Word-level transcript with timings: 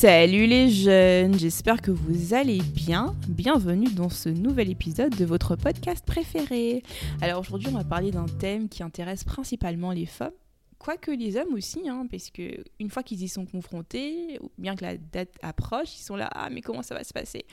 Salut 0.00 0.46
les 0.46 0.70
jeunes, 0.70 1.38
j'espère 1.38 1.82
que 1.82 1.90
vous 1.90 2.32
allez 2.32 2.62
bien. 2.62 3.14
Bienvenue 3.28 3.92
dans 3.92 4.08
ce 4.08 4.30
nouvel 4.30 4.70
épisode 4.70 5.14
de 5.14 5.26
votre 5.26 5.56
podcast 5.56 6.06
préféré. 6.06 6.82
Alors 7.20 7.40
aujourd'hui 7.40 7.68
on 7.68 7.76
va 7.76 7.84
parler 7.84 8.10
d'un 8.10 8.24
thème 8.24 8.70
qui 8.70 8.82
intéresse 8.82 9.24
principalement 9.24 9.92
les 9.92 10.06
femmes, 10.06 10.32
quoique 10.78 11.10
les 11.10 11.36
hommes 11.36 11.52
aussi, 11.52 11.86
hein, 11.86 12.06
parce 12.10 12.30
que 12.30 12.64
une 12.78 12.88
fois 12.88 13.02
qu'ils 13.02 13.22
y 13.22 13.28
sont 13.28 13.44
confrontés, 13.44 14.38
ou 14.40 14.50
bien 14.56 14.74
que 14.74 14.86
la 14.86 14.96
date 14.96 15.34
approche, 15.42 15.94
ils 15.98 16.02
sont 16.02 16.16
là, 16.16 16.30
ah 16.32 16.48
mais 16.48 16.62
comment 16.62 16.82
ça 16.82 16.94
va 16.94 17.04
se 17.04 17.12
passer? 17.12 17.44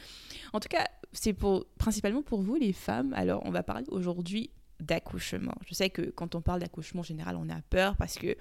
En 0.53 0.61
tout 0.61 0.69
cas, 0.69 0.85
c'est 1.11 1.33
pour, 1.33 1.66
principalement 1.77 2.21
pour 2.21 2.41
vous 2.41 2.55
les 2.55 2.71
femmes. 2.71 3.13
Alors 3.13 3.41
on 3.43 3.52
va 3.52 3.61
parler 3.61 3.83
aujourd'hui 3.89 4.52
d'accouchement. 4.80 5.55
Je 5.67 5.73
sais 5.73 5.90
que 5.90 6.04
quand 6.04 6.36
on 6.36 6.41
parle 6.41 6.59
d'accouchement 6.59 7.02
en 7.02 7.04
général 7.04 7.36
on 7.36 7.49
a 7.49 7.62
peur 7.70 7.95
parce 7.98 8.16
que 8.16 8.36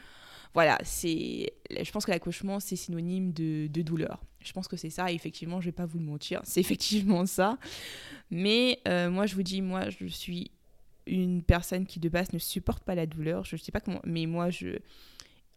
voilà, 0.57 0.79
c'est, 0.85 1.53
je 1.71 1.91
pense 1.91 2.07
que 2.07 2.11
l'accouchement, 2.11 2.61
c'est 2.61 2.77
synonyme 2.77 3.35
de, 3.35 3.83
douleur. 3.83 4.25
Je 4.41 4.53
pense 4.55 4.69
que 4.69 4.79
c'est 4.79 4.89
ça, 4.89 5.12
effectivement, 5.12 5.61
je 5.61 5.67
vais 5.67 5.73
pas 5.73 5.85
vous 5.85 5.99
le 5.99 6.05
mentir, 6.07 6.41
c'est 6.45 6.61
effectivement 6.61 7.27
ça. 7.27 7.59
Mais 8.31 8.81
euh, 8.89 9.11
moi, 9.11 9.27
je 9.27 9.35
vous 9.35 9.43
dis, 9.43 9.61
moi, 9.61 9.91
je 9.91 10.07
suis 10.07 10.51
une 11.07 11.43
personne 11.43 11.85
qui 11.85 12.01
de 12.01 12.09
base 12.09 12.33
ne 12.33 12.39
supporte 12.39 12.84
pas 12.84 12.95
la 12.95 13.05
douleur. 13.05 13.45
Je 13.45 13.57
ne 13.57 13.61
sais 13.61 13.71
pas 13.71 13.81
comment, 13.81 14.01
mais 14.05 14.25
moi, 14.25 14.48
je. 14.48 14.78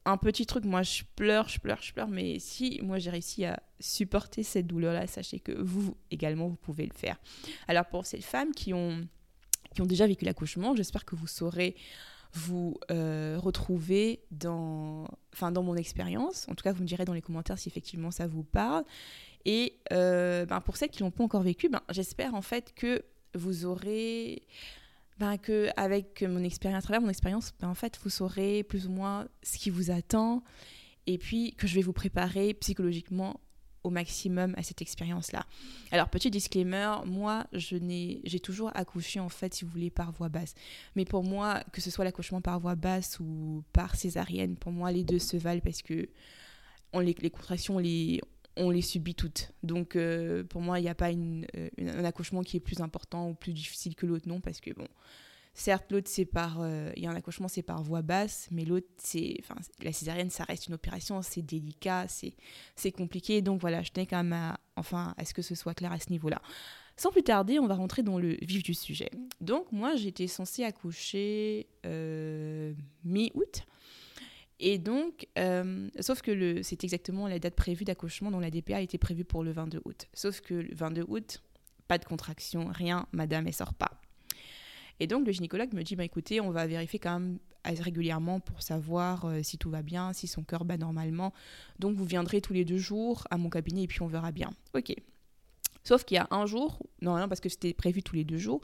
Un 0.03 0.17
petit 0.17 0.45
truc, 0.45 0.66
moi, 0.66 0.81
je 0.81 1.03
pleure, 1.16 1.47
je 1.47 1.61
pleure, 1.61 1.81
je 1.81 1.93
pleure, 1.93 2.09
mais 2.09 2.39
si 2.39 2.80
moi 2.83 2.99
j'ai 2.99 3.09
réussi 3.09 3.45
à 3.45 3.61
supporter 3.80 4.43
cette 4.43 4.67
douleur-là, 4.67 5.08
sachez 5.08 5.39
que 5.39 5.52
vous 5.52 5.95
également, 6.11 6.47
vous 6.49 6.55
pouvez 6.58 6.86
le 6.86 6.93
faire. 6.93 7.17
Alors, 7.69 7.86
pour 7.86 8.05
ces 8.05 8.19
femmes 8.19 8.53
qui 8.53 8.73
ont, 8.73 9.08
qui 9.73 9.81
ont 9.81 9.85
déjà 9.85 10.07
vécu 10.07 10.25
l'accouchement, 10.25 10.75
j'espère 10.75 11.05
que 11.05 11.15
vous 11.15 11.27
saurez 11.27 11.75
vous 12.33 12.79
euh, 12.91 13.37
retrouver 13.39 14.21
dans, 14.31 15.07
enfin, 15.33 15.51
dans 15.51 15.63
mon 15.63 15.75
expérience. 15.75 16.47
En 16.47 16.55
tout 16.55 16.63
cas, 16.63 16.71
vous 16.71 16.83
me 16.83 16.87
direz 16.87 17.05
dans 17.05 17.13
les 17.13 17.21
commentaires 17.21 17.57
si 17.57 17.69
effectivement 17.69 18.11
ça 18.11 18.27
vous 18.27 18.43
parle. 18.43 18.83
Et 19.45 19.79
euh, 19.93 20.45
ben, 20.45 20.61
pour 20.61 20.77
celles 20.77 20.89
qui 20.89 21.01
l'ont 21.01 21.11
pas 21.11 21.23
encore 21.23 21.41
vécu, 21.41 21.69
ben, 21.69 21.81
j'espère 21.89 22.35
en 22.35 22.41
fait 22.41 22.73
que 22.75 23.03
vous 23.33 23.65
aurez, 23.65 24.43
ben, 25.17 25.37
que 25.37 25.69
avec 25.75 26.21
mon 26.21 26.43
expérience, 26.43 26.79
à 26.79 26.81
travers 26.83 27.01
mon 27.01 27.09
expérience, 27.09 27.51
ben, 27.59 27.69
en 27.69 27.75
fait, 27.75 27.99
vous 28.03 28.09
saurez 28.09 28.63
plus 28.63 28.85
ou 28.85 28.91
moins 28.91 29.27
ce 29.41 29.57
qui 29.57 29.69
vous 29.69 29.91
attend, 29.91 30.43
et 31.07 31.17
puis 31.17 31.53
que 31.55 31.65
je 31.65 31.75
vais 31.75 31.81
vous 31.81 31.93
préparer 31.93 32.53
psychologiquement 32.55 33.39
au 33.89 33.91
maximum 33.91 34.53
à 34.55 34.63
cette 34.63 34.81
expérience-là. 34.81 35.45
Alors, 35.91 36.09
petit 36.09 36.29
disclaimer, 36.29 36.97
moi, 37.05 37.45
je 37.53 37.75
n'ai, 37.75 38.21
j'ai 38.23 38.39
toujours 38.39 38.71
accouché, 38.75 39.19
en 39.19 39.29
fait, 39.29 39.53
si 39.53 39.65
vous 39.65 39.71
voulez, 39.71 39.89
par 39.89 40.11
voie 40.11 40.29
basse. 40.29 40.53
Mais 40.95 41.05
pour 41.05 41.23
moi, 41.23 41.63
que 41.73 41.81
ce 41.81 41.89
soit 41.89 42.05
l'accouchement 42.05 42.39
par 42.39 42.59
voie 42.59 42.75
basse 42.75 43.19
ou 43.19 43.63
par 43.73 43.95
césarienne, 43.95 44.55
pour 44.55 44.71
moi, 44.71 44.91
les 44.91 45.03
deux 45.03 45.19
se 45.19 45.37
valent 45.37 45.61
parce 45.61 45.81
que 45.81 46.07
on 46.93 46.99
les, 46.99 47.13
contractions, 47.13 47.75
on 47.75 47.79
les, 47.79 48.21
on 48.55 48.69
les 48.69 48.81
subit 48.81 49.15
toutes. 49.15 49.51
Donc, 49.63 49.95
euh, 49.95 50.43
pour 50.43 50.61
moi, 50.61 50.79
il 50.79 50.83
n'y 50.83 50.89
a 50.89 50.95
pas 50.95 51.11
euh, 51.11 51.69
un 51.79 52.05
accouchement 52.05 52.43
qui 52.43 52.57
est 52.57 52.61
plus 52.61 52.81
important 52.81 53.29
ou 53.29 53.33
plus 53.33 53.53
difficile 53.53 53.95
que 53.95 54.05
l'autre, 54.05 54.27
non, 54.27 54.39
parce 54.39 54.61
que, 54.61 54.71
bon, 54.71 54.87
Certes, 55.59 55.91
l'autre, 55.91 56.07
c'est 56.09 56.23
par. 56.23 56.61
Euh, 56.61 56.89
il 56.95 57.03
y 57.03 57.05
a 57.05 57.09
un 57.09 57.15
accouchement, 57.17 57.49
c'est 57.49 57.63
par 57.63 57.83
voie 57.83 58.02
basse, 58.02 58.47
mais 58.49 58.63
l'autre, 58.63 58.88
c'est. 58.95 59.35
Enfin, 59.41 59.55
la 59.83 59.91
césarienne, 59.91 60.29
ça 60.29 60.45
reste 60.45 60.67
une 60.67 60.75
opération, 60.75 61.21
c'est 61.21 61.41
délicat, 61.41 62.07
c'est 62.07 62.91
compliqué. 62.93 63.42
Donc 63.42 63.59
voilà, 63.59 63.81
je 63.81 63.92
tenais 63.92 64.05
quand 64.05 64.23
même 64.23 64.31
à. 64.31 64.58
Enfin, 64.77 65.14
à 65.17 65.25
ce 65.25 65.33
que 65.33 65.42
ce 65.42 65.55
soit 65.55 65.73
clair 65.73 65.92
à 65.92 65.99
ce 65.99 66.11
niveau-là. 66.11 66.42
Sans 66.95 67.11
plus 67.11 67.23
tarder, 67.23 67.59
on 67.59 67.67
va 67.67 67.75
rentrer 67.75 68.03
dans 68.03 68.17
le 68.20 68.37
vif 68.42 68.64
du 68.64 68.73
sujet. 68.73 69.09
Donc, 69.42 69.70
moi, 69.73 69.97
j'étais 69.97 70.27
censée 70.27 70.64
accoucher 70.64 71.67
euh, 71.86 72.73
mi-août. 73.03 73.64
Et 74.61 74.77
donc, 74.77 75.27
euh, 75.37 75.89
sauf 75.99 76.21
que 76.21 76.61
c'est 76.64 76.86
exactement 76.86 77.27
la 77.27 77.37
date 77.37 77.55
prévue 77.55 77.83
d'accouchement 77.83 78.31
dont 78.31 78.39
la 78.39 78.49
DPA 78.49 78.80
était 78.80 78.97
prévue 78.97 79.26
pour 79.26 79.43
le 79.43 79.52
22 79.52 79.81
août. 79.83 80.08
Sauf 80.14 80.39
que 80.39 80.53
le 80.53 80.73
22 80.73 81.03
août, 81.09 81.43
pas 81.89 81.97
de 81.97 82.05
contraction, 82.05 82.70
rien, 82.71 83.08
madame, 83.11 83.45
elle 83.45 83.53
sort 83.53 83.73
pas. 83.73 83.99
Et 84.99 85.08
donc 85.08 85.26
le 85.26 85.32
gynécologue 85.32 85.73
me 85.73 85.83
dit 85.83 85.95
bah 85.95 86.04
écoutez, 86.04 86.42
on 86.42 86.52
va 86.52 86.67
vérifier 86.67 86.99
quand 86.99 87.20
même 87.20 87.39
régulièrement 87.65 88.39
pour 88.39 88.61
savoir 88.61 89.26
euh, 89.26 89.43
si 89.43 89.58
tout 89.58 89.70
va 89.70 89.82
bien, 89.82 90.14
si 90.14 90.27
son 90.27 90.43
cœur 90.43 90.65
bat 90.65 90.77
normalement. 90.77 91.33
Donc 91.80 91.95
vous 91.95 92.05
viendrez 92.05 92.42
tous 92.42 92.54
les 92.54 92.65
deux 92.65 92.77
jours 92.77 93.26
à 93.30 93.38
mon 93.38 93.49
cabinet 93.49 93.83
et 93.83 93.88
puis 93.88 94.02
on 94.02 94.08
verra 94.08 94.32
bien. 94.32 94.52
Ok. 94.73 94.93
Sauf 95.83 96.04
qu'il 96.04 96.15
y 96.15 96.20
a 96.20 96.27
un 96.32 96.45
jour, 96.45 96.80
non 97.02 97.27
parce 97.27 97.39
que 97.39 97.49
c'était 97.49 97.73
prévu 97.73 98.04
tous 98.04 98.15
les 98.15 98.23
deux 98.23 98.38
jours, 98.38 98.61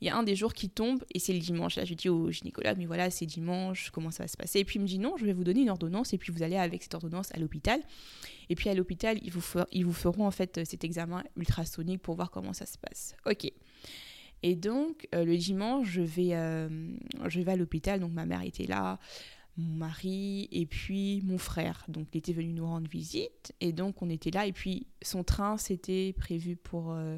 il 0.00 0.06
y 0.06 0.10
a 0.10 0.16
un 0.16 0.22
des 0.22 0.36
jours 0.36 0.52
qui 0.52 0.68
tombe 0.68 1.02
et 1.14 1.18
c'est 1.18 1.32
le 1.32 1.38
dimanche. 1.38 1.76
Là, 1.76 1.84
je 1.84 1.94
dis 1.94 2.08
au 2.08 2.30
gynécologue, 2.30 2.76
mais 2.78 2.86
voilà, 2.86 3.10
c'est 3.10 3.26
dimanche, 3.26 3.90
comment 3.90 4.10
ça 4.10 4.24
va 4.24 4.28
se 4.28 4.36
passer? 4.36 4.58
Et 4.60 4.64
puis 4.64 4.78
il 4.78 4.82
me 4.82 4.86
dit 4.86 4.98
non, 4.98 5.16
je 5.16 5.24
vais 5.24 5.32
vous 5.32 5.44
donner 5.44 5.62
une 5.62 5.70
ordonnance 5.70 6.12
et 6.12 6.18
puis 6.18 6.32
vous 6.32 6.42
allez 6.42 6.56
avec 6.56 6.82
cette 6.82 6.94
ordonnance 6.94 7.32
à 7.34 7.38
l'hôpital. 7.38 7.80
Et 8.50 8.54
puis 8.54 8.68
à 8.68 8.74
l'hôpital, 8.74 9.18
ils 9.22 9.32
vous, 9.32 9.42
ils 9.72 9.84
vous 9.84 9.92
feront 9.92 10.26
en 10.26 10.30
fait 10.30 10.60
cet 10.64 10.84
examen 10.84 11.24
ultrasonique 11.36 12.02
pour 12.02 12.16
voir 12.16 12.30
comment 12.30 12.52
ça 12.52 12.66
se 12.66 12.76
passe. 12.78 13.16
Ok. 13.26 13.50
Et 14.46 14.56
donc, 14.56 15.08
euh, 15.14 15.24
le 15.24 15.38
dimanche, 15.38 15.88
je 15.88 16.02
vais, 16.02 16.34
euh, 16.34 16.68
je 17.28 17.40
vais 17.40 17.52
à 17.52 17.56
l'hôpital. 17.56 17.98
Donc, 17.98 18.12
ma 18.12 18.26
mère 18.26 18.42
était 18.42 18.66
là, 18.66 18.98
mon 19.56 19.74
mari 19.74 20.50
et 20.52 20.66
puis 20.66 21.22
mon 21.24 21.38
frère. 21.38 21.86
Donc, 21.88 22.08
il 22.12 22.18
était 22.18 22.34
venu 22.34 22.52
nous 22.52 22.66
rendre 22.66 22.86
visite. 22.86 23.54
Et 23.62 23.72
donc, 23.72 24.02
on 24.02 24.10
était 24.10 24.30
là. 24.30 24.46
Et 24.46 24.52
puis, 24.52 24.86
son 25.00 25.24
train, 25.24 25.56
c'était 25.56 26.12
prévu 26.12 26.56
pour 26.56 26.92
euh, 26.92 27.16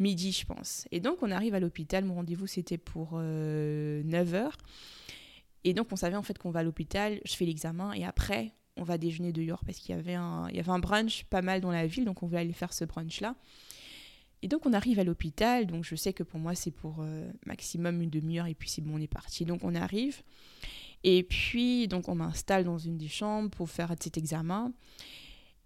midi, 0.00 0.32
je 0.32 0.44
pense. 0.46 0.88
Et 0.90 0.98
donc, 0.98 1.22
on 1.22 1.30
arrive 1.30 1.54
à 1.54 1.60
l'hôpital. 1.60 2.04
Mon 2.04 2.16
rendez-vous, 2.16 2.48
c'était 2.48 2.76
pour 2.76 3.20
9h. 3.20 4.50
Et 5.62 5.74
donc, 5.74 5.92
on 5.92 5.96
savait 5.96 6.16
en 6.16 6.24
fait 6.24 6.38
qu'on 6.38 6.50
va 6.50 6.60
à 6.60 6.64
l'hôpital. 6.64 7.20
Je 7.24 7.36
fais 7.36 7.44
l'examen. 7.44 7.92
Et 7.92 8.04
après, 8.04 8.52
on 8.76 8.82
va 8.82 8.98
déjeuner 8.98 9.30
dehors 9.30 9.64
parce 9.64 9.78
qu'il 9.78 9.94
y 9.94 9.98
avait 9.98 10.14
un, 10.14 10.50
y 10.50 10.58
avait 10.58 10.72
un 10.72 10.80
brunch 10.80 11.22
pas 11.30 11.40
mal 11.40 11.60
dans 11.60 11.70
la 11.70 11.86
ville. 11.86 12.04
Donc, 12.04 12.24
on 12.24 12.26
voulait 12.26 12.40
aller 12.40 12.52
faire 12.52 12.72
ce 12.72 12.84
brunch-là. 12.84 13.36
Et 14.42 14.48
donc 14.48 14.66
on 14.66 14.72
arrive 14.72 14.98
à 14.98 15.04
l'hôpital, 15.04 15.66
donc 15.66 15.84
je 15.84 15.96
sais 15.96 16.12
que 16.12 16.22
pour 16.22 16.38
moi 16.38 16.54
c'est 16.54 16.70
pour 16.70 16.98
euh, 17.00 17.30
maximum 17.46 18.02
une 18.02 18.10
demi-heure 18.10 18.46
et 18.46 18.54
puis 18.54 18.68
c'est 18.68 18.82
bon, 18.82 18.96
on 18.96 19.00
est 19.00 19.08
parti. 19.08 19.44
Donc 19.44 19.64
on 19.64 19.74
arrive 19.74 20.22
et 21.04 21.22
puis 21.22 21.88
donc 21.88 22.08
on 22.08 22.14
m'installe 22.14 22.64
dans 22.64 22.78
une 22.78 22.96
des 22.96 23.08
chambres 23.08 23.50
pour 23.50 23.68
faire 23.68 23.94
cet 24.00 24.16
examen. 24.16 24.72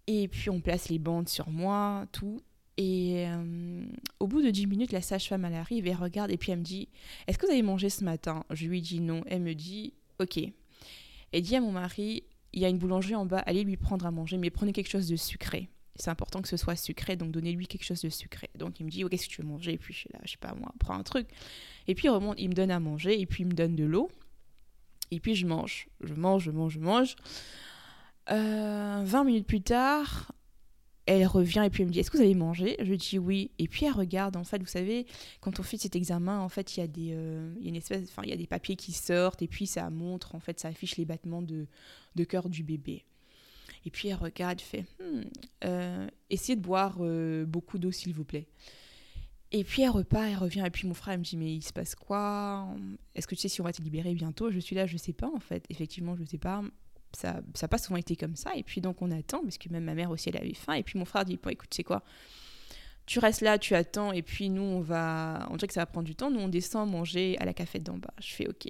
Et 0.07 0.27
puis 0.29 0.51
on 0.51 0.61
place 0.61 0.89
les 0.89 0.99
bandes 0.99 1.29
sur 1.29 1.51
moi, 1.51 2.07
tout. 2.13 2.41
Et 2.79 3.27
euh, 3.29 3.85
au 4.19 4.27
bout 4.27 4.41
de 4.41 4.51
10 4.51 4.67
minutes, 4.67 4.93
la 4.93 5.03
sage-femme 5.03 5.45
elle 5.45 5.55
arrive 5.55 5.87
et 5.87 5.95
regarde 5.95 6.31
et 6.31 6.39
puis 6.39 6.53
elle 6.53 6.61
me 6.61 6.65
dit 6.65 6.89
Est-ce 7.27 7.39
que 7.39 7.47
vous 7.47 7.53
avez 7.53 7.63
mangé 7.63 7.91
ce 7.91 8.03
matin? 8.05 8.45
Je 8.51 8.67
lui 8.67 8.81
dis 8.81 9.01
non. 9.01 9.23
Elle 9.27 9.43
me 9.43 9.55
dit 9.55 9.93
Ok. 10.19 10.39
Elle 11.33 11.43
dit 11.43 11.57
à 11.57 11.61
mon 11.61 11.73
mari 11.73 12.25
Il 12.55 12.63
y 12.63 12.65
a 12.65 12.69
une 12.69 12.79
boulangerie 12.79 13.15
en 13.15 13.27
bas, 13.27 13.41
allez 13.41 13.65
lui 13.65 13.77
prendre 13.77 14.07
à 14.07 14.11
manger, 14.11 14.39
mais 14.39 14.51
prenez 14.51 14.73
quelque 14.73 14.91
chose 14.91 15.09
de 15.09 15.17
sucré 15.17 15.69
c'est 15.97 16.11
important 16.11 16.41
que 16.41 16.49
ce 16.49 16.57
soit 16.57 16.77
sucré, 16.77 17.17
donc 17.17 17.33
donnez-lui 17.33 17.67
quelque 17.67 17.85
chose 17.85 18.01
de 18.01 18.09
sucré. 18.09 18.51
Donc 18.57 18.81
il 18.81 18.87
me 18.87 18.91
dit, 18.91 19.05
oh, 19.05 19.09
qu'est-ce 19.09 19.29
que 19.29 19.33
tu 19.33 19.43
veux 19.43 19.49
manger? 19.49 19.73
Et 19.75 19.79
puis 19.79 19.93
je 19.93 20.01
suis 20.01 20.11
là, 20.13 20.21
je 20.25 20.33
sais 20.33 20.39
pas 20.39 20.55
moi, 20.55 20.73
prends 20.79 20.95
un 20.95 21.03
truc. 21.03 21.29
Et 21.87 21.95
puis 21.95 22.07
il 22.07 22.11
remonte, 22.11 22.37
il 22.39 22.49
me 22.49 22.55
donne 22.55 22.71
à 22.71 22.81
manger, 22.81 23.21
et 23.21 23.27
puis 23.27 23.43
il 23.43 23.47
me 23.47 23.53
donne 23.53 23.77
de 23.77 23.85
l'eau. 23.85 24.11
Et 25.11 25.21
puis 25.21 25.35
je 25.35 25.47
mange, 25.47 25.89
je 26.01 26.15
mange, 26.15 26.45
je 26.45 26.51
mange, 26.51 26.73
je 26.73 26.81
mange. 26.81 27.17
20 28.29 28.35
euh, 28.37 29.25
minutes 29.25 29.47
plus 29.47 29.63
tard, 29.63 30.33
elle 31.07 31.27
revient 31.27 31.65
et 31.67 31.71
puis 31.71 31.83
elle 31.83 31.89
me 31.89 31.93
dit, 31.93 31.99
est-ce 31.99 32.11
que 32.11 32.17
vous 32.17 32.23
avez 32.23 32.35
mangé? 32.35 32.77
Je 32.81 32.95
dis 32.95 33.19
oui. 33.19 33.51
Et 33.59 33.69
puis 33.69 33.87
elle 33.87 33.93
regarde, 33.93 34.37
en 34.37 34.45
fait, 34.45 34.59
vous 34.59 34.67
savez, 34.67 35.07
quand 35.41 35.59
on 35.59 35.63
fait 35.63 35.77
cet 35.77 35.97
examen, 35.97 36.41
en 36.41 36.49
fait, 36.49 36.77
il 36.77 36.81
y 36.81 36.83
a 36.83 36.87
des, 36.87 37.11
euh, 37.13 37.53
y 37.61 37.67
a 37.67 37.69
une 37.69 37.77
espèce, 37.77 38.09
y 38.25 38.33
a 38.33 38.37
des 38.37 38.47
papiers 38.47 38.77
qui 38.77 38.93
sortent, 38.93 39.43
et 39.43 39.49
puis 39.49 39.67
ça 39.67 39.91
montre, 39.91 40.35
en 40.35 40.41
fait, 40.41 40.61
ça 40.61 40.69
affiche 40.69 40.97
les 40.97 41.05
battements 41.05 41.43
de, 41.43 41.67
de 42.15 42.25
cœur 42.25 42.49
du 42.49 42.63
bébé. 42.63 43.05
Et 43.85 43.91
puis 43.91 44.09
elle 44.09 44.17
regarde, 44.17 44.61
fait 44.61 44.85
hmm, 45.01 45.23
euh, 45.65 46.07
essayez 46.31 46.57
de 46.57 46.61
boire 46.63 46.97
euh, 47.01 47.45
beaucoup 47.45 47.79
d'eau 47.79 47.91
s'il 47.91 48.15
vous 48.15 48.25
plaît. 48.25 48.47
Et 49.51 49.65
puis 49.65 49.83
elle 49.83 49.91
repart, 49.91 50.25
elle 50.25 50.37
revient. 50.37 50.65
Et 50.67 50.71
puis 50.71 50.87
mon 50.87 50.95
frère 50.95 51.19
me 51.19 51.25
dit 51.25 51.37
mais 51.37 51.55
il 51.55 51.63
se 51.63 51.73
passe 51.73 51.95
quoi? 51.95 52.69
Est-ce 53.15 53.27
que 53.27 53.35
tu 53.35 53.43
sais 53.43 53.49
si 53.49 53.61
on 53.61 53.65
va 53.65 53.73
te 53.73 53.83
libérer 53.83 54.15
bientôt? 54.15 54.51
Je 54.51 54.59
suis 54.59 54.77
là, 54.77 54.87
je 54.87 54.97
sais 54.97 55.13
pas 55.13 55.31
en 55.35 55.41
fait. 55.41 55.65
Effectivement, 55.69 56.17
je 56.17 56.25
sais 56.25 56.39
pas. 56.39 56.63
Ça 57.13 57.43
n'a 57.61 57.69
pas 57.69 57.79
souvent 57.79 57.99
été 57.99 58.17
comme 58.17 58.37
ça. 58.37 58.55
Et 58.57 58.63
puis 58.63 58.81
donc 58.81 59.03
on 59.03 59.11
attend 59.11 59.43
parce 59.43 59.59
que 59.59 59.69
même 59.69 59.85
ma 59.85 59.95
mère 59.95 60.11
aussi 60.11 60.31
elle 60.31 60.39
avait 60.39 60.55
faim. 60.55 60.75
Et 60.75 60.83
puis 60.83 60.99
mon 60.99 61.05
frère 61.05 61.25
dit 61.25 61.39
bon 61.43 61.51
écoute, 61.51 61.73
sais 61.75 61.85
quoi? 61.85 62.03
Tu 63.05 63.19
restes 63.19 63.41
là, 63.41 63.59
tu 63.59 63.75
attends, 63.75 64.13
et 64.13 64.23
puis 64.23 64.49
nous, 64.49 64.63
on 64.63 64.81
va. 64.81 65.49
On 65.51 65.57
dirait 65.57 65.67
que 65.67 65.75
ça 65.75 65.81
va 65.81 65.87
prendre 65.87 66.07
du 66.07 66.15
temps. 66.15 66.31
Nous, 66.31 66.39
on 66.39 66.49
descend 66.49 66.89
manger 66.89 67.37
à 67.39 67.45
la 67.45 67.53
cafette 67.53 67.83
d'en 67.83 67.99
bas. 67.99 68.15
Je 68.21 68.33
fais 68.33 68.49
OK. 68.49 68.69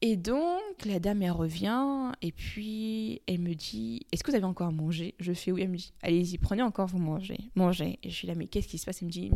Et 0.00 0.16
donc, 0.16 0.84
la 0.84 0.98
dame, 0.98 1.22
elle 1.22 1.30
revient, 1.30 2.12
et 2.20 2.30
puis 2.30 3.22
elle 3.26 3.40
me 3.40 3.54
dit 3.54 4.06
Est-ce 4.12 4.22
que 4.22 4.30
vous 4.30 4.36
avez 4.36 4.44
encore 4.44 4.68
à 4.68 4.72
manger? 4.72 5.14
Je 5.18 5.32
fais 5.32 5.50
oui. 5.50 5.62
Elle 5.62 5.70
me 5.70 5.76
dit 5.76 5.92
Allez-y, 6.02 6.38
prenez 6.38 6.62
encore, 6.62 6.88
vous 6.88 6.98
mangez. 6.98 7.38
Mangez. 7.54 7.98
Et 8.02 8.10
je 8.10 8.14
suis 8.14 8.26
là 8.26 8.34
Mais 8.34 8.46
qu'est-ce 8.46 8.68
qui 8.68 8.78
se 8.78 8.84
passe? 8.84 9.00
Elle 9.00 9.06
me 9.06 9.12
dit 9.12 9.30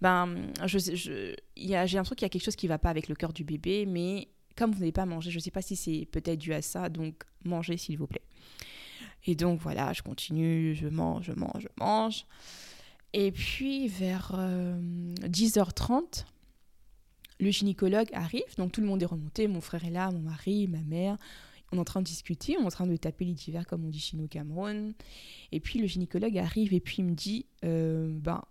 Ben, 0.00 0.52
je, 0.66 0.78
je, 0.78 1.34
j'ai 1.56 1.98
un 1.98 2.02
truc, 2.02 2.20
il 2.20 2.24
y 2.24 2.26
a 2.26 2.28
quelque 2.28 2.44
chose 2.44 2.56
qui 2.56 2.66
va 2.66 2.78
pas 2.78 2.90
avec 2.90 3.08
le 3.08 3.14
cœur 3.14 3.32
du 3.32 3.44
bébé, 3.44 3.86
mais 3.86 4.28
comme 4.56 4.72
vous 4.72 4.80
n'avez 4.80 4.92
pas 4.92 5.06
mangé, 5.06 5.30
je 5.30 5.36
ne 5.36 5.42
sais 5.42 5.50
pas 5.50 5.62
si 5.62 5.76
c'est 5.76 6.06
peut-être 6.10 6.38
dû 6.38 6.52
à 6.52 6.62
ça, 6.62 6.88
donc 6.88 7.24
mangez 7.44 7.76
s'il 7.76 7.98
vous 7.98 8.06
plaît. 8.06 8.22
Et 9.26 9.34
donc 9.34 9.60
voilà, 9.60 9.92
je 9.92 10.02
continue, 10.02 10.74
je 10.74 10.88
mange, 10.88 11.24
je 11.24 11.32
mange, 11.32 11.62
je 11.62 11.68
mange. 11.78 12.26
Et 13.12 13.32
puis 13.32 13.88
vers 13.88 14.32
10h30, 14.34 15.92
euh, 15.92 16.22
le 17.38 17.50
gynécologue 17.50 18.08
arrive, 18.12 18.56
donc 18.56 18.72
tout 18.72 18.80
le 18.80 18.86
monde 18.86 19.02
est 19.02 19.06
remonté, 19.06 19.46
mon 19.48 19.60
frère 19.60 19.84
est 19.84 19.90
là, 19.90 20.10
mon 20.10 20.20
mari, 20.20 20.66
ma 20.68 20.80
mère. 20.80 21.18
on 21.72 21.76
est 21.76 21.80
en 21.80 21.84
train 21.84 22.00
de 22.00 22.06
discuter, 22.06 22.56
on 22.58 22.62
est 22.62 22.66
en 22.66 22.70
train 22.70 22.86
de 22.86 22.96
taper 22.96 23.24
les 23.24 23.34
divers 23.34 23.66
comme 23.66 23.84
on 23.84 23.90
dit 23.90 24.00
chez 24.00 24.16
nous 24.16 24.24
au 24.24 24.28
Cameroun. 24.28 24.94
Et 25.52 25.60
puis 25.60 25.78
le 25.78 25.86
gynécologue 25.86 26.38
arrive 26.38 26.72
et 26.72 26.80
puis 26.80 26.96
il 26.98 27.04
me 27.04 27.14
dit, 27.14 27.46
euh, 27.64 28.08
ben, 28.18 28.42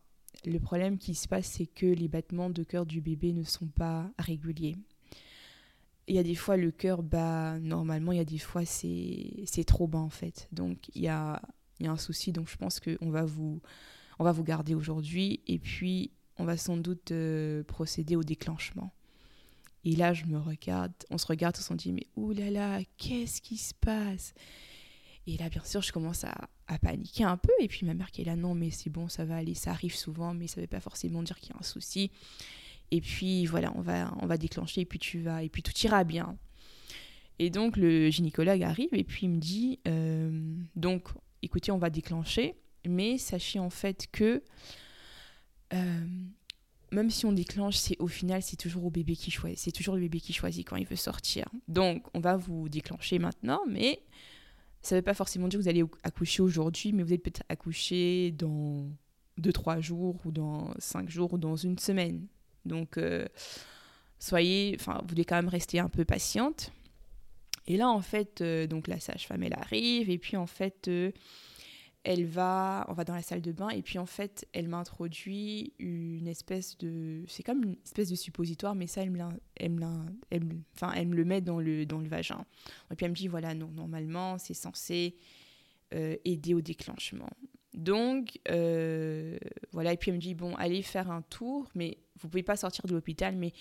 le 0.45 0.59
problème 0.59 0.97
qui 0.97 1.15
se 1.15 1.27
passe, 1.27 1.47
c'est 1.47 1.65
que 1.65 1.85
les 1.85 2.07
battements 2.07 2.49
de 2.49 2.63
cœur 2.63 2.85
du 2.85 3.01
bébé 3.01 3.33
ne 3.33 3.43
sont 3.43 3.67
pas 3.67 4.11
réguliers. 4.19 4.75
Il 6.07 6.15
y 6.15 6.19
a 6.19 6.23
des 6.23 6.35
fois 6.35 6.55
le 6.55 6.69
cœur 6.69 7.01
bat 7.01 7.57
normalement, 7.59 8.11
il 8.11 8.19
y 8.19 8.21
a 8.21 8.25
des 8.25 8.37
fois 8.37 8.63
c'est 8.65 9.63
trop 9.65 9.87
bas 9.87 9.99
en 9.99 10.11
fait. 10.11 10.47
Donc 10.51 10.89
il 10.93 11.01
y 11.01 11.07
a, 11.07 11.41
y 11.79 11.87
a 11.87 11.91
un 11.91 11.97
souci, 11.97 12.31
donc 12.31 12.47
je 12.47 12.57
pense 12.57 12.79
qu'on 12.79 13.09
va 13.09 13.25
vous, 13.25 13.59
on 14.19 14.23
va 14.23 14.31
vous 14.31 14.43
garder 14.43 14.75
aujourd'hui 14.75 15.41
et 15.47 15.57
puis 15.57 16.11
on 16.37 16.45
va 16.45 16.57
sans 16.57 16.77
doute 16.77 17.11
euh, 17.11 17.63
procéder 17.63 18.15
au 18.15 18.23
déclenchement. 18.23 18.93
Et 19.83 19.95
là, 19.95 20.13
je 20.13 20.25
me 20.25 20.39
regarde, 20.39 20.93
on 21.09 21.17
se 21.17 21.27
regarde, 21.27 21.55
on 21.57 21.61
se 21.61 21.73
dit, 21.73 21.93
mais 21.93 22.07
oulala, 22.15 22.79
qu'est-ce 22.97 23.41
qui 23.41 23.57
se 23.57 23.73
passe? 23.73 24.33
Et 25.27 25.37
là, 25.37 25.49
bien 25.49 25.63
sûr, 25.63 25.81
je 25.81 25.91
commence 25.91 26.23
à, 26.23 26.49
à, 26.67 26.79
paniquer 26.79 27.23
un 27.23 27.37
peu. 27.37 27.53
Et 27.59 27.67
puis 27.67 27.85
ma 27.85 27.93
mère 27.93 28.11
qui 28.11 28.21
est 28.21 28.25
là, 28.25 28.35
non, 28.35 28.55
mais 28.55 28.71
c'est 28.71 28.89
bon, 28.89 29.07
ça 29.07 29.25
va 29.25 29.37
aller, 29.37 29.53
ça 29.53 29.71
arrive 29.71 29.95
souvent, 29.95 30.33
mais 30.33 30.47
ça 30.47 30.59
ne 30.59 30.63
veut 30.63 30.69
pas 30.69 30.79
forcément 30.79 31.23
dire 31.23 31.39
qu'il 31.39 31.51
y 31.51 31.53
a 31.53 31.59
un 31.59 31.63
souci. 31.63 32.11
Et 32.91 33.01
puis 33.01 33.45
voilà, 33.45 33.71
on 33.75 33.81
va, 33.81 34.13
on 34.21 34.25
va 34.25 34.37
déclencher, 34.37 34.81
et 34.81 34.85
puis 34.85 34.99
tu 34.99 35.19
vas, 35.19 35.43
et 35.43 35.49
puis 35.49 35.63
tout 35.63 35.73
ira 35.83 36.03
bien. 36.03 36.37
Et 37.39 37.49
donc 37.49 37.77
le 37.77 38.09
gynécologue 38.09 38.63
arrive 38.63 38.93
et 38.93 39.03
puis 39.03 39.25
il 39.25 39.29
me 39.29 39.39
dit, 39.39 39.79
euh, 39.87 40.55
donc 40.75 41.09
écoutez, 41.41 41.71
on 41.71 41.77
va 41.77 41.89
déclencher, 41.89 42.55
mais 42.87 43.17
sachez 43.17 43.59
en 43.59 43.69
fait 43.69 44.07
que 44.11 44.41
euh, 45.73 46.05
même 46.91 47.09
si 47.09 47.25
on 47.25 47.31
déclenche, 47.31 47.75
c'est 47.75 47.97
au 47.99 48.07
final, 48.07 48.41
c'est 48.41 48.55
toujours 48.55 48.85
au 48.85 48.89
bébé 48.89 49.15
qui 49.15 49.31
choisit. 49.31 49.59
C'est 49.59 49.71
toujours 49.71 49.95
le 49.95 50.01
bébé 50.01 50.19
qui 50.19 50.33
choisit 50.33 50.67
quand 50.67 50.75
il 50.75 50.85
veut 50.85 50.95
sortir. 50.95 51.45
Donc, 51.67 52.05
on 52.13 52.19
va 52.19 52.37
vous 52.37 52.69
déclencher 52.69 53.19
maintenant, 53.19 53.61
mais 53.67 54.01
ça 54.81 54.95
ne 54.95 54.99
veut 54.99 55.03
pas 55.03 55.13
forcément 55.13 55.47
dire 55.47 55.59
que 55.59 55.63
vous 55.63 55.69
allez 55.69 55.83
accoucher 56.03 56.41
aujourd'hui, 56.41 56.93
mais 56.93 57.03
vous 57.03 57.09
allez 57.09 57.17
peut-être 57.17 57.43
accoucher 57.49 58.31
dans 58.31 58.87
2-3 59.41 59.81
jours, 59.81 60.19
ou 60.25 60.31
dans 60.31 60.73
5 60.79 61.09
jours, 61.09 61.33
ou 61.33 61.37
dans 61.37 61.55
une 61.55 61.79
semaine. 61.79 62.27
Donc, 62.65 62.97
euh, 62.97 63.25
soyez, 64.19 64.75
enfin, 64.79 65.01
vous 65.07 65.15
devez 65.15 65.25
quand 65.25 65.35
même 65.35 65.49
rester 65.49 65.79
un 65.79 65.89
peu 65.89 66.05
patiente. 66.05 66.71
Et 67.67 67.77
là, 67.77 67.89
en 67.89 68.01
fait, 68.01 68.41
euh, 68.41 68.67
donc 68.67 68.87
la 68.87 68.99
sage-femme, 68.99 69.41
elle 69.41 69.55
arrive, 69.55 70.09
et 70.09 70.19
puis 70.19 70.37
en 70.37 70.45
fait, 70.45 70.89
elle 72.05 72.25
va, 72.25 72.85
on 72.87 72.93
va 72.93 73.03
dans 73.03 73.15
la 73.15 73.23
salle 73.23 73.41
de 73.41 73.51
bain 73.51 73.69
et 73.69 73.81
puis 73.81 73.97
en 73.97 74.05
fait, 74.05 74.47
elle 74.53 74.67
m'introduit 74.67 75.73
une 75.79 76.27
espèce 76.27 76.77
de, 76.77 77.23
c'est 77.27 77.41
comme 77.41 77.63
une 77.63 77.77
espèce 77.83 78.09
de 78.09 78.15
suppositoire, 78.15 78.75
mais 78.75 78.85
ça, 78.85 79.01
elle 79.01 79.09
me, 79.09 79.19
elle 79.55 79.71
me, 79.71 79.85
elle 80.29 80.43
enfin, 80.75 80.93
elle 80.95 81.07
me 81.07 81.15
le 81.15 81.25
met 81.25 81.41
dans 81.41 81.59
le, 81.59 81.87
dans 81.87 81.97
le 81.97 82.07
vagin. 82.07 82.45
Et 82.91 82.95
puis 82.95 83.05
elle 83.05 83.11
me 83.11 83.15
dit, 83.15 83.27
voilà, 83.27 83.55
non, 83.55 83.69
normalement, 83.69 84.37
c'est 84.37 84.53
censé 84.53 85.15
euh, 85.95 86.15
aider 86.25 86.53
au 86.53 86.61
déclenchement. 86.61 87.29
Donc, 87.73 88.39
euh, 88.49 89.37
voilà, 89.71 89.91
et 89.91 89.97
puis 89.97 90.11
elle 90.11 90.17
me 90.17 90.21
dit, 90.21 90.35
bon, 90.35 90.53
allez 90.55 90.83
faire 90.83 91.09
un 91.09 91.23
tour, 91.23 91.67
mais 91.73 91.97
vous 92.19 92.29
pouvez 92.29 92.43
pas 92.43 92.55
sortir 92.55 92.85
de 92.85 92.93
l'hôpital, 92.93 93.35
mais 93.35 93.51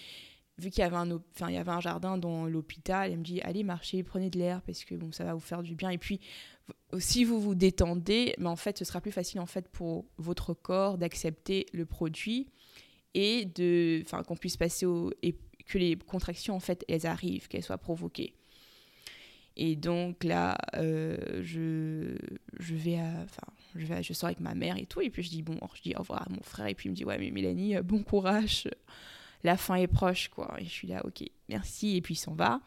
vu 0.59 0.71
qu'il 0.71 0.81
y 0.81 0.85
avait 0.85 0.97
un, 0.97 1.11
enfin, 1.11 1.49
il 1.49 1.55
y 1.55 1.59
avait 1.59 1.71
un 1.73 1.81
jardin 1.81 2.19
dans 2.19 2.45
l'hôpital, 2.45 3.11
elle 3.11 3.19
me 3.19 3.25
dit, 3.25 3.41
allez 3.41 3.65
marcher, 3.65 4.03
prenez 4.03 4.29
de 4.29 4.39
l'air, 4.39 4.61
parce 4.63 4.85
que 4.85 4.95
bon, 4.95 5.13
ça 5.13 5.25
va 5.25 5.33
vous 5.33 5.41
faire 5.41 5.63
du 5.63 5.75
bien. 5.75 5.89
Et 5.91 5.99
puis, 5.99 6.21
si 6.99 7.25
vous 7.25 7.41
vous 7.41 7.55
détendez, 7.55 8.35
mais 8.39 8.49
en 8.49 8.57
fait, 8.57 8.79
ce 8.79 8.85
sera 8.85 9.01
plus 9.01 9.13
facile 9.13 9.41
en 9.41 9.47
fait 9.47 9.69
pour 9.69 10.07
votre 10.19 10.55
corps 10.55 10.99
d'accepter 10.99 11.67
le 11.73 11.87
produit 11.87 12.49
et 13.15 13.45
de, 13.45 14.03
enfin, 14.05 14.23
qu'on 14.23 14.37
puisse 14.37 14.57
passer 14.57 14.87
au 14.87 15.13
et 15.23 15.37
que 15.67 15.79
les 15.79 15.97
contractions 15.97 16.55
en 16.55 16.61
fait 16.61 16.85
elles 16.89 17.07
arrivent, 17.07 17.49
qu'elles 17.49 17.63
soient 17.63 17.79
provoquées. 17.79 18.35
Et 19.57 19.77
donc 19.77 20.25
là, 20.25 20.59
euh, 20.75 21.17
je, 21.43 22.17
je 22.59 22.75
vais, 22.75 22.99
enfin, 22.99 23.47
je 23.77 23.87
vais, 23.87 24.03
je 24.03 24.13
sors 24.13 24.27
avec 24.27 24.41
ma 24.41 24.55
mère 24.55 24.77
et 24.77 24.87
tout, 24.87 25.01
et 25.01 25.11
puis 25.11 25.23
je 25.23 25.31
dis 25.31 25.43
bon, 25.43 25.59
je 25.75 25.83
dis 25.83 25.95
au 25.95 26.01
revoir 26.01 26.23
à 26.23 26.31
mon 26.31 26.43
frère, 26.43 26.67
et 26.67 26.75
puis 26.75 26.89
il 26.89 26.91
me 26.91 26.97
dit 26.97 27.05
ouais 27.05 27.19
mais 27.19 27.31
Mélanie, 27.31 27.77
euh, 27.77 27.83
bon 27.83 28.03
courage, 28.03 28.69
la 29.45 29.57
fin 29.57 29.77
est 29.77 29.87
proche 29.87 30.29
quoi. 30.29 30.57
Et 30.59 30.65
je 30.65 30.71
suis 30.71 30.89
là, 30.89 31.03
ok, 31.05 31.23
merci, 31.49 31.97
et 31.97 32.03
puis 32.03 32.15
il 32.15 32.19
s'en 32.19 32.35
va. 32.35 32.61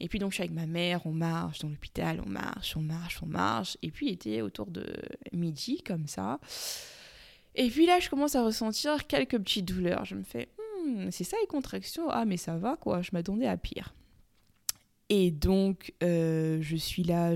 Et 0.00 0.08
puis 0.08 0.18
donc 0.18 0.32
je 0.32 0.36
suis 0.36 0.42
avec 0.42 0.54
ma 0.54 0.66
mère, 0.66 1.06
on 1.06 1.12
marche 1.12 1.60
dans 1.60 1.68
l'hôpital, 1.68 2.20
on 2.24 2.28
marche, 2.28 2.76
on 2.76 2.82
marche, 2.82 3.22
on 3.22 3.26
marche. 3.26 3.78
Et 3.82 3.90
puis 3.90 4.06
il 4.08 4.12
était 4.12 4.42
autour 4.42 4.66
de 4.66 4.86
midi 5.32 5.82
comme 5.82 6.06
ça. 6.06 6.38
Et 7.54 7.68
puis 7.68 7.86
là 7.86 7.98
je 8.00 8.10
commence 8.10 8.34
à 8.34 8.44
ressentir 8.44 9.06
quelques 9.06 9.38
petites 9.38 9.64
douleurs. 9.64 10.04
Je 10.04 10.14
me 10.14 10.22
fais, 10.22 10.48
hmm, 10.58 11.10
c'est 11.10 11.24
ça 11.24 11.36
les 11.40 11.46
contractions? 11.46 12.10
Ah 12.10 12.24
mais 12.24 12.36
ça 12.36 12.56
va 12.58 12.76
quoi, 12.76 13.02
je 13.02 13.10
m'attendais 13.12 13.46
à 13.46 13.56
pire. 13.56 13.94
Et 15.08 15.30
donc 15.30 15.94
euh, 16.02 16.58
je 16.60 16.76
suis 16.76 17.02
là. 17.02 17.34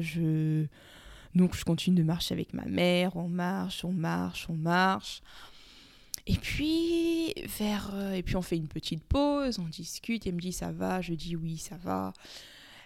Donc 1.35 1.57
je 1.57 1.65
continue 1.65 1.97
de 1.97 2.03
marcher 2.03 2.35
avec 2.35 2.53
ma 2.53 2.65
mère, 2.65 3.17
on 3.17 3.29
marche, 3.29 3.85
on 3.85 3.93
marche, 3.93 4.49
on 4.51 4.55
marche. 4.55 5.23
Et 6.31 6.37
puis, 6.37 7.35
vers, 7.59 7.91
euh, 7.93 8.13
et 8.13 8.23
puis 8.23 8.37
on 8.37 8.43
fait 8.43 8.57
une 8.57 8.69
petite 8.69 9.03
pause, 9.03 9.59
on 9.59 9.67
discute, 9.67 10.29
elle 10.29 10.37
me 10.37 10.41
dit 10.41 10.53
ça 10.53 10.71
va, 10.71 11.01
je 11.01 11.13
dis 11.13 11.35
oui, 11.35 11.59
ça 11.59 11.77
va. 11.83 12.13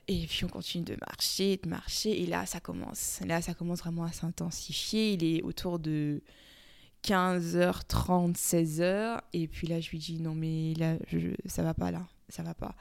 Et 0.08 0.24
puis 0.26 0.46
on 0.46 0.48
continue 0.48 0.84
de 0.84 0.96
marcher, 1.06 1.60
de 1.62 1.68
marcher, 1.68 2.22
et 2.22 2.24
là 2.24 2.46
ça 2.46 2.58
commence. 2.60 3.20
Là 3.26 3.42
ça 3.42 3.52
commence 3.52 3.80
vraiment 3.80 4.04
à 4.04 4.12
s'intensifier. 4.12 5.12
Il 5.12 5.24
est 5.24 5.42
autour 5.42 5.78
de 5.78 6.22
15h30, 7.02 8.34
16h. 8.34 9.20
Et 9.34 9.46
puis 9.46 9.66
là 9.66 9.78
je 9.78 9.90
lui 9.90 9.98
dis 9.98 10.22
non 10.22 10.34
mais 10.34 10.72
là 10.78 10.96
je, 11.08 11.34
ça 11.44 11.62
va 11.62 11.74
pas 11.74 11.90
là, 11.90 12.06
ça 12.30 12.42
va 12.42 12.54
pas. 12.54 12.74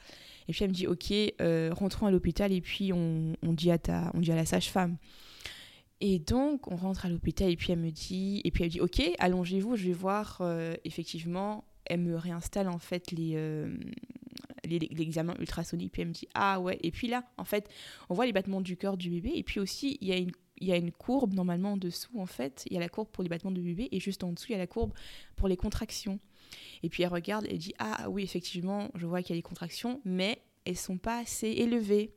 Et 0.47 0.53
puis 0.53 0.63
elle 0.63 0.69
me 0.69 0.75
dit 0.75 0.87
ok, 0.87 1.11
euh, 1.41 1.73
rentrons 1.73 2.05
à 2.05 2.11
l'hôpital 2.11 2.53
et 2.53 2.61
puis 2.61 2.93
on, 2.93 3.33
on, 3.43 3.51
dit 3.51 3.69
à 3.69 3.77
ta, 3.77 4.11
on 4.13 4.21
dit 4.21 4.31
à 4.31 4.35
la 4.35 4.45
sage-femme. 4.45 4.95
Et 6.05 6.19
donc, 6.19 6.69
on 6.69 6.75
rentre 6.75 7.05
à 7.05 7.09
l'hôpital 7.09 7.49
et 7.49 7.55
puis 7.55 7.71
elle 7.71 7.79
me 7.79 7.89
dit, 7.89 8.41
et 8.43 8.51
puis 8.51 8.65
elle 8.65 8.69
dit, 8.69 8.81
ok, 8.81 9.01
allongez-vous, 9.19 9.77
je 9.77 9.87
vais 9.87 9.93
voir. 9.93 10.39
Euh, 10.41 10.73
effectivement, 10.83 11.63
elle 11.85 12.01
me 12.01 12.17
réinstalle 12.17 12.67
en 12.67 12.77
fait 12.77 13.11
les, 13.11 13.35
euh, 13.35 13.73
l'examen 14.65 15.33
ultrasonique. 15.39 15.93
Puis 15.93 16.01
elle 16.01 16.09
me 16.09 16.13
dit, 16.13 16.27
ah 16.33 16.59
ouais. 16.59 16.77
Et 16.83 16.91
puis 16.91 17.07
là, 17.07 17.23
en 17.37 17.45
fait, 17.45 17.69
on 18.09 18.15
voit 18.15 18.25
les 18.25 18.33
battements 18.33 18.59
du 18.59 18.75
cœur 18.75 18.97
du 18.97 19.09
bébé. 19.09 19.31
Et 19.33 19.43
puis 19.43 19.61
aussi, 19.61 19.97
il 20.01 20.09
y 20.09 20.11
a 20.11 20.17
une 20.17 20.31
il 20.57 20.67
y 20.67 20.71
a 20.71 20.77
une 20.77 20.91
courbe 20.91 21.33
normalement 21.33 21.73
en 21.73 21.77
dessous 21.77 22.19
en 22.19 22.27
fait, 22.27 22.63
il 22.67 22.73
y 22.73 22.77
a 22.77 22.79
la 22.79 22.87
courbe 22.87 23.09
pour 23.09 23.23
les 23.23 23.27
battements 23.27 23.51
du 23.51 23.61
bébé 23.61 23.89
et 23.91 23.99
juste 23.99 24.23
en 24.23 24.31
dessous 24.31 24.45
il 24.49 24.51
y 24.51 24.55
a 24.55 24.59
la 24.59 24.67
courbe 24.67 24.93
pour 25.35 25.47
les 25.47 25.57
contractions. 25.57 26.19
Et 26.83 26.89
puis 26.89 27.03
elle 27.03 27.09
regarde 27.09 27.45
et 27.49 27.57
dit 27.57 27.73
ah 27.79 28.07
oui 28.09 28.23
effectivement 28.23 28.89
je 28.95 29.05
vois 29.05 29.21
qu'il 29.23 29.35
y 29.35 29.37
a 29.37 29.39
des 29.39 29.43
contractions 29.43 29.99
mais 30.05 30.41
elles 30.63 30.77
sont 30.77 30.99
pas 30.99 31.17
assez 31.17 31.49
élevées 31.49 32.13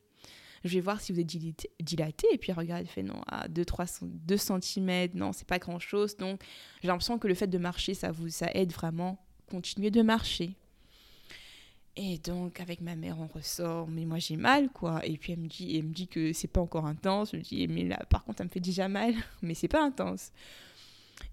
je 0.67 0.75
vais 0.75 0.81
voir 0.81 1.01
si 1.01 1.13
vous 1.13 1.21
êtes 1.21 1.27
dilaté. 1.27 2.27
Et 2.33 2.39
puis 2.39 2.53
regarde, 2.53 2.83
il 2.85 2.89
fait 2.89 3.03
non, 3.03 3.21
à 3.27 3.49
2, 3.49 3.65
3, 3.65 3.87
2 4.03 4.37
cm, 4.37 5.09
non, 5.15 5.33
c'est 5.33 5.47
pas 5.47 5.59
grand 5.59 5.79
chose. 5.79 6.17
Donc 6.17 6.43
j'ai 6.83 6.89
l'impression 6.89 7.19
que 7.19 7.29
le 7.29 7.35
fait 7.35 7.47
de 7.47 7.59
marcher, 7.59 7.95
ça 7.95 8.11
vous 8.11 8.29
ça 8.29 8.51
aide 8.55 8.73
vraiment. 8.73 9.19
Continuer 9.51 9.91
de 9.91 10.03
marcher. 10.03 10.57
Et 11.97 12.19
donc 12.19 12.61
avec 12.61 12.81
ma 12.81 12.95
mère, 12.97 13.19
on 13.21 13.27
ressort, 13.27 13.89
mais 13.89 14.05
moi 14.05 14.19
j'ai 14.19 14.37
mal 14.37 14.71
quoi. 14.71 15.05
Et 15.07 15.17
puis 15.17 15.33
elle 15.33 15.39
me 15.39 15.49
dit, 15.49 15.77
elle 15.77 15.85
me 15.85 15.95
dit 15.95 16.09
que 16.09 16.33
c'est 16.33 16.49
pas 16.49 16.61
encore 16.61 16.87
intense. 16.87 17.31
Je 17.33 17.39
dis, 17.39 17.67
mais 17.69 17.85
là 17.85 17.99
par 18.11 18.25
contre, 18.25 18.39
ça 18.39 18.45
me 18.45 18.49
fait 18.49 18.61
déjà 18.61 18.89
mal, 18.89 19.15
mais 19.43 19.55
c'est 19.55 19.69
pas 19.69 19.83
intense. 19.83 20.33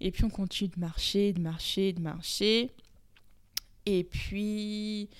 Et 0.00 0.10
puis 0.10 0.24
on 0.24 0.30
continue 0.30 0.70
de 0.70 0.80
marcher, 0.80 1.32
de 1.32 1.40
marcher, 1.40 1.92
de 1.92 2.00
marcher. 2.00 2.70
Et 3.86 4.04
puis 4.04 5.10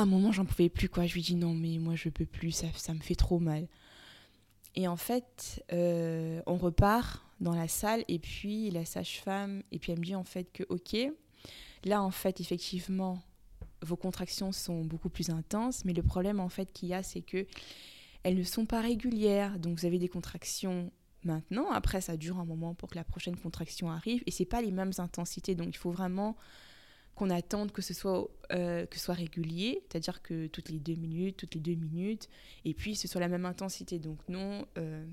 un 0.00 0.06
moment, 0.06 0.32
j'en 0.32 0.44
pouvais 0.44 0.68
plus, 0.68 0.88
quoi. 0.88 1.06
Je 1.06 1.14
lui 1.14 1.22
dis 1.22 1.34
non, 1.34 1.54
mais 1.54 1.78
moi, 1.78 1.94
je 1.94 2.08
peux 2.08 2.26
plus, 2.26 2.52
ça, 2.52 2.66
ça 2.76 2.94
me 2.94 3.00
fait 3.00 3.14
trop 3.14 3.38
mal. 3.38 3.68
Et 4.74 4.86
en 4.86 4.96
fait, 4.96 5.64
euh, 5.72 6.40
on 6.46 6.56
repart 6.56 7.24
dans 7.40 7.54
la 7.54 7.68
salle, 7.68 8.04
et 8.08 8.18
puis 8.18 8.70
la 8.70 8.84
sage-femme, 8.84 9.62
et 9.72 9.78
puis 9.78 9.92
elle 9.92 9.98
me 9.98 10.04
dit 10.04 10.14
en 10.14 10.24
fait 10.24 10.44
que, 10.52 10.64
ok, 10.68 10.96
là, 11.84 12.02
en 12.02 12.10
fait, 12.10 12.40
effectivement, 12.40 13.20
vos 13.82 13.96
contractions 13.96 14.52
sont 14.52 14.84
beaucoup 14.84 15.08
plus 15.08 15.30
intenses, 15.30 15.84
mais 15.84 15.92
le 15.92 16.02
problème, 16.02 16.40
en 16.40 16.48
fait, 16.48 16.72
qu'il 16.72 16.88
y 16.88 16.94
a, 16.94 17.02
c'est 17.02 17.22
que 17.22 17.46
elles 18.24 18.36
ne 18.36 18.42
sont 18.42 18.66
pas 18.66 18.80
régulières. 18.80 19.58
Donc, 19.58 19.78
vous 19.78 19.86
avez 19.86 19.98
des 19.98 20.08
contractions 20.08 20.92
maintenant, 21.24 21.70
après, 21.70 22.00
ça 22.00 22.16
dure 22.16 22.38
un 22.38 22.44
moment 22.44 22.74
pour 22.74 22.88
que 22.88 22.96
la 22.96 23.04
prochaine 23.04 23.36
contraction 23.36 23.90
arrive, 23.90 24.22
et 24.26 24.30
c'est 24.30 24.44
pas 24.44 24.60
les 24.60 24.72
mêmes 24.72 24.92
intensités. 24.98 25.54
Donc, 25.54 25.68
il 25.68 25.78
faut 25.78 25.90
vraiment 25.90 26.36
qu'on 27.18 27.30
attende 27.30 27.72
que 27.72 27.82
ce 27.82 27.92
soit, 27.92 28.28
euh, 28.52 28.86
que 28.86 28.98
soit 28.98 29.14
régulier, 29.14 29.82
c'est-à-dire 29.82 30.22
que 30.22 30.46
toutes 30.46 30.68
les 30.68 30.78
deux 30.78 30.94
minutes, 30.94 31.36
toutes 31.36 31.54
les 31.54 31.60
deux 31.60 31.74
minutes, 31.74 32.28
et 32.64 32.74
puis 32.74 32.94
ce 32.94 33.08
soit 33.08 33.20
la 33.20 33.26
même 33.26 33.44
intensité. 33.44 33.98
Donc 33.98 34.20
non, 34.28 34.64
euh, 34.78 35.04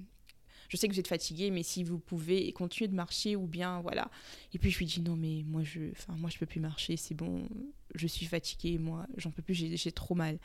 je 0.69 0.77
sais 0.77 0.87
que 0.87 0.93
vous 0.93 0.99
êtes 0.99 1.07
fatigué, 1.07 1.49
mais 1.49 1.63
si 1.63 1.83
vous 1.83 1.97
pouvez 1.97 2.51
continuer 2.53 2.87
de 2.87 2.95
marcher 2.95 3.35
ou 3.35 3.47
bien 3.47 3.81
voilà. 3.81 4.11
Et 4.53 4.59
puis 4.59 4.69
je 4.69 4.77
lui 4.77 4.85
dis 4.85 5.01
non 5.01 5.15
mais 5.15 5.43
moi 5.47 5.63
je, 5.63 5.91
enfin 5.91 6.13
moi 6.17 6.29
je 6.29 6.37
peux 6.37 6.45
plus 6.45 6.59
marcher, 6.59 6.95
c'est 6.95 7.15
bon, 7.15 7.49
je 7.95 8.05
suis 8.05 8.27
fatiguée, 8.27 8.77
moi 8.77 9.07
j'en 9.17 9.31
peux 9.31 9.41
plus, 9.41 9.55
j'ai 9.55 9.91
trop 9.91 10.13
mal. 10.13 10.37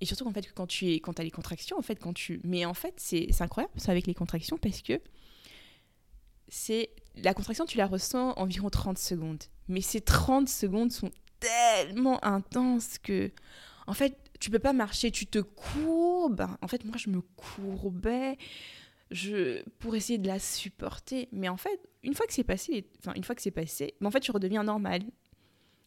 Et 0.00 0.06
surtout 0.06 0.24
qu'en 0.24 0.32
fait 0.32 0.52
quand 0.54 0.68
tu 0.68 0.92
es, 0.92 1.00
quand 1.00 1.18
as 1.18 1.24
les 1.24 1.32
contractions, 1.32 1.76
en 1.76 1.82
fait 1.82 1.96
quand 1.96 2.14
tu, 2.14 2.40
mais 2.44 2.64
en 2.64 2.74
fait 2.74 2.94
c'est 2.98 3.28
incroyable 3.40 3.74
ça 3.78 3.90
avec 3.90 4.06
les 4.06 4.14
contractions 4.14 4.58
parce 4.58 4.80
que 4.80 5.00
c'est 6.46 6.90
la 7.16 7.34
contraction, 7.34 7.66
tu 7.66 7.78
la 7.78 7.86
ressens 7.86 8.34
environ 8.36 8.70
30 8.70 8.98
secondes. 8.98 9.42
Mais 9.68 9.80
ces 9.80 10.00
30 10.00 10.48
secondes 10.48 10.92
sont 10.92 11.10
tellement 11.40 12.24
intenses 12.24 12.98
que, 12.98 13.30
en 13.86 13.94
fait, 13.94 14.16
tu 14.40 14.50
peux 14.50 14.58
pas 14.58 14.72
marcher, 14.72 15.10
tu 15.10 15.26
te 15.26 15.38
courbes. 15.38 16.46
En 16.60 16.68
fait, 16.68 16.84
moi, 16.84 16.96
je 16.96 17.10
me 17.10 17.20
courbais 17.20 18.38
je, 19.10 19.62
pour 19.78 19.94
essayer 19.94 20.18
de 20.18 20.26
la 20.26 20.38
supporter. 20.38 21.28
Mais 21.32 21.48
en 21.48 21.56
fait, 21.56 21.80
une 22.02 22.14
fois 22.14 22.26
que 22.26 22.32
c'est 22.32 22.44
passé, 22.44 22.86
enfin, 22.98 23.12
une 23.14 23.24
fois 23.24 23.34
que 23.34 23.42
c'est 23.42 23.50
passé, 23.50 23.94
mais 24.00 24.06
en 24.06 24.10
fait, 24.10 24.20
tu 24.20 24.30
redeviens 24.30 24.64
normal. 24.64 25.02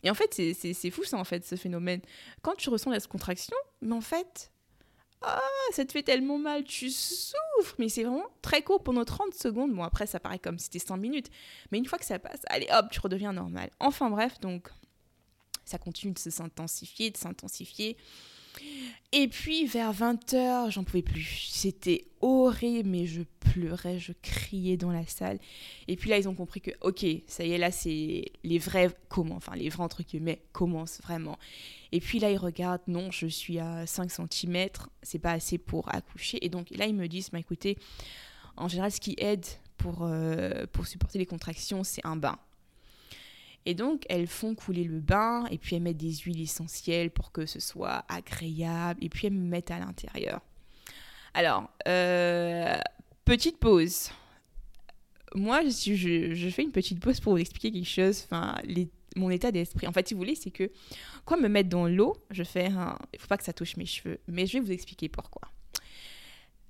Et 0.04 0.10
en 0.10 0.14
fait, 0.14 0.34
c'est 0.34 0.92
fou 0.92 1.04
ça, 1.04 1.18
en 1.18 1.24
fait, 1.24 1.44
ce 1.46 1.56
phénomène. 1.56 2.02
Quand 2.44 2.56
tu 2.56 2.70
ressens 2.70 2.92
la 2.92 3.00
contraction, 3.00 3.58
mais 3.82 3.94
en 3.94 4.02
fait, 4.02 4.52
ah, 5.22 5.40
ça 5.72 5.86
te 5.86 5.92
fait 5.92 6.04
tellement 6.04 6.38
mal, 6.38 6.64
tu 6.64 6.90
souffres, 6.90 7.76
mais 7.80 7.90
c'est 7.90 8.04
vraiment 8.04 8.30
très 8.42 8.62
court 8.62 8.84
pendant 8.84 9.06
30 9.06 9.34
secondes. 9.34 9.74
Bon, 9.74 9.84
après, 9.84 10.06
ça 10.08 10.20
paraît 10.20 10.40
comme 10.40 10.60
si 10.60 10.66
c'était 10.66 10.80
100 10.80 10.98
minutes, 10.98 11.32
mais 11.72 11.78
une 11.78 11.86
fois 11.86 11.98
que 11.98 12.06
ça 12.06 12.20
passe, 12.20 12.42
allez 12.48 12.68
hop, 12.72 12.88
tu 12.92 13.00
redeviens 13.00 13.34
normal. 13.34 13.70
Enfin 13.80 14.10
bref, 14.10 14.40
donc, 14.40 14.70
ça 15.64 15.78
continue 15.78 16.14
de 16.14 16.20
s'intensifier, 16.20 17.10
de 17.10 17.18
s'intensifier. 17.18 17.98
Et 19.12 19.28
puis 19.28 19.66
vers 19.66 19.94
20h, 19.94 20.72
j'en 20.72 20.84
pouvais 20.84 21.02
plus. 21.02 21.48
C'était 21.50 22.06
horrible, 22.22 22.90
mais 22.90 23.06
je 23.06 23.22
pleurais, 23.40 23.98
je 23.98 24.12
criais 24.22 24.76
dans 24.76 24.92
la 24.92 25.06
salle. 25.08 25.40
Et 25.88 25.96
puis 25.96 26.10
là, 26.10 26.18
ils 26.18 26.28
ont 26.28 26.34
compris 26.34 26.60
que, 26.60 26.72
ok, 26.82 27.06
ça 27.28 27.46
y 27.46 27.52
est, 27.52 27.58
là, 27.58 27.72
c'est 27.72 28.26
les 28.44 28.58
vrais 28.58 28.90
comment, 29.08 29.36
enfin 29.36 29.56
les 29.56 29.70
vrais 29.70 29.84
entre 29.84 30.04
guillemets 30.04 30.42
commencent 30.52 31.00
vraiment. 31.02 31.38
Et 31.92 32.02
puis 32.02 32.20
là, 32.20 32.30
ils 32.30 32.38
regardent, 32.38 32.82
non, 32.88 33.10
je 33.12 33.28
suis 33.28 33.58
à 33.60 33.88
5 33.88 34.12
cm, 34.12 34.68
c'est 35.02 35.20
pas 35.20 35.32
assez 35.32 35.58
pour 35.58 35.94
accoucher. 35.94 36.44
Et 36.44 36.50
donc 36.50 36.70
là, 36.72 36.86
ils 36.86 36.96
me 36.96 37.08
disent, 37.08 37.30
bah 37.32 37.40
écoutez, 37.40 37.78
en 38.58 38.68
général, 38.68 38.92
ce 38.92 39.00
qui 39.00 39.16
aide 39.18 39.46
pour, 39.78 40.00
euh, 40.02 40.66
pour 40.74 40.88
supporter 40.88 41.20
les 41.20 41.26
contractions, 41.26 41.84
c'est 41.86 42.06
un 42.06 42.18
bain. 42.18 42.38
Et 43.66 43.74
donc, 43.74 44.04
elles 44.10 44.28
font 44.28 44.54
couler 44.54 44.84
le 44.84 45.00
bain 45.00 45.46
et 45.50 45.58
puis 45.58 45.76
elles 45.76 45.82
mettent 45.82 45.98
des 45.98 46.14
huiles 46.14 46.42
essentielles 46.42 47.10
pour 47.10 47.32
que 47.32 47.46
ce 47.46 47.60
soit 47.60 48.06
agréable 48.10 49.04
et 49.04 49.10
puis 49.10 49.28
elles 49.28 49.34
me 49.34 49.48
mettent 49.48 49.72
à 49.72 49.80
l'intérieur. 49.80 50.42
Alors, 51.34 51.70
euh, 51.88 52.78
petite 53.26 53.58
pause. 53.58 54.10
Moi, 55.34 55.62
je, 55.64 56.50
fais 56.50 56.64
une 56.64 56.72
petite 56.72 57.00
pause 57.00 57.20
pour 57.20 57.34
vous 57.34 57.40
expliquer 57.40 57.72
quelque 57.72 57.90
chose, 57.90 58.24
enfin, 58.26 58.56
mon 59.18 59.30
état 59.30 59.52
d'esprit. 59.52 59.88
En 59.88 59.92
fait, 59.92 60.08
si 60.08 60.14
vous 60.14 60.20
voulez, 60.20 60.36
c'est 60.36 60.52
que 60.52 60.72
quand 61.26 61.38
me 61.38 61.50
mettre 61.50 61.70
dans 61.70 61.88
l'eau, 61.88 62.16
je 62.30 62.44
fais 62.44 62.68
un... 62.68 62.98
Il 63.14 63.20
faut 63.20 63.28
pas 63.28 63.38
que 63.38 63.44
ça 63.44 63.52
touche 63.52 63.76
mes 63.78 63.86
cheveux, 63.86 64.20
mais 64.28 64.46
je 64.46 64.54
vais 64.54 64.60
vous 64.60 64.72
expliquer 64.72 65.10
pourquoi 65.10 65.50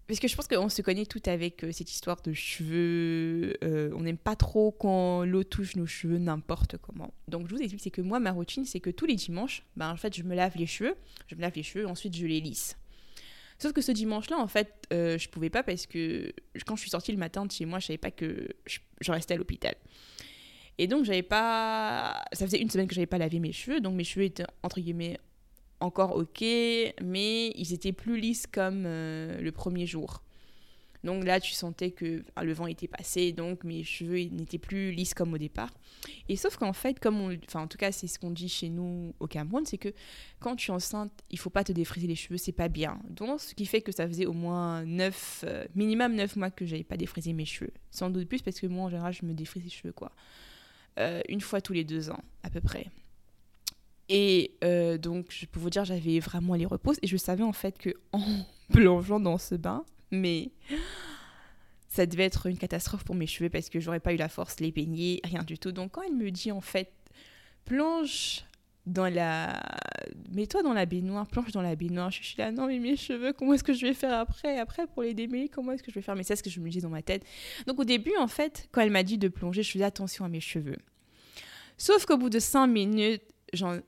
parce 0.08 0.20
que 0.20 0.28
je 0.28 0.36
pense 0.36 0.48
qu'on 0.48 0.70
se 0.70 0.82
connaît 0.82 1.06
tout 1.06 1.22
avec 1.26 1.64
euh, 1.64 1.72
cette 1.72 1.92
histoire 1.92 2.22
de 2.22 2.32
cheveux. 2.32 3.56
Euh, 3.64 3.92
on 3.96 4.02
n'aime 4.02 4.18
pas 4.18 4.36
trop 4.36 4.72
quand 4.72 5.26
l'eau 5.26 5.44
touche 5.44 5.76
nos 5.76 5.88
cheveux 5.88 6.20
n'importe 6.20 6.78
comment. 6.78 7.14
Donc 7.28 7.48
je 7.48 7.56
vous 7.56 7.62
explique, 7.62 7.82
c'est 7.82 7.92
que 7.92 8.02
moi, 8.02 8.20
ma 8.20 8.32
routine, 8.32 8.66
c'est 8.66 8.80
que 8.80 8.92
tous 8.92 9.06
les 9.06 9.16
dimanches, 9.16 9.64
ben, 9.76 9.92
en 9.92 9.98
fait, 9.98 10.16
je 10.16 10.24
me 10.24 10.36
lave 10.36 10.58
les 10.58 10.68
cheveux. 10.68 10.96
Je 11.28 11.36
me 11.36 11.42
lave 11.42 11.54
les 11.56 11.64
cheveux, 11.64 11.88
ensuite 11.88 12.16
je 12.16 12.26
les 12.28 12.40
lisse. 12.40 12.78
Sauf 13.58 13.74
que 13.74 13.82
ce 13.82 13.92
dimanche-là, 13.92 14.38
en 14.38 14.48
fait, 14.48 14.86
euh, 14.92 15.18
je 15.18 15.30
pouvais 15.30 15.50
pas 15.50 15.64
parce 15.64 15.88
que 15.88 16.34
quand 16.66 16.76
je 16.76 16.82
suis 16.82 16.90
sortie 16.90 17.12
le 17.12 17.18
matin 17.18 17.46
de 17.46 17.52
chez 17.52 17.66
moi, 17.66 17.80
je 17.80 17.88
savais 17.88 17.98
pas 17.98 18.12
que 18.12 18.50
je, 18.66 19.12
restais 19.12 19.34
à 19.34 19.38
l'hôpital. 19.38 19.76
Et 20.78 20.88
donc, 20.88 21.06
j'avais 21.06 21.24
pas. 21.24 22.26
Ça 22.34 22.46
faisait 22.46 22.60
une 22.60 22.70
semaine 22.70 22.88
que 22.88 22.94
j'avais 22.94 23.08
pas 23.08 23.18
lavé 23.18 23.40
mes 23.40 23.54
cheveux, 23.54 23.80
donc 23.80 23.96
mes 23.96 24.04
cheveux 24.04 24.26
étaient 24.26 24.46
entre 24.62 24.82
guillemets 24.82 25.18
encore 25.80 26.16
ok, 26.16 26.42
mais 27.02 27.50
ils 27.56 27.74
étaient 27.74 27.94
plus 27.94 28.20
lisses 28.20 28.48
comme 28.48 28.84
euh, 28.86 29.40
le 29.40 29.52
premier 29.52 29.86
jour. 29.86 30.22
Donc 31.06 31.24
là, 31.24 31.40
tu 31.40 31.54
sentais 31.54 31.92
que 31.92 32.26
ah, 32.36 32.44
le 32.44 32.54
vent 32.54 32.66
était 32.66 32.88
passé, 32.88 33.32
donc 33.32 33.64
mes 33.64 33.84
cheveux 33.84 34.24
n'étaient 34.24 34.58
plus 34.58 34.92
lisses 34.92 35.14
comme 35.14 35.34
au 35.36 35.38
départ. 35.38 35.70
Et 36.30 36.36
sauf 36.36 36.58
qu'en 36.58 36.74
fait, 36.74 37.00
comme 37.00 37.22
on, 37.22 37.38
enfin 37.46 37.62
en 37.62 37.68
tout 37.68 37.78
cas 37.78 37.92
c'est 37.92 38.08
ce 38.08 38.18
qu'on 38.18 38.32
dit 38.32 38.50
chez 38.50 38.70
nous 38.70 39.14
au 39.20 39.28
Cameroun, 39.28 39.66
c'est 39.66 39.78
que 39.78 39.94
quand 40.40 40.56
tu 40.56 40.72
es 40.72 40.74
enceinte, 40.74 41.12
il 41.30 41.38
faut 41.38 41.52
pas 41.52 41.64
te 41.64 41.72
défriser 41.72 42.08
les 42.08 42.16
cheveux, 42.16 42.38
c'est 42.38 42.52
pas 42.52 42.70
bien. 42.70 43.00
Donc 43.12 43.40
ce 43.40 43.54
qui 43.54 43.68
fait 43.68 43.82
que 43.82 43.92
ça 43.92 44.08
faisait 44.08 44.26
au 44.26 44.34
moins 44.34 44.84
9, 44.84 45.46
euh, 45.48 45.66
minimum 45.76 46.16
9 46.16 46.36
mois 46.38 46.50
que 46.50 46.66
j'avais 46.66 46.84
pas 46.84 46.98
défrisé 46.98 47.34
mes 47.34 47.46
cheveux. 47.46 47.72
Sans 47.92 48.10
doute 48.10 48.28
plus 48.28 48.42
parce 48.42 48.60
que 48.60 48.66
moi 48.66 48.86
en 48.86 48.90
général 48.90 49.14
je 49.14 49.26
me 49.26 49.34
défrise 49.34 49.64
les 49.64 49.70
cheveux 49.70 49.94
quoi. 49.94 50.12
Euh, 50.98 51.22
une 51.30 51.42
fois 51.42 51.62
tous 51.62 51.74
les 51.74 51.84
deux 51.84 52.10
ans 52.10 52.24
à 52.42 52.50
peu 52.50 52.62
près. 52.62 52.88
Et 54.10 54.56
euh, 54.64 54.98
donc, 54.98 55.28
je 55.30 55.46
peux 55.46 55.60
vous 55.60 55.70
dire, 55.70 55.86
j'avais 55.86 56.20
vraiment 56.20 56.56
les 56.56 56.66
reposes. 56.66 56.98
Et 57.02 57.08
je 57.08 57.18
savais 57.18 57.44
en 57.44 57.54
fait 57.54 57.78
que 57.78 57.90
en 58.12 58.22
plongeant 58.72 59.20
dans 59.20 59.38
ce 59.38 59.56
bain, 59.56 59.84
mais 60.12 60.52
ça 61.88 62.06
devait 62.06 62.26
être 62.26 62.48
une 62.48 62.58
catastrophe 62.58 63.04
pour 63.04 63.16
mes 63.16 63.28
cheveux 63.28 63.50
parce 63.50 63.70
que 63.70 63.80
j'aurais 63.80 64.00
pas 64.00 64.14
eu 64.14 64.18
la 64.18 64.30
force 64.30 64.58
de 64.58 64.66
les 64.66 64.72
peigner, 64.72 65.22
rien 65.24 65.44
du 65.44 65.58
tout. 65.58 65.72
Donc, 65.72 65.94
quand 65.94 66.02
elle 66.04 66.16
me 66.16 66.30
dit 66.30 66.52
en 66.52 66.62
fait, 66.62 66.92
plonge 67.64 68.44
dans 68.86 69.12
la. 69.12 69.62
Mets-toi 70.32 70.62
dans 70.62 70.74
la 70.74 70.86
baignoire, 70.86 71.26
plonge 71.26 71.52
dans 71.52 71.62
la 71.62 71.76
baignoire. 71.76 72.12
Je 72.12 72.22
suis 72.22 72.38
là, 72.38 72.52
non, 72.52 72.68
mais 72.68 72.78
mes 72.80 72.96
cheveux, 72.96 73.34
comment 73.34 73.54
est-ce 73.54 73.64
que 73.64 73.74
je 73.74 73.88
vais 73.88 73.94
faire 73.94 74.14
après? 74.14 74.60
Après, 74.60 74.86
pour 74.86 75.02
les 75.02 75.14
démêler, 75.14 75.50
comment 75.50 75.72
est-ce 75.72 75.82
que 75.82 75.92
je 75.92 75.96
vais 75.96 76.04
faire? 76.04 76.16
Mais 76.16 76.24
c'est 76.24 76.36
ce 76.36 76.44
que 76.44 76.50
je 76.50 76.60
me 76.60 76.70
dis 76.70 76.82
dans 76.82 76.90
ma 76.90 77.02
tête. 77.02 77.26
Donc, 77.66 77.80
au 77.80 77.84
début, 77.84 78.16
en 78.20 78.28
fait, 78.28 78.68
quand 78.72 78.82
elle 78.82 78.92
m'a 78.92 79.04
dit 79.04 79.18
de 79.18 79.28
plonger, 79.28 79.64
je 79.64 79.72
faisais 79.72 79.84
attention 79.84 80.26
à 80.26 80.30
mes 80.30 80.42
cheveux. 80.42 80.78
Sauf 81.78 82.06
qu'au 82.06 82.18
bout 82.18 82.30
de 82.30 82.40
5 82.40 82.68
minutes, 82.68 83.24
j'en 83.54 83.80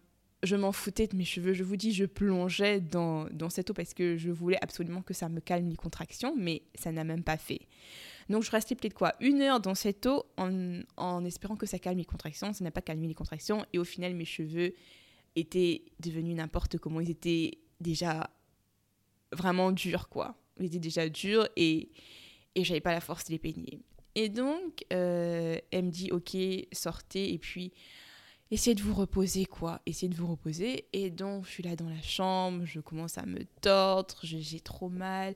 je 0.44 0.56
m'en 0.56 0.72
foutais 0.72 1.08
de 1.08 1.16
mes 1.16 1.26
cheveux. 1.26 1.54
Je 1.54 1.64
vous 1.64 1.78
dis, 1.78 1.94
je 1.94 2.06
plongeais 2.06 2.80
dans, 2.80 3.26
dans 3.32 3.50
cette 3.50 3.70
eau 3.70 3.74
parce 3.74 3.94
que 3.94 4.18
je 4.18 4.30
voulais 4.30 4.58
absolument 4.62 5.02
que 5.02 5.14
ça 5.14 5.30
me 5.30 5.40
calme 5.40 5.70
les 5.70 5.76
contractions, 5.76 6.36
mais 6.38 6.64
ça 6.76 6.92
n'a 6.92 7.04
même 7.04 7.24
pas 7.24 7.38
fait. 7.38 7.62
Donc 8.30 8.44
je 8.44 8.52
restais 8.52 8.76
peut-être 8.76 8.94
quoi? 8.94 9.14
Une 9.20 9.42
heure 9.42 9.60
dans 9.60 9.76
cette 9.76 10.06
eau 10.06 10.26
en, 10.38 10.82
en 10.98 11.26
espérant 11.26 11.56
que 11.56 11.66
ça 11.66 11.80
calme 11.80 11.98
les 11.98 12.06
contractions. 12.06 12.54
Ça 12.54 12.64
n'a 12.64 12.72
pas 12.72 12.82
calmé 12.82 13.08
les 13.08 13.14
contractions 13.14 13.66
et 13.74 13.80
au 13.80 13.84
final, 13.84 14.14
mes 14.14 14.26
cheveux 14.26 14.74
étaient 15.36 15.84
devenus 16.00 16.36
n'importe 16.36 16.78
comment. 16.78 17.00
Ils 17.00 17.12
étaient 17.12 17.58
déjà 17.80 18.30
vraiment 19.32 19.72
durs, 19.72 20.10
quoi. 20.10 20.36
Ils 20.60 20.66
étaient 20.66 20.80
déjà 20.80 21.08
durs 21.10 21.48
et, 21.56 21.90
et 22.56 22.64
j'avais 22.64 22.82
pas 22.82 22.92
la 22.92 23.02
force 23.02 23.26
de 23.26 23.32
les 23.32 23.40
peigner. 23.40 23.80
Et 24.16 24.30
donc, 24.30 24.84
euh, 24.92 25.60
elle 25.72 25.86
me 25.86 25.92
dit, 25.92 26.12
ok, 26.12 26.36
sortez. 26.72 27.34
Et 27.34 27.38
puis, 27.38 27.72
essayez 28.52 28.76
de 28.76 28.82
vous 28.82 28.94
reposer, 28.94 29.46
quoi. 29.46 29.82
Essayez 29.86 30.10
de 30.10 30.16
vous 30.16 30.28
reposer. 30.28 30.86
Et 30.94 31.10
donc, 31.10 31.46
je 31.46 31.52
suis 31.52 31.64
là 31.64 31.76
dans 31.76 31.90
la 31.90 32.02
chambre, 32.02 32.66
je 32.66 32.80
commence 32.80 33.18
à 33.18 33.26
me 33.26 33.44
tordre, 33.62 34.16
j'ai 34.24 34.60
trop 34.60 34.90
mal, 34.90 35.36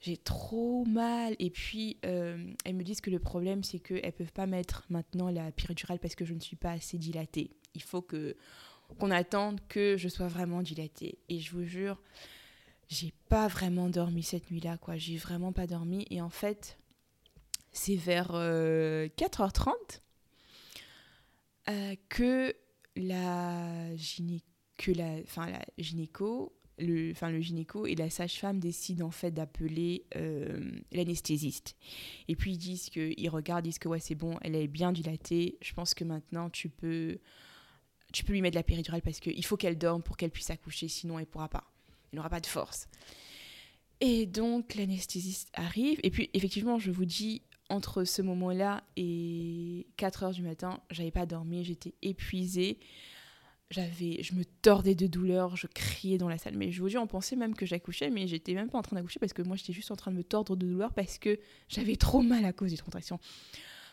j'ai 0.00 0.16
trop 0.16 0.84
mal. 0.84 1.34
Et 1.38 1.50
puis, 1.50 1.98
euh, 2.04 2.52
elles 2.64 2.74
me 2.74 2.84
disent 2.84 3.00
que 3.00 3.10
le 3.10 3.18
problème, 3.18 3.62
c'est 3.64 3.78
qu'elles 3.78 4.04
ne 4.04 4.10
peuvent 4.10 4.32
pas 4.32 4.46
mettre 4.46 4.84
maintenant 4.90 5.30
la 5.30 5.50
péridurale 5.52 5.98
parce 5.98 6.14
que 6.14 6.24
je 6.24 6.34
ne 6.34 6.40
suis 6.40 6.56
pas 6.56 6.72
assez 6.72 6.98
dilatée. 6.98 7.50
Il 7.74 7.82
faut 7.82 8.02
que 8.02 8.36
qu'on 8.98 9.10
attende 9.10 9.58
que 9.68 9.96
je 9.96 10.06
sois 10.08 10.28
vraiment 10.28 10.60
dilatée. 10.60 11.16
Et 11.30 11.40
je 11.40 11.52
vous 11.52 11.64
jure, 11.64 11.98
j'ai 12.88 13.14
pas 13.30 13.48
vraiment 13.48 13.88
dormi 13.88 14.22
cette 14.22 14.50
nuit-là, 14.50 14.76
quoi. 14.76 14.98
J'ai 14.98 15.16
vraiment 15.16 15.50
pas 15.52 15.66
dormi. 15.66 16.06
Et 16.10 16.20
en 16.20 16.28
fait, 16.28 16.76
c'est 17.72 17.96
vers 17.96 18.32
4h30 18.32 20.02
euh, 21.68 21.94
que 22.08 22.54
la, 22.96 23.96
gyné 23.96 24.42
que 24.78 24.90
la, 24.90 25.20
la 25.36 25.64
gynéco, 25.78 26.52
le, 26.78 27.12
enfin, 27.12 27.30
le 27.30 27.40
gynéco 27.40 27.86
et 27.86 27.94
la 27.94 28.10
sage-femme 28.10 28.58
décident 28.58 29.06
en 29.06 29.10
fait 29.10 29.30
d'appeler 29.30 30.04
euh, 30.16 30.72
l'anesthésiste. 30.90 31.76
Et 32.28 32.36
puis 32.36 32.52
ils 32.52 32.58
disent 32.58 32.90
qu'ils 32.90 33.30
regardent, 33.30 33.64
disent 33.64 33.78
que 33.78 33.88
ouais 33.88 34.00
c'est 34.00 34.14
bon, 34.14 34.38
elle 34.42 34.56
est 34.56 34.66
bien 34.66 34.92
dilatée, 34.92 35.58
je 35.60 35.72
pense 35.74 35.94
que 35.94 36.04
maintenant 36.04 36.50
tu 36.50 36.68
peux, 36.68 37.18
tu 38.12 38.24
peux 38.24 38.32
lui 38.32 38.42
mettre 38.42 38.56
la 38.56 38.62
péridurale 38.62 39.02
parce 39.02 39.20
qu'il 39.20 39.44
faut 39.44 39.56
qu'elle 39.56 39.78
dorme 39.78 40.02
pour 40.02 40.16
qu'elle 40.16 40.30
puisse 40.30 40.50
accoucher, 40.50 40.88
sinon 40.88 41.18
elle 41.18 41.26
pourra 41.26 41.48
pas. 41.48 41.64
Elle 42.12 42.16
n'aura 42.16 42.30
pas 42.30 42.40
de 42.40 42.46
force. 42.46 42.88
Et 44.00 44.26
donc 44.26 44.74
l'anesthésiste 44.74 45.48
arrive, 45.54 46.00
et 46.02 46.10
puis 46.10 46.28
effectivement 46.34 46.78
je 46.78 46.90
vous 46.90 47.04
dis, 47.04 47.42
entre 47.72 48.04
ce 48.04 48.20
moment-là 48.20 48.84
et 48.96 49.86
4 49.96 50.22
heures 50.24 50.30
du 50.32 50.42
matin, 50.42 50.80
j'avais 50.90 51.10
pas 51.10 51.24
dormi, 51.24 51.64
j'étais 51.64 51.94
épuisée. 52.02 52.78
J'avais, 53.70 54.22
je 54.22 54.34
me 54.34 54.44
tordais 54.44 54.94
de 54.94 55.06
douleur, 55.06 55.56
je 55.56 55.66
criais 55.66 56.18
dans 56.18 56.28
la 56.28 56.36
salle. 56.36 56.58
Mais 56.58 56.70
je 56.70 56.82
vous 56.82 56.90
dis, 56.90 56.98
on 56.98 57.06
pensait 57.06 57.36
même 57.36 57.54
que 57.54 57.64
j'accouchais, 57.64 58.10
mais 58.10 58.26
j'étais 58.26 58.52
même 58.52 58.68
pas 58.68 58.76
en 58.76 58.82
train 58.82 58.96
d'accoucher 58.96 59.18
parce 59.18 59.32
que 59.32 59.40
moi 59.40 59.56
j'étais 59.56 59.72
juste 59.72 59.90
en 59.90 59.96
train 59.96 60.10
de 60.10 60.18
me 60.18 60.22
tordre 60.22 60.54
de 60.54 60.66
douleur 60.66 60.92
parce 60.92 61.16
que 61.16 61.40
j'avais 61.68 61.96
trop 61.96 62.20
mal 62.20 62.44
à 62.44 62.52
cause 62.52 62.70
des 62.70 62.76
contractions. 62.76 63.18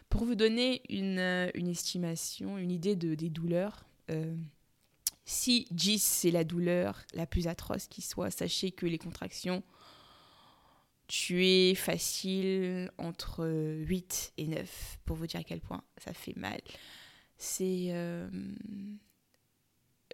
Pour 0.10 0.26
vous 0.26 0.36
donner 0.36 0.82
une, 0.90 1.20
euh, 1.20 1.50
une 1.54 1.70
estimation, 1.70 2.58
une 2.58 2.72
idée 2.72 2.98
de, 2.98 3.16
des 3.16 3.30
douleurs, 3.30 3.86
euh, 4.12 4.36
si 5.24 5.66
10 5.72 6.04
c'est 6.04 6.32
la 6.32 6.44
douleur 6.44 7.02
la 7.14 7.26
plus 7.26 7.48
atroce 7.48 7.88
qui 7.88 8.02
soit, 8.02 8.32
sachez 8.32 8.72
que 8.72 8.86
les 8.86 8.98
contractions 8.98 9.64
tu 11.10 11.44
es 11.44 11.74
facile 11.74 12.92
entre 13.00 13.48
8 13.48 14.34
et 14.38 14.48
9 14.48 15.00
pour 15.06 15.18
vous 15.18 15.26
dire 15.26 15.40
à 15.40 15.44
quel 15.44 15.60
point 15.60 15.84
ça 15.98 16.14
fait 16.14 16.38
mal. 16.38 16.62
C'est. 17.38 17.88
Euh, 17.90 18.30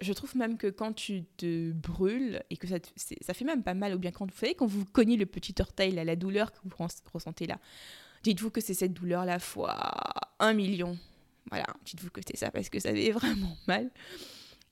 je 0.00 0.12
trouve 0.14 0.34
même 0.36 0.56
que 0.56 0.68
quand 0.68 0.94
tu 0.94 1.24
te 1.36 1.72
brûles 1.72 2.42
et 2.48 2.56
que 2.56 2.66
ça, 2.66 2.76
ça 3.20 3.34
fait 3.34 3.44
même 3.44 3.62
pas 3.62 3.74
mal, 3.74 3.94
ou 3.94 3.98
bien 3.98 4.10
quand 4.10 4.30
vous 4.30 4.36
savez, 4.36 4.54
quand 4.54 4.66
vous 4.66 4.86
cognez 4.86 5.16
le 5.16 5.26
petit 5.26 5.54
orteil, 5.60 5.92
là, 5.92 6.02
la 6.02 6.16
douleur 6.16 6.50
que 6.50 6.58
vous 6.64 6.88
ressentez 7.12 7.46
là, 7.46 7.58
dites-vous 8.22 8.50
que 8.50 8.62
c'est 8.62 8.74
cette 8.74 8.94
douleur-là 8.94 9.38
fois 9.38 9.76
un 10.38 10.54
million. 10.54 10.98
Voilà, 11.50 11.66
dites-vous 11.84 12.10
que 12.10 12.22
c'est 12.26 12.38
ça 12.38 12.50
parce 12.50 12.70
que 12.70 12.80
ça 12.80 12.92
fait 12.92 13.10
vraiment 13.12 13.56
mal. 13.66 13.90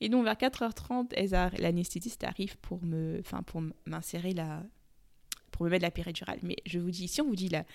Et 0.01 0.09
donc 0.09 0.23
vers 0.25 0.35
4h30, 0.35 1.59
l'anesthésiste 1.61 2.23
arrive 2.23 2.57
pour 2.57 2.83
me, 2.83 3.21
pour 3.45 3.61
m'insérer 3.85 4.33
la, 4.33 4.63
pour 5.55 5.65
me 5.65 5.71
mettre 5.71 5.83
la 5.83 5.91
péridurale. 5.91 6.39
Mais 6.43 6.57
je 6.65 6.79
vous 6.79 6.91
dis, 6.91 7.07
si 7.07 7.21
on 7.21 7.27
vous 7.27 7.35
dit 7.35 7.49
là, 7.49 7.65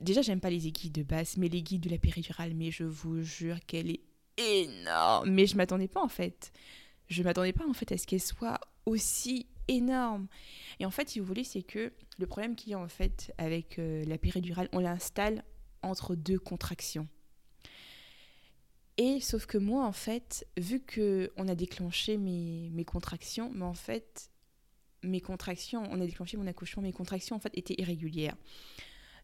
déjà 0.00 0.20
j'aime 0.20 0.40
pas 0.40 0.50
les 0.50 0.66
aiguilles 0.66 0.90
de 0.90 1.04
base, 1.04 1.36
mais 1.36 1.48
les 1.48 1.62
guides 1.62 1.82
de 1.82 1.90
la 1.90 1.98
péridurale, 1.98 2.54
mais 2.54 2.70
je 2.72 2.84
vous 2.84 3.22
jure 3.22 3.58
qu'elle 3.66 3.90
est 3.90 4.00
énorme. 4.36 5.30
Mais 5.30 5.46
je 5.46 5.56
m'attendais 5.56 5.88
pas 5.88 6.02
en 6.02 6.08
fait. 6.08 6.52
Je 7.08 7.22
m'attendais 7.22 7.52
pas 7.52 7.66
en 7.68 7.72
fait 7.72 7.92
à 7.92 7.98
ce 7.98 8.06
qu'elle 8.06 8.20
soit 8.20 8.58
aussi 8.84 9.46
énorme. 9.68 10.26
Et 10.80 10.86
en 10.86 10.90
fait, 10.90 11.08
si 11.08 11.20
vous 11.20 11.26
voulez, 11.26 11.44
c'est 11.44 11.62
que 11.62 11.92
le 12.18 12.26
problème 12.26 12.56
qu'il 12.56 12.72
y 12.72 12.74
a 12.74 12.80
en 12.80 12.88
fait 12.88 13.32
avec 13.38 13.78
euh, 13.78 14.04
la 14.04 14.18
péridurale, 14.18 14.68
on 14.72 14.80
l'installe 14.80 15.44
entre 15.82 16.16
deux 16.16 16.38
contractions. 16.38 17.08
Et 18.98 19.20
sauf 19.20 19.46
que 19.46 19.56
moi, 19.56 19.86
en 19.86 19.92
fait, 19.92 20.46
vu 20.58 20.80
que 20.80 21.32
on 21.36 21.48
a 21.48 21.54
déclenché 21.54 22.18
mes, 22.18 22.70
mes 22.72 22.84
contractions, 22.84 23.50
mais 23.54 23.64
en 23.64 23.74
fait, 23.74 24.31
mes 25.02 25.20
contractions, 25.20 25.82
on 25.90 26.00
a 26.00 26.06
déclenché 26.06 26.36
mon 26.36 26.46
accouchement, 26.46 26.82
mes 26.82 26.92
contractions 26.92 27.36
en 27.36 27.38
fait 27.40 27.56
étaient 27.56 27.74
irrégulières. 27.78 28.36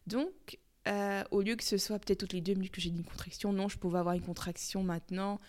Donc, 0.07 0.59
euh, 0.87 1.23
au 1.31 1.41
lieu 1.41 1.55
que 1.55 1.63
ce 1.63 1.77
soit 1.77 1.99
peut-être 1.99 2.19
toutes 2.19 2.33
les 2.33 2.41
deux 2.41 2.53
minutes 2.53 2.71
que 2.71 2.81
j'ai 2.81 2.89
une 2.89 3.03
contraction, 3.03 3.53
non, 3.53 3.69
je 3.69 3.77
pouvais 3.77 3.99
avoir 3.99 4.15
une 4.15 4.21
contraction 4.21 4.83
maintenant 4.83 5.39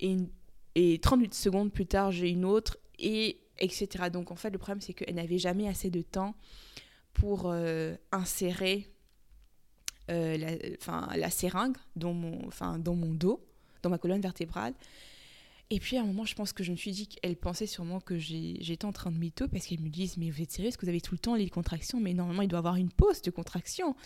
et, 0.00 0.16
et 0.74 0.98
38 0.98 1.34
secondes 1.34 1.72
plus 1.72 1.86
tard, 1.86 2.12
j'ai 2.12 2.30
une 2.30 2.44
autre 2.44 2.78
et 2.98 3.40
etc. 3.58 4.10
Donc, 4.12 4.30
en 4.30 4.36
fait, 4.36 4.50
le 4.50 4.58
problème, 4.58 4.80
c'est 4.80 4.92
qu'elle 4.92 5.14
n'avait 5.14 5.38
jamais 5.38 5.68
assez 5.68 5.90
de 5.90 6.02
temps 6.02 6.34
pour 7.14 7.46
euh, 7.46 7.96
insérer 8.12 8.86
euh, 10.10 10.36
la, 10.36 11.16
la 11.16 11.30
seringue 11.30 11.76
dans 11.96 12.12
mon, 12.12 12.50
dans 12.78 12.94
mon 12.94 13.14
dos, 13.14 13.44
dans 13.82 13.90
ma 13.90 13.98
colonne 13.98 14.20
vertébrale. 14.20 14.74
Et 15.70 15.80
puis 15.80 15.96
à 15.96 16.02
un 16.02 16.04
moment, 16.04 16.24
je 16.24 16.34
pense 16.34 16.52
que 16.52 16.62
je 16.62 16.70
me 16.70 16.76
suis 16.76 16.92
dit 16.92 17.08
qu'elle 17.08 17.36
pensait 17.36 17.66
sûrement 17.66 18.00
que 18.00 18.18
j'étais 18.18 18.84
en 18.84 18.92
train 18.92 19.10
de 19.10 19.18
mytho 19.18 19.48
parce 19.48 19.66
qu'elle 19.66 19.80
me 19.80 19.88
disent 19.88 20.16
Mais 20.16 20.30
vous 20.30 20.42
êtes 20.42 20.52
sérieuse 20.52 20.76
vous 20.80 20.88
avez 20.88 21.00
tout 21.00 21.14
le 21.14 21.18
temps 21.18 21.34
les 21.34 21.50
contractions? 21.50 21.98
Mais 22.00 22.14
normalement, 22.14 22.42
il 22.42 22.48
doit 22.48 22.60
avoir 22.60 22.76
une 22.76 22.90
pause 22.90 23.20
de 23.22 23.30
contraction. 23.30 23.96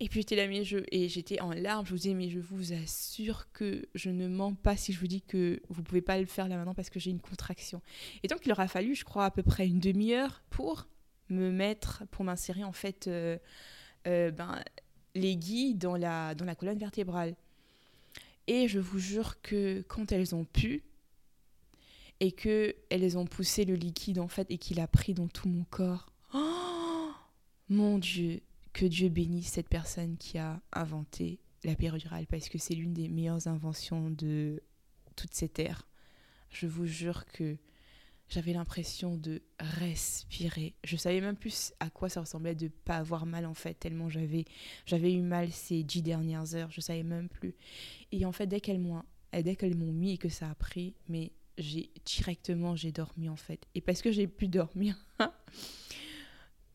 Et 0.00 0.08
puis 0.08 0.20
j'étais 0.20 0.34
là, 0.34 0.62
je, 0.64 0.78
et 0.90 1.08
j'étais 1.08 1.40
en 1.40 1.52
larmes. 1.52 1.86
Je 1.86 1.90
vous 1.90 1.96
disais, 1.96 2.14
mais 2.14 2.28
je 2.28 2.40
vous 2.40 2.72
assure 2.72 3.46
que 3.52 3.86
je 3.94 4.10
ne 4.10 4.26
mens 4.26 4.54
pas 4.54 4.76
si 4.76 4.92
je 4.92 4.98
vous 4.98 5.06
dis 5.06 5.22
que 5.22 5.62
vous 5.68 5.82
pouvez 5.82 6.02
pas 6.02 6.18
le 6.18 6.26
faire 6.26 6.48
là 6.48 6.56
maintenant 6.56 6.74
parce 6.74 6.90
que 6.90 6.98
j'ai 6.98 7.10
une 7.10 7.20
contraction. 7.20 7.80
Et 8.22 8.28
donc 8.28 8.40
il 8.44 8.50
aura 8.52 8.66
fallu, 8.66 8.94
je 8.94 9.04
crois, 9.04 9.26
à 9.26 9.30
peu 9.30 9.42
près 9.42 9.68
une 9.68 9.78
demi-heure 9.78 10.42
pour 10.50 10.88
me 11.28 11.50
mettre, 11.50 12.02
pour 12.10 12.24
m'insérer 12.24 12.64
en 12.64 12.72
fait 12.72 13.06
euh, 13.06 13.38
euh, 14.08 14.32
ben, 14.32 14.62
les 15.14 15.36
guides 15.36 15.78
dans 15.78 15.96
la, 15.96 16.34
dans 16.34 16.44
la 16.44 16.56
colonne 16.56 16.78
vertébrale. 16.78 17.36
Et 18.46 18.68
je 18.68 18.78
vous 18.78 18.98
jure 18.98 19.40
que 19.40 19.82
quand 19.82 20.12
elles 20.12 20.34
ont 20.34 20.44
pu, 20.44 20.84
et 22.20 22.32
que 22.32 22.74
elles 22.90 23.18
ont 23.18 23.26
poussé 23.26 23.64
le 23.64 23.74
liquide 23.74 24.18
en 24.18 24.28
fait 24.28 24.50
et 24.50 24.58
qu'il 24.58 24.80
a 24.80 24.86
pris 24.86 25.14
dans 25.14 25.28
tout 25.28 25.48
mon 25.48 25.64
corps. 25.64 26.12
Oh 26.32 27.10
mon 27.68 27.98
Dieu, 27.98 28.40
que 28.72 28.86
Dieu 28.86 29.08
bénisse 29.08 29.52
cette 29.52 29.68
personne 29.68 30.16
qui 30.16 30.38
a 30.38 30.60
inventé 30.72 31.40
la 31.64 31.74
péridurale 31.74 32.26
parce 32.26 32.48
que 32.48 32.58
c'est 32.58 32.74
l'une 32.74 32.92
des 32.92 33.08
meilleures 33.08 33.46
inventions 33.46 34.10
de 34.10 34.62
toute 35.16 35.34
cette 35.34 35.58
ère. 35.58 35.88
Je 36.50 36.66
vous 36.66 36.86
jure 36.86 37.24
que 37.26 37.56
j'avais 38.28 38.52
l'impression 38.52 39.16
de 39.16 39.42
respirer. 39.58 40.74
Je 40.84 40.96
savais 40.96 41.20
même 41.20 41.36
plus 41.36 41.72
à 41.80 41.90
quoi 41.90 42.08
ça 42.08 42.20
ressemblait 42.20 42.54
de 42.54 42.68
pas 42.68 42.96
avoir 42.96 43.26
mal 43.26 43.46
en 43.46 43.54
fait, 43.54 43.74
tellement 43.74 44.08
j'avais 44.08 44.44
j'avais 44.86 45.12
eu 45.12 45.20
mal 45.20 45.50
ces 45.52 45.82
dix 45.82 46.02
dernières 46.02 46.54
heures, 46.54 46.70
je 46.70 46.80
savais 46.80 47.02
même 47.02 47.28
plus. 47.28 47.54
Et 48.12 48.24
en 48.24 48.32
fait, 48.32 48.46
dès 48.46 48.60
qu'elles 48.60 48.80
m'ont 48.80 49.02
dès 49.32 49.56
qu'elles 49.56 49.76
m'ont 49.76 49.92
mis 49.92 50.12
et 50.12 50.18
que 50.18 50.28
ça 50.28 50.50
a 50.50 50.54
pris, 50.54 50.94
mais 51.08 51.32
j'ai 51.58 51.90
directement 52.04 52.76
j'ai 52.76 52.92
dormi 52.92 53.28
en 53.28 53.36
fait. 53.36 53.66
Et 53.74 53.80
parce 53.80 54.02
que 54.02 54.10
j'ai 54.10 54.26
pu 54.26 54.48
dormir, 54.48 54.96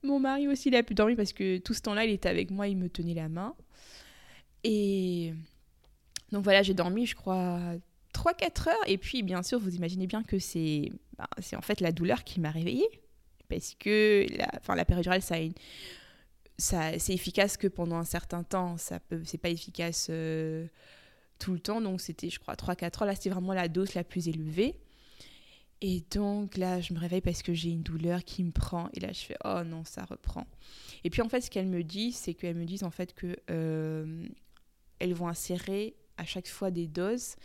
mon 0.03 0.19
mari 0.19 0.47
aussi 0.47 0.69
il 0.69 0.75
a 0.75 0.83
pu 0.83 0.93
dormir 0.93 1.17
parce 1.17 1.33
que 1.33 1.57
tout 1.57 1.73
ce 1.73 1.81
temps-là 1.81 2.05
il 2.05 2.11
était 2.11 2.29
avec 2.29 2.51
moi, 2.51 2.67
il 2.67 2.77
me 2.77 2.89
tenait 2.89 3.13
la 3.13 3.29
main. 3.29 3.55
Et 4.63 5.33
donc 6.31 6.43
voilà, 6.43 6.63
j'ai 6.63 6.73
dormi, 6.73 7.05
je 7.05 7.15
crois 7.15 7.75
3-4 8.19 8.69
heures. 8.69 8.75
Et 8.87 8.97
puis, 8.97 9.23
bien 9.23 9.43
sûr, 9.43 9.59
vous 9.59 9.75
imaginez 9.75 10.07
bien 10.07 10.23
que 10.23 10.39
c'est 10.39 10.91
ben, 11.17 11.27
c'est 11.39 11.55
en 11.55 11.61
fait 11.61 11.81
la 11.81 11.91
douleur 11.91 12.23
qui 12.23 12.39
m'a 12.39 12.51
réveillée. 12.51 12.89
Parce 13.49 13.75
que 13.79 14.25
la, 14.37 14.49
enfin, 14.57 14.75
la 14.75 14.85
péridurale, 14.85 15.21
ça 15.21 15.35
c'est 16.57 17.13
efficace 17.13 17.55
que 17.55 17.67
pendant 17.67 17.95
un 17.95 18.05
certain 18.05 18.43
temps. 18.43 18.77
Ça 18.77 18.99
peut, 18.99 19.21
c'est 19.25 19.37
pas 19.37 19.49
efficace 19.49 20.07
euh, 20.09 20.67
tout 21.39 21.53
le 21.53 21.59
temps. 21.59 21.81
Donc, 21.81 22.01
c'était, 22.01 22.29
je 22.29 22.39
crois, 22.39 22.55
3-4 22.55 23.01
heures. 23.01 23.05
Là, 23.07 23.15
c'était 23.15 23.29
vraiment 23.29 23.53
la 23.53 23.67
dose 23.67 23.93
la 23.93 24.03
plus 24.03 24.27
élevée. 24.27 24.75
Et 25.81 26.03
donc 26.11 26.57
là, 26.57 26.81
je 26.81 26.93
me 26.93 26.99
réveille 26.99 27.21
parce 27.21 27.41
que 27.41 27.53
j'ai 27.53 27.69
une 27.69 27.83
douleur 27.83 28.25
qui 28.25 28.43
me 28.43 28.51
prend. 28.51 28.89
Et 28.93 28.99
là, 28.99 29.13
je 29.13 29.19
fais 29.19 29.37
oh 29.45 29.63
non, 29.65 29.85
ça 29.85 30.03
reprend. 30.03 30.45
Et 31.05 31.09
puis 31.09 31.21
en 31.21 31.29
fait, 31.29 31.39
ce 31.39 31.49
qu'elle 31.49 31.67
me 31.67 31.83
dit, 31.83 32.11
c'est 32.11 32.33
qu'elle 32.33 32.55
me 32.55 32.65
disent 32.65 32.83
en 32.83 32.91
fait 32.91 33.13
que 33.13 33.37
euh, 33.49 34.27
elles 34.99 35.13
vont 35.13 35.29
insérer 35.29 35.95
à 36.17 36.25
chaque 36.25 36.49
fois 36.49 36.69
des 36.69 36.87
doses 36.87 37.35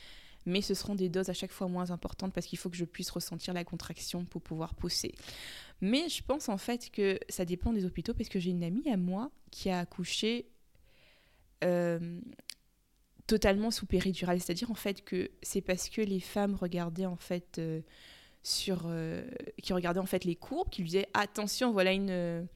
mais 0.47 0.61
ce 0.61 0.75
seront 0.75 0.95
des 0.95 1.09
doses 1.09 1.29
à 1.29 1.33
chaque 1.33 1.53
fois 1.53 1.69
moins 1.69 1.91
importantes 1.91 2.33
parce 2.33 2.47
qu'il 2.47 2.59
faut 2.59 2.71
que 2.71 2.77
je 2.77 2.85
puisse 2.85 3.11
ressentir 3.11 3.55
la 3.55 3.65
contraction 3.65 4.25
pour 4.25 4.43
pouvoir 4.43 4.75
pousser. 4.75 5.15
Mais 5.81 6.09
je 6.09 6.23
pense 6.23 6.49
en 6.49 6.59
fait 6.59 6.91
que 6.91 7.19
ça 7.29 7.45
dépend 7.45 7.73
des 7.73 7.85
hôpitaux 7.85 8.15
parce 8.15 8.29
que 8.29 8.39
j'ai 8.39 8.51
une 8.51 8.65
amie 8.65 8.89
à 8.91 8.97
moi 8.97 9.31
qui 9.51 9.71
a 9.71 9.81
accouché 9.81 10.47
euh, 11.65 12.21
totalement 13.27 13.71
sous 13.71 13.87
péridurale, 13.87 14.41
c'est-à-dire 14.41 14.71
en 14.71 14.75
fait 14.75 15.03
que 15.03 15.31
c'est 15.43 15.63
parce 15.63 15.89
que 15.89 16.03
les 16.03 16.21
femmes 16.21 16.55
regardaient 16.55 17.07
en 17.07 17.17
fait 17.17 17.59
euh, 17.59 17.81
sur 18.43 18.83
euh, 18.87 19.27
qui 19.63 19.73
regardaient 19.73 20.01
en 20.01 20.07
fait 20.07 20.25
les 20.25 20.37
courbes, 20.37 20.69
qui 20.69 20.83
lui 20.83 20.91
disaient 20.91 21.09
attention 21.15 21.73
voilà 21.73 21.93
une 21.93 22.47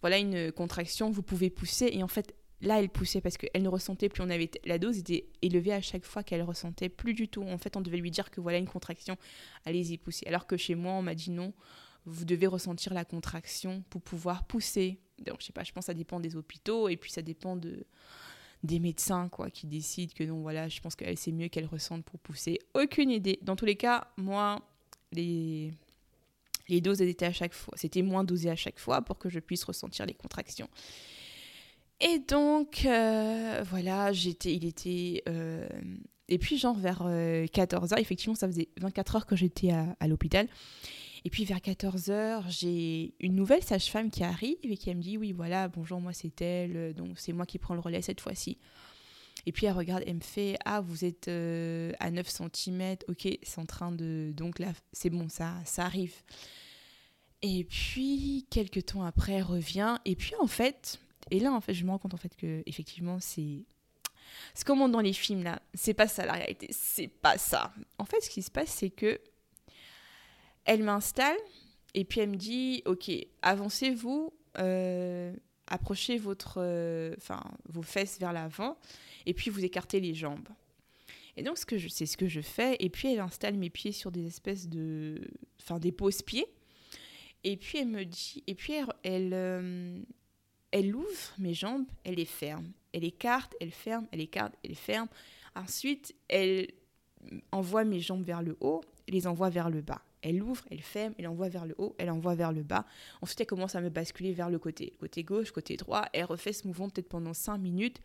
voilà 0.00 0.18
une 0.18 0.50
contraction, 0.50 1.10
vous 1.10 1.22
pouvez 1.22 1.48
pousser 1.48 1.90
et 1.92 2.02
en 2.02 2.08
fait 2.08 2.34
là, 2.60 2.80
elle 2.80 2.88
poussait 2.88 3.20
parce 3.20 3.36
qu'elle 3.36 3.62
ne 3.62 3.68
ressentait 3.68 4.08
plus. 4.08 4.22
On 4.22 4.30
avait 4.30 4.50
la 4.64 4.78
dose 4.78 4.98
était 4.98 5.26
élevée 5.42 5.72
à 5.72 5.80
chaque 5.80 6.04
fois 6.04 6.22
qu'elle 6.22 6.42
ressentait 6.42 6.88
plus 6.88 7.14
du 7.14 7.28
tout. 7.28 7.42
En 7.42 7.58
fait, 7.58 7.76
on 7.76 7.80
devait 7.80 7.98
lui 7.98 8.10
dire 8.10 8.30
que 8.30 8.40
voilà 8.40 8.58
une 8.58 8.68
contraction, 8.68 9.16
allez-y 9.64 9.98
pousser. 9.98 10.26
Alors 10.26 10.46
que 10.46 10.56
chez 10.56 10.74
moi, 10.74 10.92
on 10.92 11.02
m'a 11.02 11.14
dit 11.14 11.30
non, 11.30 11.52
vous 12.04 12.24
devez 12.24 12.46
ressentir 12.46 12.94
la 12.94 13.04
contraction 13.04 13.82
pour 13.90 14.02
pouvoir 14.02 14.46
pousser. 14.46 15.00
Donc, 15.18 15.36
je 15.40 15.46
sais 15.46 15.52
pas, 15.52 15.64
je 15.64 15.72
pense 15.72 15.84
que 15.84 15.86
ça 15.86 15.94
dépend 15.94 16.20
des 16.20 16.36
hôpitaux 16.36 16.88
et 16.88 16.96
puis 16.96 17.10
ça 17.10 17.22
dépend 17.22 17.56
de 17.56 17.84
des 18.62 18.80
médecins 18.80 19.28
quoi 19.28 19.50
qui 19.50 19.66
décident 19.66 20.12
que 20.16 20.24
non 20.24 20.40
voilà, 20.40 20.68
je 20.68 20.80
pense 20.80 20.96
qu'elle 20.96 21.16
c'est 21.18 21.30
mieux 21.30 21.48
qu'elle 21.48 21.66
ressente 21.66 22.04
pour 22.04 22.18
pousser. 22.20 22.58
Aucune 22.74 23.10
idée. 23.10 23.38
Dans 23.42 23.54
tous 23.54 23.66
les 23.66 23.76
cas, 23.76 24.08
moi 24.16 24.60
les 25.12 25.72
les 26.68 26.80
doses 26.80 27.00
étaient 27.00 27.26
à 27.26 27.32
chaque 27.32 27.52
fois, 27.54 27.74
c'était 27.76 28.02
moins 28.02 28.24
dosé 28.24 28.50
à 28.50 28.56
chaque 28.56 28.78
fois 28.78 29.02
pour 29.02 29.18
que 29.18 29.28
je 29.28 29.38
puisse 29.38 29.62
ressentir 29.64 30.06
les 30.06 30.14
contractions. 30.14 30.68
Et 32.00 32.18
donc, 32.18 32.84
euh, 32.84 33.64
voilà, 33.68 34.12
j'étais, 34.12 34.54
il 34.54 34.64
était... 34.66 35.22
Euh, 35.28 35.66
et 36.28 36.38
puis, 36.38 36.58
genre, 36.58 36.76
vers 36.76 37.04
14h, 37.04 37.94
euh, 37.94 37.96
effectivement, 37.98 38.34
ça 38.34 38.46
faisait 38.48 38.68
24 38.80 39.16
heures 39.16 39.26
que 39.26 39.36
j'étais 39.36 39.70
à, 39.70 40.08
l'hôpital. 40.08 40.48
Et 41.24 41.30
puis, 41.30 41.44
vers 41.44 41.58
14h, 41.58 42.44
j'ai 42.48 43.14
une 43.20 43.34
nouvelle 43.34 43.62
sage-femme 43.62 44.10
qui 44.10 44.24
arrive 44.24 44.56
et 44.62 44.76
qui 44.76 44.94
me 44.94 45.00
dit, 45.00 45.16
oui, 45.16 45.32
voilà, 45.32 45.68
bonjour, 45.68 46.00
moi, 46.00 46.12
c'est 46.12 46.40
elle, 46.42 46.94
donc 46.94 47.18
c'est 47.18 47.32
moi 47.32 47.46
qui 47.46 47.58
prends 47.58 47.74
le 47.74 47.80
relais 47.80 48.02
cette 48.02 48.20
fois-ci. 48.20 48.58
Et 49.46 49.52
puis, 49.52 49.66
elle 49.66 49.72
regarde, 49.72 50.02
elle 50.06 50.16
me 50.16 50.20
fait, 50.20 50.56
ah, 50.64 50.80
vous 50.80 51.04
êtes 51.04 51.28
à 51.28 52.10
9 52.10 52.28
cm, 52.28 52.96
ok, 53.08 53.28
c'est 53.42 53.60
en 53.60 53.66
train 53.66 53.92
de... 53.92 54.32
Donc 54.36 54.58
là, 54.58 54.72
c'est 54.92 55.10
bon, 55.10 55.28
ça, 55.28 55.54
ça 55.64 55.84
arrive. 55.84 56.14
Et 57.42 57.64
puis, 57.64 58.46
quelques 58.50 58.86
temps 58.86 59.04
après, 59.04 59.34
elle 59.34 59.44
revient. 59.44 59.96
Et 60.04 60.16
puis, 60.16 60.34
en 60.40 60.48
fait 60.48 60.98
et 61.30 61.40
là, 61.40 61.52
en 61.52 61.60
fait, 61.60 61.74
je 61.74 61.84
me 61.84 61.90
rends 61.90 61.98
compte 61.98 62.14
en 62.14 62.18
fait 62.18 62.34
que 62.36 62.62
effectivement, 62.66 63.18
c'est 63.20 63.64
c'est 64.54 64.66
comme 64.66 64.90
dans 64.90 65.00
les 65.00 65.12
films 65.12 65.44
là. 65.44 65.60
C'est 65.74 65.94
pas 65.94 66.08
ça 66.08 66.26
la 66.26 66.34
réalité. 66.34 66.68
C'est 66.70 67.08
pas 67.08 67.38
ça. 67.38 67.72
En 67.98 68.04
fait, 68.04 68.20
ce 68.20 68.30
qui 68.30 68.42
se 68.42 68.50
passe, 68.50 68.70
c'est 68.70 68.90
que 68.90 69.20
elle 70.64 70.82
m'installe 70.82 71.36
et 71.94 72.04
puis 72.04 72.20
elle 72.20 72.30
me 72.30 72.36
dit, 72.36 72.82
ok, 72.86 73.10
avancez-vous, 73.42 74.32
euh, 74.58 75.34
approchez 75.66 76.18
votre, 76.18 76.58
euh, 76.58 77.14
vos 77.68 77.82
fesses 77.82 78.18
vers 78.18 78.32
l'avant 78.32 78.76
et 79.26 79.34
puis 79.34 79.50
vous 79.50 79.64
écartez 79.64 80.00
les 80.00 80.14
jambes. 80.14 80.48
Et 81.36 81.42
donc, 81.42 81.58
ce 81.58 81.88
c'est 81.88 82.06
ce 82.06 82.16
que 82.16 82.28
je 82.28 82.40
fais. 82.40 82.76
Et 82.80 82.88
puis, 82.88 83.12
elle 83.12 83.20
installe 83.20 83.56
mes 83.56 83.70
pieds 83.70 83.92
sur 83.92 84.10
des 84.10 84.26
espèces 84.26 84.68
de, 84.68 85.20
enfin, 85.60 85.78
des 85.78 85.92
pose-pieds. 85.92 86.46
Et 87.44 87.56
puis, 87.56 87.78
elle 87.78 87.88
me 87.88 88.04
dit, 88.04 88.42
et 88.46 88.54
puis 88.54 88.72
elle, 88.72 88.86
elle, 89.02 89.30
euh, 89.34 90.00
elle 90.70 90.94
ouvre 90.94 91.34
mes 91.38 91.54
jambes, 91.54 91.86
elle 92.04 92.16
les 92.16 92.24
ferme. 92.24 92.72
Elle 92.92 93.04
écarte, 93.04 93.54
elle 93.60 93.72
ferme, 93.72 94.06
elle 94.12 94.20
écarte, 94.20 94.54
elle 94.64 94.74
ferme. 94.74 95.08
Ensuite, 95.54 96.14
elle 96.28 96.72
envoie 97.52 97.84
mes 97.84 98.00
jambes 98.00 98.24
vers 98.24 98.42
le 98.42 98.56
haut, 98.60 98.82
les 99.08 99.26
envoie 99.26 99.50
vers 99.50 99.70
le 99.70 99.80
bas. 99.80 100.02
Elle 100.22 100.42
ouvre, 100.42 100.64
elle 100.70 100.80
ferme, 100.80 101.14
elle 101.18 101.28
envoie 101.28 101.48
vers 101.48 101.66
le 101.66 101.74
haut, 101.78 101.94
elle 101.98 102.10
envoie 102.10 102.34
vers 102.34 102.52
le 102.52 102.62
bas. 102.62 102.86
Ensuite, 103.22 103.40
elle 103.40 103.46
commence 103.46 103.74
à 103.74 103.80
me 103.80 103.90
basculer 103.90 104.32
vers 104.32 104.50
le 104.50 104.58
côté, 104.58 104.96
côté 104.98 105.22
gauche, 105.22 105.52
côté 105.52 105.76
droit. 105.76 106.04
Elle 106.12 106.24
refait 106.24 106.52
ce 106.52 106.66
mouvement 106.66 106.88
peut-être 106.88 107.08
pendant 107.08 107.34
5 107.34 107.58
minutes. 107.58 108.00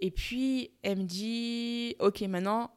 Et 0.00 0.10
puis, 0.10 0.72
elle 0.82 0.98
me 0.98 1.04
dit, 1.04 1.96
ok, 2.00 2.20
maintenant, 2.22 2.70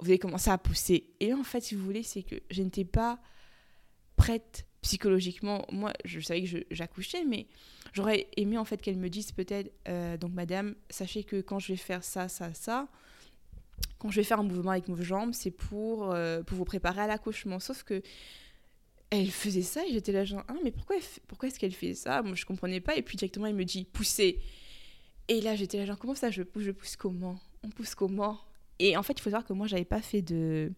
vous 0.00 0.08
avez 0.08 0.18
commencé 0.18 0.50
à 0.50 0.58
pousser. 0.58 1.14
Et 1.20 1.32
en 1.32 1.44
fait, 1.44 1.60
si 1.60 1.74
vous 1.74 1.84
voulez, 1.84 2.02
c'est 2.02 2.22
que 2.22 2.36
je 2.50 2.62
n'étais 2.62 2.84
pas 2.84 3.20
prête 4.16 4.66
psychologiquement. 4.82 5.64
Moi, 5.70 5.92
je 6.04 6.20
savais 6.20 6.42
que 6.42 6.64
j'accouchais, 6.70 7.24
mais 7.24 7.46
j'aurais 7.92 8.28
aimé 8.36 8.58
en 8.58 8.64
fait 8.64 8.80
qu'elle 8.80 8.96
me 8.96 9.08
dise 9.08 9.32
peut-être, 9.32 9.72
euh, 9.88 10.16
donc 10.16 10.32
madame, 10.32 10.74
sachez 10.90 11.24
que 11.24 11.40
quand 11.40 11.58
je 11.58 11.68
vais 11.72 11.76
faire 11.76 12.04
ça, 12.04 12.28
ça, 12.28 12.52
ça, 12.54 12.88
quand 13.98 14.10
je 14.10 14.16
vais 14.16 14.24
faire 14.24 14.40
un 14.40 14.44
mouvement 14.44 14.72
avec 14.72 14.88
mes 14.88 15.02
jambes, 15.02 15.32
c'est 15.32 15.50
pour, 15.50 16.12
euh, 16.12 16.42
pour 16.42 16.56
vous 16.56 16.64
préparer 16.64 17.02
à 17.02 17.06
l'accouchement. 17.06 17.60
Sauf 17.60 17.82
que 17.82 18.02
elle 19.10 19.30
faisait 19.30 19.62
ça 19.62 19.84
et 19.86 19.92
j'étais 19.92 20.12
là 20.12 20.24
genre, 20.24 20.42
ah, 20.48 20.54
mais 20.64 20.70
pourquoi, 20.70 20.96
pourquoi 21.28 21.48
est-ce 21.48 21.58
qu'elle 21.58 21.74
fait 21.74 21.94
ça? 21.94 22.22
Moi, 22.22 22.34
je 22.34 22.46
comprenais 22.46 22.80
pas. 22.80 22.96
Et 22.96 23.02
puis 23.02 23.16
directement, 23.16 23.46
elle 23.46 23.54
me 23.54 23.64
dit, 23.64 23.84
poussez. 23.84 24.38
Et 25.28 25.40
là, 25.42 25.54
j'étais 25.54 25.76
là 25.76 25.84
genre, 25.84 25.98
comment 25.98 26.14
ça, 26.14 26.30
je 26.30 26.42
pousse, 26.42 26.62
je 26.62 26.70
pousse 26.70 26.96
comment? 26.96 27.38
On 27.62 27.68
pousse 27.68 27.94
comment? 27.94 28.40
Et 28.78 28.96
en 28.96 29.02
fait, 29.02 29.12
il 29.12 29.20
faut 29.20 29.30
savoir 29.30 29.44
que 29.44 29.52
moi, 29.52 29.66
j'avais 29.66 29.84
pas 29.84 30.00
fait 30.00 30.22
de, 30.22 30.72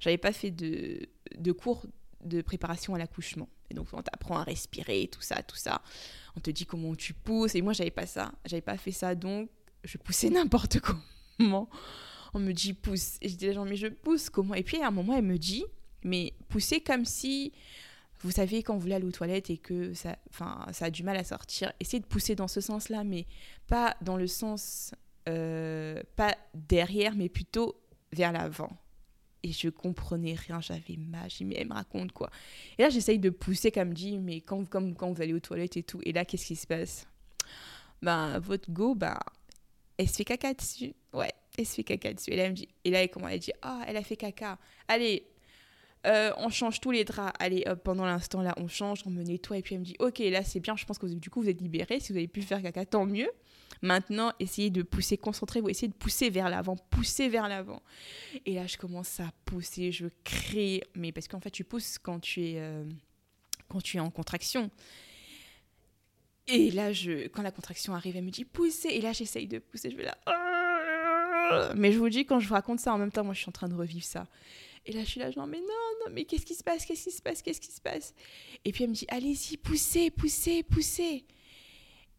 j'avais 0.00 0.18
pas 0.18 0.32
fait 0.32 0.50
de, 0.50 1.08
de 1.38 1.52
cours 1.52 1.86
de 2.22 2.42
préparation 2.42 2.94
à 2.94 2.98
l'accouchement. 2.98 3.48
Donc, 3.74 3.88
on 3.92 4.02
t'apprend 4.02 4.38
à 4.38 4.44
respirer, 4.44 5.08
tout 5.10 5.22
ça, 5.22 5.42
tout 5.42 5.56
ça. 5.56 5.82
On 6.36 6.40
te 6.40 6.50
dit 6.50 6.66
comment 6.66 6.94
tu 6.94 7.14
pousses. 7.14 7.54
Et 7.54 7.62
moi, 7.62 7.72
j'avais 7.72 7.90
pas 7.90 8.06
ça. 8.06 8.32
J'avais 8.44 8.62
pas 8.62 8.76
fait 8.76 8.92
ça. 8.92 9.14
Donc, 9.14 9.48
je 9.84 9.98
poussais 9.98 10.30
n'importe 10.30 10.78
comment. 10.80 11.68
On 12.34 12.38
me 12.38 12.52
dit 12.52 12.74
pousse. 12.74 13.16
Et 13.20 13.28
je 13.28 13.36
dis 13.36 13.52
genre, 13.52 13.64
mais 13.64 13.76
je 13.76 13.88
pousse 13.88 14.30
comment? 14.30 14.54
Et 14.54 14.62
puis, 14.62 14.80
à 14.82 14.88
un 14.88 14.90
moment, 14.90 15.16
elle 15.16 15.24
me 15.24 15.38
dit, 15.38 15.64
mais 16.04 16.32
pousser 16.48 16.80
comme 16.80 17.04
si, 17.04 17.52
vous 18.22 18.30
savez, 18.30 18.62
quand 18.62 18.74
vous 18.74 18.80
voulez 18.80 18.94
aller 18.94 19.06
aux 19.06 19.12
toilettes 19.12 19.50
et 19.50 19.58
que 19.58 19.94
ça, 19.94 20.16
ça 20.72 20.84
a 20.84 20.90
du 20.90 21.02
mal 21.02 21.16
à 21.16 21.24
sortir, 21.24 21.72
essayez 21.80 22.00
de 22.00 22.06
pousser 22.06 22.34
dans 22.34 22.48
ce 22.48 22.60
sens-là, 22.60 23.04
mais 23.04 23.26
pas 23.66 23.96
dans 24.02 24.16
le 24.16 24.26
sens, 24.26 24.94
euh, 25.28 26.02
pas 26.16 26.36
derrière, 26.54 27.14
mais 27.14 27.28
plutôt 27.28 27.80
vers 28.12 28.32
l'avant. 28.32 28.70
Et 29.42 29.52
je 29.52 29.68
comprenais 29.68 30.34
rien, 30.34 30.60
j'avais 30.60 30.96
mal, 30.98 31.30
j'ai 31.30 31.44
mais 31.44 31.56
elle 31.56 31.68
me 31.68 31.74
raconte 31.74 32.12
quoi. 32.12 32.30
Et 32.78 32.82
là, 32.82 32.90
j'essaye 32.90 33.18
de 33.18 33.30
pousser, 33.30 33.70
comme 33.70 33.94
dit, 33.94 34.18
mais 34.18 34.40
quand, 34.40 34.68
comme, 34.68 34.94
quand 34.94 35.10
vous 35.10 35.22
allez 35.22 35.32
aux 35.32 35.40
toilettes 35.40 35.76
et 35.76 35.82
tout, 35.82 36.00
et 36.04 36.12
là, 36.12 36.24
qu'est-ce 36.24 36.46
qui 36.46 36.56
se 36.56 36.66
passe? 36.66 37.06
Ben, 38.02 38.38
votre 38.38 38.70
go, 38.70 38.94
ben, 38.94 39.18
elle 39.96 40.08
se 40.08 40.16
fait 40.16 40.24
caca 40.24 40.52
dessus. 40.52 40.94
Ouais, 41.12 41.32
elle 41.56 41.66
se 41.66 41.74
fait 41.74 41.84
caca 41.84 42.12
dessus. 42.12 42.30
Et 42.30 42.36
là, 42.36 42.44
elle 42.44 42.50
me 42.50 42.56
dit, 42.56 42.68
et 42.84 42.90
là, 42.90 43.06
ah, 43.62 43.82
elle 43.86 43.96
a 43.96 44.02
fait 44.02 44.16
caca. 44.16 44.58
Allez, 44.88 45.26
euh, 46.06 46.32
on 46.38 46.48
change 46.48 46.80
tous 46.80 46.90
les 46.90 47.04
draps. 47.04 47.32
Allez, 47.38 47.64
hop, 47.66 47.82
pendant 47.82 48.06
l'instant 48.06 48.42
là, 48.42 48.54
on 48.56 48.68
change, 48.68 49.02
on 49.06 49.10
me 49.10 49.22
nettoie. 49.22 49.58
Et 49.58 49.62
puis 49.62 49.74
elle 49.74 49.80
me 49.80 49.84
dit, 49.84 49.96
ok, 49.98 50.18
là 50.18 50.42
c'est 50.42 50.60
bien, 50.60 50.76
je 50.76 50.84
pense 50.84 50.98
que 50.98 51.06
du 51.06 51.30
coup 51.30 51.42
vous 51.42 51.48
êtes 51.48 51.60
libéré. 51.60 52.00
Si 52.00 52.12
vous 52.12 52.18
avez 52.18 52.28
pu 52.28 52.42
faire 52.42 52.62
caca, 52.62 52.86
tant 52.86 53.06
mieux. 53.06 53.30
Maintenant, 53.82 54.32
essayez 54.38 54.70
de 54.70 54.82
pousser, 54.82 55.16
concentrez-vous, 55.16 55.68
essayez 55.68 55.88
de 55.88 55.96
pousser 55.96 56.28
vers 56.30 56.50
l'avant, 56.50 56.76
pousser 56.76 57.28
vers 57.28 57.48
l'avant. 57.48 57.82
Et 58.46 58.54
là, 58.54 58.66
je 58.66 58.76
commence 58.76 59.20
à 59.20 59.30
pousser, 59.44 59.92
je 59.92 60.06
crée, 60.24 60.82
mais 60.94 61.12
parce 61.12 61.28
qu'en 61.28 61.40
fait, 61.40 61.50
tu 61.50 61.64
pousses 61.64 61.98
quand 61.98 62.20
tu 62.20 62.42
es, 62.42 62.54
euh, 62.58 62.84
quand 63.68 63.80
tu 63.80 63.96
es 63.96 64.00
en 64.00 64.10
contraction. 64.10 64.70
Et 66.46 66.70
là, 66.70 66.92
je, 66.92 67.28
quand 67.28 67.42
la 67.42 67.52
contraction 67.52 67.94
arrive, 67.94 68.16
elle 68.16 68.24
me 68.24 68.30
dit 68.30 68.44
poussez. 68.44 68.88
Et 68.88 69.00
là, 69.00 69.12
j'essaye 69.12 69.46
de 69.46 69.58
pousser. 69.58 69.90
Je 69.90 69.96
vais 69.96 70.04
là. 70.04 70.16
Mais 71.74 71.92
je 71.92 71.98
vous 71.98 72.08
dis, 72.08 72.24
quand 72.24 72.40
je 72.40 72.48
vous 72.48 72.54
raconte 72.54 72.80
ça 72.80 72.92
en 72.92 72.98
même 72.98 73.10
temps, 73.10 73.24
moi, 73.24 73.34
je 73.34 73.40
suis 73.40 73.48
en 73.48 73.52
train 73.52 73.68
de 73.68 73.74
revivre 73.74 74.04
ça. 74.04 74.26
Et 74.86 74.92
là, 74.92 75.00
je 75.04 75.10
suis 75.10 75.20
là, 75.20 75.30
genre, 75.30 75.46
mais 75.46 75.60
non, 75.60 76.06
non, 76.06 76.12
mais 76.12 76.24
qu'est-ce 76.24 76.46
qui 76.46 76.54
se 76.54 76.64
passe 76.64 76.86
Qu'est-ce 76.86 77.04
qui 77.04 77.10
se 77.10 77.20
passe 77.20 77.42
Qu'est-ce 77.42 77.60
qui 77.60 77.70
se 77.70 77.80
passe? 77.80 78.14
Et 78.64 78.72
puis 78.72 78.84
elle 78.84 78.90
me 78.90 78.94
dit, 78.94 79.06
allez-y, 79.08 79.56
poussez, 79.56 80.10
poussez, 80.10 80.62
poussez. 80.62 81.24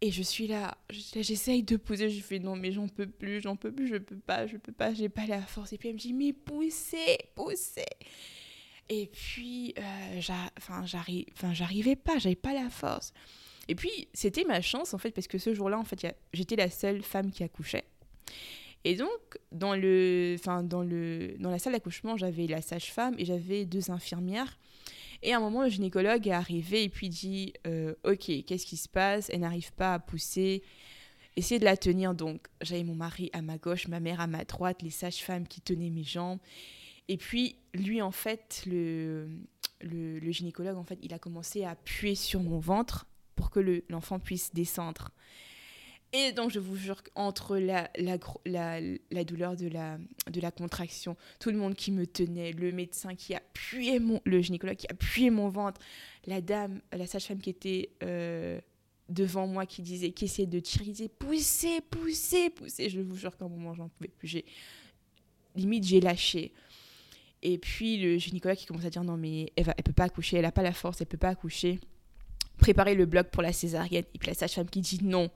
Et 0.03 0.11
je 0.11 0.23
suis 0.23 0.47
là, 0.47 0.75
j'essaye 0.89 1.61
de 1.61 1.77
pousser, 1.77 2.09
je 2.09 2.21
fais 2.21 2.39
non, 2.39 2.55
mais 2.55 2.71
j'en 2.71 2.87
peux 2.87 3.05
plus, 3.05 3.39
j'en 3.39 3.55
peux 3.55 3.71
plus, 3.71 3.87
je 3.87 3.97
peux 3.97 4.17
pas, 4.17 4.47
je 4.47 4.57
peux 4.57 4.71
pas, 4.71 4.93
j'ai 4.93 5.09
pas 5.09 5.27
la 5.27 5.41
force. 5.41 5.73
Et 5.73 5.77
puis 5.77 5.89
elle 5.89 5.95
me 5.95 5.99
dit, 5.99 6.13
mais 6.13 6.33
poussez, 6.33 7.19
poussez. 7.35 7.85
Et 8.89 9.05
puis, 9.05 9.75
euh, 9.77 10.21
j'arrivais 11.53 11.95
pas, 11.95 12.17
j'avais 12.17 12.35
pas 12.35 12.53
la 12.53 12.69
force. 12.69 13.13
Et 13.67 13.75
puis, 13.75 14.09
c'était 14.13 14.43
ma 14.43 14.59
chance, 14.61 14.93
en 14.93 14.97
fait, 14.97 15.11
parce 15.11 15.27
que 15.27 15.37
ce 15.37 15.53
jour-là, 15.53 15.77
en 15.77 15.83
fait, 15.85 16.15
j'étais 16.33 16.55
la 16.55 16.69
seule 16.69 17.03
femme 17.03 17.31
qui 17.31 17.43
accouchait. 17.43 17.85
Et 18.83 18.95
donc, 18.95 19.09
dans, 19.51 19.75
le, 19.75 20.35
dans, 20.63 20.81
le, 20.81 21.35
dans 21.37 21.51
la 21.51 21.59
salle 21.59 21.73
d'accouchement, 21.73 22.17
j'avais 22.17 22.47
la 22.47 22.61
sage-femme 22.61 23.15
et 23.19 23.25
j'avais 23.25 23.65
deux 23.65 23.91
infirmières. 23.91 24.57
Et 25.23 25.33
à 25.33 25.37
un 25.37 25.39
moment, 25.39 25.63
le 25.63 25.69
gynécologue 25.69 26.27
est 26.27 26.31
arrivé 26.31 26.83
et 26.83 26.89
puis 26.89 27.09
dit 27.09 27.53
euh, 27.67 27.93
Ok, 28.03 28.31
qu'est-ce 28.45 28.65
qui 28.65 28.77
se 28.77 28.89
passe? 28.89 29.29
Elle 29.29 29.41
n'arrive 29.41 29.71
pas 29.73 29.93
à 29.95 29.99
pousser. 29.99 30.63
Essayez 31.35 31.59
de 31.59 31.65
la 31.65 31.77
tenir. 31.77 32.13
Donc, 32.13 32.47
j'avais 32.61 32.83
mon 32.83 32.95
mari 32.95 33.29
à 33.33 33.41
ma 33.41 33.57
gauche, 33.57 33.87
ma 33.87 33.99
mère 33.99 34.19
à 34.19 34.27
ma 34.27 34.43
droite, 34.45 34.81
les 34.81 34.89
sages-femmes 34.89 35.47
qui 35.47 35.61
tenaient 35.61 35.89
mes 35.89 36.03
jambes. 36.03 36.39
Et 37.07 37.17
puis, 37.17 37.55
lui, 37.73 38.01
en 38.01 38.11
fait, 38.11 38.63
le, 38.65 39.27
le, 39.81 40.19
le, 40.19 40.31
gynécologue, 40.31 40.77
en 40.77 40.83
fait, 40.83 40.99
il 41.03 41.13
a 41.13 41.19
commencé 41.19 41.63
à 41.63 41.71
appuyer 41.71 42.15
sur 42.15 42.41
mon 42.41 42.59
ventre 42.59 43.05
pour 43.35 43.49
que 43.49 43.83
l'enfant 43.89 44.19
puisse 44.19 44.53
descendre. 44.53 45.11
Et 46.13 46.33
donc, 46.33 46.51
je 46.51 46.59
vous 46.59 46.75
jure 46.75 47.01
qu'entre 47.03 47.57
la, 47.57 47.89
la, 47.97 48.17
la, 48.45 49.23
douleur 49.23 49.55
de 49.55 49.67
la, 49.69 49.97
de 50.29 50.41
la 50.41 50.51
contraction, 50.51 51.15
tout 51.39 51.51
le 51.51 51.57
monde 51.57 51.73
qui 51.73 51.91
me 51.91 52.05
tenait, 52.05 52.51
le 52.51 52.73
médecin 52.73 53.15
qui 53.15 53.33
appuyait 53.33 53.99
mon, 53.99 54.19
le 54.25 54.41
gynécologue 54.41 54.75
qui 54.75 54.87
appuyait 54.89 55.29
mon 55.29 55.47
ventre, 55.47 55.79
la 56.25 56.41
dame, 56.41 56.81
la 56.91 57.07
sage-femme 57.07 57.39
qui 57.39 57.49
était 57.49 57.91
euh, 58.03 58.59
devant 59.07 59.47
moi 59.47 59.65
qui 59.65 59.81
disait, 59.81 60.11
qui 60.11 60.25
essayait 60.25 60.47
de 60.47 60.59
tirer, 60.59 61.07
poussez, 61.07 61.79
poussez, 61.89 62.49
poussez. 62.49 62.89
Je 62.89 62.99
vous 62.99 63.15
jure 63.15 63.37
qu'à 63.37 63.45
un 63.45 63.49
moment, 63.49 63.73
j'en 63.73 63.87
pouvais 63.87 64.09
plus. 64.09 64.27
J'ai, 64.27 64.45
limite, 65.55 65.85
j'ai 65.85 66.01
lâché. 66.01 66.51
Et 67.41 67.57
puis, 67.57 67.97
le 67.97 68.17
gynécologue 68.17 68.57
qui 68.57 68.65
commence 68.65 68.83
à 68.83 68.89
dire 68.89 69.05
non, 69.05 69.15
mais 69.15 69.53
elle 69.55 69.73
elle 69.77 69.83
peut 69.83 69.93
pas 69.93 70.03
accoucher, 70.03 70.37
elle 70.37 70.43
n'a 70.43 70.51
pas 70.51 70.61
la 70.61 70.73
force, 70.73 70.99
elle 70.99 71.07
peut 71.07 71.17
pas 71.17 71.29
accoucher. 71.29 71.79
Préparer 72.57 72.95
le 72.95 73.05
bloc 73.05 73.29
pour 73.29 73.41
la 73.41 73.53
césarienne. 73.53 74.03
Et 74.13 74.19
puis, 74.19 74.27
la 74.27 74.33
sage-femme 74.35 74.69
qui 74.69 74.81
dit 74.81 74.99
non 75.01 75.31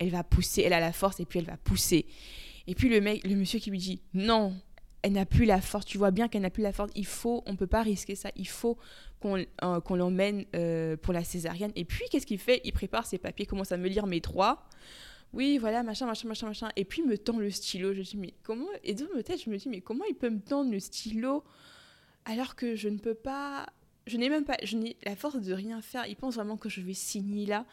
elle 0.00 0.10
va 0.10 0.24
pousser, 0.24 0.62
elle 0.62 0.72
a 0.72 0.80
la 0.80 0.92
force 0.92 1.20
et 1.20 1.24
puis 1.24 1.38
elle 1.38 1.44
va 1.44 1.56
pousser. 1.56 2.06
Et 2.66 2.74
puis 2.74 2.88
le 2.88 3.00
mec, 3.00 3.24
le 3.24 3.36
monsieur 3.36 3.60
qui 3.60 3.70
lui 3.70 3.78
dit 3.78 4.02
non, 4.14 4.54
elle 5.02 5.12
n'a 5.12 5.26
plus 5.26 5.44
la 5.44 5.60
force, 5.60 5.86
tu 5.86 5.98
vois 5.98 6.10
bien 6.10 6.26
qu'elle 6.26 6.42
n'a 6.42 6.50
plus 6.50 6.62
la 6.62 6.72
force, 6.72 6.90
il 6.96 7.06
faut, 7.06 7.42
on 7.46 7.54
peut 7.54 7.66
pas 7.66 7.82
risquer 7.82 8.16
ça, 8.16 8.30
il 8.34 8.48
faut 8.48 8.76
qu'on 9.20 9.38
euh, 9.38 9.96
l'emmène 9.96 10.44
euh, 10.56 10.96
pour 10.96 11.12
la 11.12 11.22
césarienne. 11.22 11.72
Et 11.76 11.84
puis 11.84 12.04
qu'est-ce 12.10 12.26
qu'il 12.26 12.38
fait? 12.38 12.60
Il 12.64 12.72
prépare 12.72 13.06
ses 13.06 13.18
papiers, 13.18 13.46
commence 13.46 13.72
à 13.72 13.76
me 13.76 13.88
lire 13.88 14.06
mes 14.06 14.20
droits. 14.20 14.66
Oui, 15.32 15.58
voilà, 15.58 15.82
machin, 15.82 16.06
machin, 16.06 16.26
machin, 16.26 16.46
machin. 16.48 16.68
Et 16.76 16.84
puis 16.84 17.02
il 17.02 17.08
me 17.08 17.16
tend 17.16 17.38
le 17.38 17.50
stylo. 17.50 17.94
Je 17.94 18.02
dis, 18.02 18.16
mais 18.16 18.34
comment? 18.42 18.66
Et 18.82 18.94
dans 18.94 19.06
ma 19.14 19.22
tête, 19.22 19.40
je 19.44 19.48
me 19.48 19.56
dis, 19.56 19.68
mais 19.68 19.80
comment 19.80 20.04
il 20.08 20.14
peut 20.14 20.30
me 20.30 20.40
tendre 20.40 20.72
le 20.72 20.80
stylo 20.80 21.44
alors 22.24 22.56
que 22.56 22.74
je 22.74 22.88
ne 22.88 22.98
peux 22.98 23.14
pas. 23.14 23.66
Je 24.06 24.16
n'ai 24.16 24.28
même 24.28 24.44
pas. 24.44 24.56
Je 24.64 24.76
n'ai 24.76 24.96
la 25.04 25.14
force 25.14 25.36
de 25.36 25.52
rien 25.52 25.80
faire. 25.82 26.06
Il 26.06 26.16
pense 26.16 26.34
vraiment 26.34 26.56
que 26.56 26.68
je 26.68 26.80
vais 26.80 26.94
signer 26.94 27.46
là. 27.46 27.64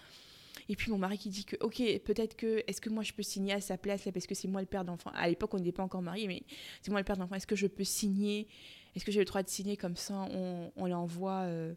Et 0.70 0.76
puis 0.76 0.92
mon 0.92 0.98
mari 0.98 1.18
qui 1.18 1.30
dit 1.30 1.46
que, 1.46 1.56
ok, 1.62 1.82
peut-être 2.04 2.36
que, 2.36 2.64
est-ce 2.68 2.82
que 2.82 2.90
moi 2.90 3.04
je 3.04 3.14
peux 3.14 3.24
signer 3.24 3.54
à 3.54 3.62
sa 3.62 3.78
place 3.78 4.06
là, 4.06 4.12
parce 4.12 4.28
que 4.28 4.36
c'est 4.36 4.48
moi 4.48 4.62
le 4.62 4.68
père 4.68 4.84
d'enfant. 4.84 5.12
À 5.14 5.28
l'époque, 5.28 5.54
on 5.54 5.58
n'était 5.58 5.72
pas 5.72 5.84
encore 5.84 6.02
mariés, 6.02 6.28
mais 6.28 6.44
c'est 6.82 6.92
moi 6.92 7.00
le 7.00 7.06
père 7.06 7.18
d'enfant. 7.18 7.36
Est-ce 7.36 7.48
que 7.48 7.56
je 7.56 7.68
peux 7.68 7.84
signer? 7.84 8.48
Est-ce 8.96 9.06
que 9.06 9.12
j'ai 9.12 9.20
le 9.20 9.26
droit 9.26 9.44
de 9.44 9.50
signer? 9.50 9.78
Comme 9.78 9.96
ça 9.96 10.28
On, 10.32 10.72
on 10.76 10.88
l'envoie. 10.88 11.42
Euh, 11.44 11.74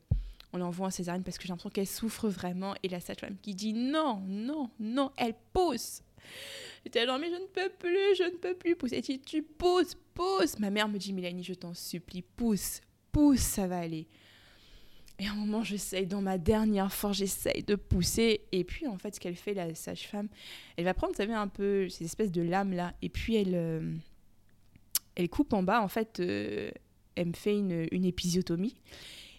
on 0.53 0.59
l'envoie 0.59 0.89
en 0.89 0.91
césarienne 0.91 1.23
parce 1.23 1.39
que 1.39 1.45
j'ai 1.45 1.51
l'impression 1.51 1.71
qu'elle 1.71 1.87
souffre 1.87 2.29
vraiment. 2.29 2.75
Et 2.83 2.89
la 2.89 3.01
sage-femme 3.01 3.37
qui 3.41 3.55
dit 3.55 3.73
non, 3.73 4.21
non, 4.27 4.71
non, 4.81 5.13
elle 5.17 5.35
pousse. 5.53 6.03
J'étais 6.85 7.07
genre, 7.07 7.19
mais 7.19 7.31
je 7.31 7.37
ne 7.37 7.47
peux 7.47 7.71
plus, 7.79 8.17
je 8.17 8.25
ne 8.25 8.37
peux 8.37 8.55
plus 8.55 8.77
pousser. 8.77 8.97
Elle 8.97 9.03
dit, 9.03 9.21
tu 9.21 9.43
pousses, 9.43 9.95
pousse. 10.15 10.59
Ma 10.59 10.71
mère 10.71 10.89
me 10.89 10.99
dit, 10.99 11.13
Mélanie, 11.13 11.45
je 11.45 11.55
t'en 11.55 11.75
supplie, 11.75 12.23
pousse, 12.23 12.81
pousse, 13.13 13.41
ça 13.41 13.67
va 13.67 13.79
aller. 13.79 14.09
Et 15.21 15.27
à 15.27 15.33
un 15.33 15.35
moment, 15.35 15.63
j'essaye, 15.63 16.07
dans 16.07 16.23
ma 16.23 16.39
dernière 16.39 16.91
force, 16.91 17.19
j'essaye 17.19 17.63
de 17.63 17.75
pousser. 17.75 18.41
Et 18.53 18.65
puis, 18.65 18.87
en 18.87 18.97
fait, 18.97 19.15
ce 19.15 19.21
qu'elle 19.21 19.37
fait, 19.37 19.53
la 19.53 19.75
sage-femme, 19.75 20.29
elle 20.79 20.87
va 20.87 20.95
prendre, 20.95 21.13
vous 21.13 21.19
savez, 21.19 21.35
un 21.35 21.47
peu 21.47 21.91
ces 21.91 22.07
espèces 22.07 22.33
de 22.33 22.41
lames-là. 22.41 22.95
Et 23.03 23.11
puis, 23.11 23.37
elle, 23.37 23.55
euh, 23.55 23.93
elle 25.17 25.29
coupe 25.29 25.53
en 25.53 25.63
bas. 25.63 25.83
En 25.83 25.89
fait, 25.89 26.21
euh, 26.21 26.71
elle 27.17 27.29
me 27.29 27.33
fait 27.35 27.55
une, 27.55 27.87
une, 27.93 28.07
épisiotomie. 28.07 28.77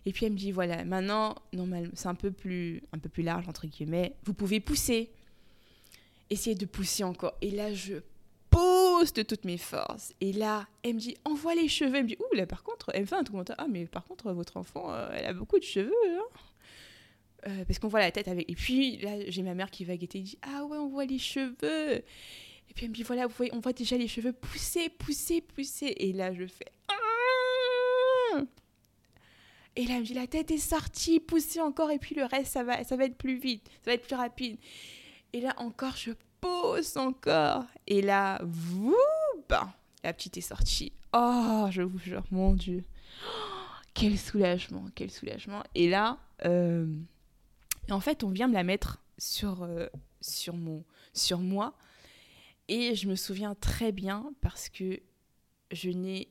Et 0.06 0.14
puis, 0.14 0.28
elle 0.28 0.34
me 0.34 0.38
dit, 0.38 0.52
voilà, 0.52 0.86
maintenant, 0.86 1.34
normalement, 1.52 1.90
c'est 1.96 2.08
un, 2.08 2.16
peu 2.16 2.30
plus, 2.30 2.84
un 2.94 3.00
peu 3.00 3.10
plus 3.10 3.24
large, 3.24 3.50
entre 3.50 3.66
guillemets. 3.66 4.14
Vous 4.24 4.36
pouvez 4.36 4.60
pousser. 4.60 5.10
Essayez 6.30 6.56
de 6.56 6.68
pousser 6.68 7.04
encore. 7.04 7.34
Et 7.42 7.50
là, 7.50 7.74
je 7.74 7.96
pousse 8.52 9.14
de 9.14 9.24
toutes 9.24 9.46
mes 9.46 9.58
forces. 9.58 10.14
Et 10.22 10.34
là, 10.34 10.68
elle 10.84 10.96
me 10.96 11.00
dit, 11.00 11.16
envoie 11.26 11.56
les 11.56 11.68
cheveux. 11.68 11.96
Elle 11.96 12.04
me 12.04 12.10
dit, 12.10 12.18
ouh, 12.20 12.36
là, 12.36 12.46
par 12.46 12.64
contre, 12.64 12.92
elle 12.94 13.02
me 13.02 13.06
fait 13.08 13.16
un 13.16 13.24
commentaire. 13.24 13.56
Ah, 13.58 13.68
mais 13.68 13.86
par 13.86 14.06
contre, 14.06 14.32
votre 14.32 14.58
enfant, 14.58 14.94
euh, 14.94 15.10
elle 15.16 15.26
a 15.26 15.34
beaucoup 15.34 15.58
de 15.58 15.64
cheveux. 15.64 15.92
Hein. 16.06 16.40
Euh, 17.48 17.66
parce 17.66 17.80
qu'on 17.80 17.88
voit 17.88 18.02
la 18.02 18.12
tête 18.12 18.28
avec. 18.28 18.50
Et 18.52 18.56
puis 18.56 18.98
là, 18.98 19.12
j'ai 19.28 19.42
ma 19.42 19.56
mère 19.56 19.72
qui 19.72 19.86
va 19.86 19.98
guetter. 19.98 20.20
Elle 20.20 20.26
dit, 20.26 20.38
ah 20.44 20.66
ouais, 20.66 20.78
on 20.78 20.90
voit 20.90 21.06
les 21.06 21.18
cheveux. 21.18 22.04
Et 22.70 22.74
puis 22.76 22.86
elle 22.86 22.90
me 22.90 22.96
dit, 22.96 23.04
voilà, 23.04 23.26
vous 23.26 23.34
voyez, 23.36 23.54
on 23.56 23.60
voit 23.60 23.74
déjà 23.74 23.98
les 23.98 24.08
cheveux 24.08 24.34
pousser, 24.34 24.90
pousser, 24.90 25.42
pousser. 25.42 25.96
Et 25.98 26.14
là, 26.14 26.34
je 26.34 26.46
fais. 26.46 26.72
Ah 26.88 28.42
et 29.78 29.86
là, 29.86 29.94
elle 29.96 30.02
me 30.02 30.06
dit, 30.06 30.14
la 30.14 30.28
tête 30.28 30.52
est 30.52 30.58
sortie, 30.58 31.20
poussez 31.20 31.62
encore. 31.62 31.92
Et 31.92 32.00
puis 32.00 32.14
le 32.14 32.26
reste, 32.26 32.52
ça 32.52 32.64
va, 32.64 32.84
ça 32.84 32.98
va 32.98 33.06
être 33.06 33.18
plus 33.18 33.38
vite, 33.38 33.70
ça 33.84 33.92
va 33.92 33.94
être 33.94 34.06
plus 34.06 34.16
rapide. 34.16 34.58
Et 35.34 35.40
là, 35.40 35.54
encore, 35.58 35.96
je 35.96 36.12
pousse 36.42 36.98
encore. 36.98 37.64
Et 37.88 38.02
là, 38.02 38.42
vous, 38.44 38.96
ben, 39.48 39.72
la 40.04 40.14
petite 40.14 40.38
est 40.38 40.42
sortie. 40.42 40.92
Oh, 41.14 41.68
je 41.70 41.82
vous 41.82 42.00
jure, 42.00 42.24
mon 42.32 42.54
Dieu. 42.54 42.84
quel 43.94 44.18
soulagement, 44.18 44.86
quel 44.96 45.12
soulagement. 45.12 45.64
Et 45.76 45.90
là, 45.90 46.18
euh, 46.46 46.88
en 47.90 48.00
fait, 48.00 48.24
on 48.24 48.30
vient 48.30 48.48
me 48.48 48.54
la 48.54 48.64
mettre 48.64 49.02
sur, 49.18 49.64
euh, 49.64 49.88
sur, 50.22 50.56
mon, 50.56 50.84
sur 51.14 51.40
moi. 51.40 51.76
Et 52.68 52.96
je 52.96 53.08
me 53.08 53.16
souviens 53.16 53.56
très 53.56 53.92
bien 53.92 54.32
parce 54.42 54.70
que 54.70 55.00
je 55.72 55.90
n'ai 55.90 56.30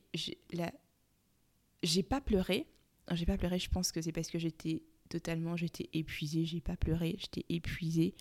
j'ai 1.83 2.03
pas 2.03 2.21
pleuré. 2.21 2.67
J'ai 3.11 3.25
pas 3.25 3.37
pleuré, 3.37 3.59
je 3.59 3.69
pense 3.69 3.91
que 3.91 4.01
c'est 4.01 4.11
parce 4.11 4.29
que 4.29 4.39
j'étais 4.39 4.83
totalement, 5.09 5.57
j'étais 5.57 5.89
épuisée, 5.93 6.45
j'ai 6.45 6.61
pas 6.61 6.77
pleuré, 6.77 7.15
j'étais 7.19 7.45
épuisée. 7.49 8.15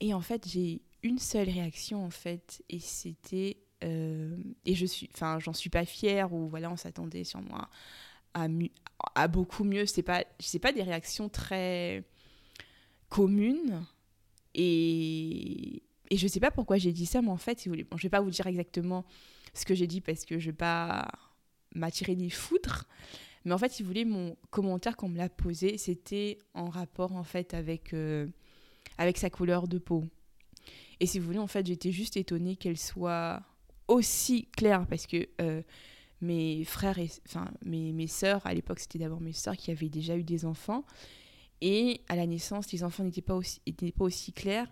Et 0.00 0.14
en 0.14 0.20
fait, 0.20 0.46
j'ai 0.48 0.82
une 1.06 1.18
seule 1.18 1.48
réaction 1.48 2.04
en 2.04 2.10
fait, 2.10 2.62
et 2.68 2.80
c'était 2.80 3.58
euh, 3.84 4.36
et 4.64 4.74
je 4.74 4.86
suis, 4.86 5.08
enfin, 5.14 5.38
j'en 5.38 5.52
suis 5.52 5.70
pas 5.70 5.84
fière 5.84 6.32
ou 6.32 6.48
voilà, 6.48 6.70
on 6.70 6.76
s'attendait 6.76 7.24
sur 7.24 7.40
moi 7.42 7.68
à, 8.34 8.48
à, 9.14 9.28
beaucoup 9.28 9.64
mieux. 9.64 9.86
C'est 9.86 10.02
pas, 10.02 10.24
c'est 10.38 10.58
pas 10.58 10.72
des 10.72 10.82
réactions 10.82 11.28
très 11.28 12.04
communes 13.08 13.84
et 14.54 15.82
et 16.10 16.16
je 16.16 16.28
sais 16.28 16.40
pas 16.40 16.50
pourquoi 16.50 16.78
j'ai 16.78 16.92
dit 16.92 17.06
ça, 17.06 17.22
mais 17.22 17.30
en 17.30 17.36
fait, 17.36 17.58
si 17.58 17.68
vous 17.68 17.72
voulez, 17.72 17.84
bon, 17.84 17.96
je 17.96 18.02
vais 18.04 18.10
pas 18.10 18.20
vous 18.20 18.30
dire 18.30 18.46
exactement 18.46 19.04
ce 19.54 19.64
que 19.64 19.74
j'ai 19.74 19.86
dit 19.86 20.00
parce 20.00 20.24
que 20.24 20.38
je 20.38 20.46
vais 20.50 20.56
pas 20.56 21.08
m'attirer 21.74 22.14
des 22.14 22.30
foudres. 22.30 22.84
Mais 23.44 23.52
en 23.52 23.58
fait, 23.58 23.72
si 23.72 23.82
vous 23.82 23.88
voulez, 23.88 24.04
mon 24.04 24.36
commentaire 24.50 24.96
qu'on 24.96 25.08
me 25.08 25.16
l'a 25.16 25.28
posé, 25.28 25.78
c'était 25.78 26.38
en 26.54 26.68
rapport 26.68 27.12
en 27.12 27.24
fait 27.24 27.54
avec, 27.54 27.92
euh, 27.92 28.26
avec 28.98 29.18
sa 29.18 29.30
couleur 29.30 29.68
de 29.68 29.78
peau. 29.78 30.04
Et 31.00 31.06
si 31.06 31.18
vous 31.18 31.26
voulez, 31.26 31.38
en 31.38 31.46
fait, 31.46 31.66
j'étais 31.66 31.92
juste 31.92 32.16
étonnée 32.16 32.56
qu'elle 32.56 32.78
soit 32.78 33.42
aussi 33.88 34.48
claire 34.56 34.86
parce 34.86 35.06
que 35.06 35.28
euh, 35.40 35.62
mes 36.20 36.64
frères 36.64 36.98
et 36.98 37.10
enfin 37.28 37.50
mes, 37.64 37.92
mes 37.92 38.06
sœurs, 38.06 38.46
à 38.46 38.54
l'époque, 38.54 38.80
c'était 38.80 38.98
d'abord 38.98 39.20
mes 39.20 39.32
sœurs 39.32 39.56
qui 39.56 39.70
avaient 39.70 39.88
déjà 39.88 40.16
eu 40.16 40.24
des 40.24 40.44
enfants. 40.44 40.84
Et 41.60 42.00
à 42.08 42.16
la 42.16 42.26
naissance, 42.26 42.70
les 42.72 42.84
enfants 42.84 43.04
n'étaient 43.04 43.22
pas 43.22 43.34
aussi, 43.34 43.60
pas 43.60 44.04
aussi 44.04 44.32
clairs. 44.32 44.70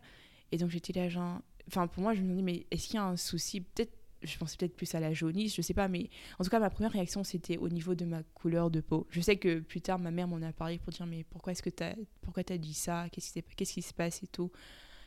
Et 0.52 0.58
donc 0.58 0.70
j'étais 0.70 0.92
là, 0.92 1.08
genre. 1.08 1.40
Enfin, 1.68 1.86
pour 1.86 2.02
moi, 2.02 2.12
je 2.14 2.20
me 2.20 2.26
demandais, 2.26 2.42
mais 2.42 2.66
est-ce 2.70 2.86
qu'il 2.86 2.96
y 2.96 2.98
a 2.98 3.04
un 3.04 3.16
souci? 3.16 3.62
Peut-être 3.62 3.92
je 4.26 4.38
pensais 4.38 4.56
peut-être 4.56 4.76
plus 4.76 4.94
à 4.94 5.00
la 5.00 5.12
jaunisse, 5.12 5.54
je 5.54 5.62
sais 5.62 5.74
pas, 5.74 5.88
mais 5.88 6.08
en 6.38 6.44
tout 6.44 6.50
cas, 6.50 6.58
ma 6.58 6.70
première 6.70 6.92
réaction, 6.92 7.24
c'était 7.24 7.56
au 7.58 7.68
niveau 7.68 7.94
de 7.94 8.04
ma 8.04 8.22
couleur 8.34 8.70
de 8.70 8.80
peau. 8.80 9.06
Je 9.10 9.20
sais 9.20 9.36
que 9.36 9.60
plus 9.60 9.80
tard, 9.80 9.98
ma 9.98 10.10
mère 10.10 10.28
m'en 10.28 10.40
a 10.42 10.52
parlé 10.52 10.78
pour 10.78 10.92
dire, 10.92 11.06
mais 11.06 11.24
pourquoi 11.24 11.52
est-ce 11.52 11.62
que 11.62 11.70
tu 11.70 11.84
pourquoi 12.22 12.42
as 12.48 12.58
dit 12.58 12.74
ça? 12.74 13.08
Qu'est-ce 13.10 13.32
qui, 13.32 13.42
qu'est-ce 13.42 13.74
qui 13.74 13.82
se 13.82 13.94
passe 13.94 14.22
et 14.22 14.26
tout? 14.26 14.50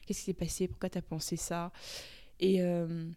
Qu'est-ce 0.08 0.20
qui 0.20 0.26
s'est 0.26 0.34
passé? 0.34 0.68
Pourquoi 0.68 0.90
tu 0.90 0.98
as 0.98 1.02
pensé 1.02 1.36
ça? 1.36 1.72
Et 2.40 2.62
euh, 2.62 3.10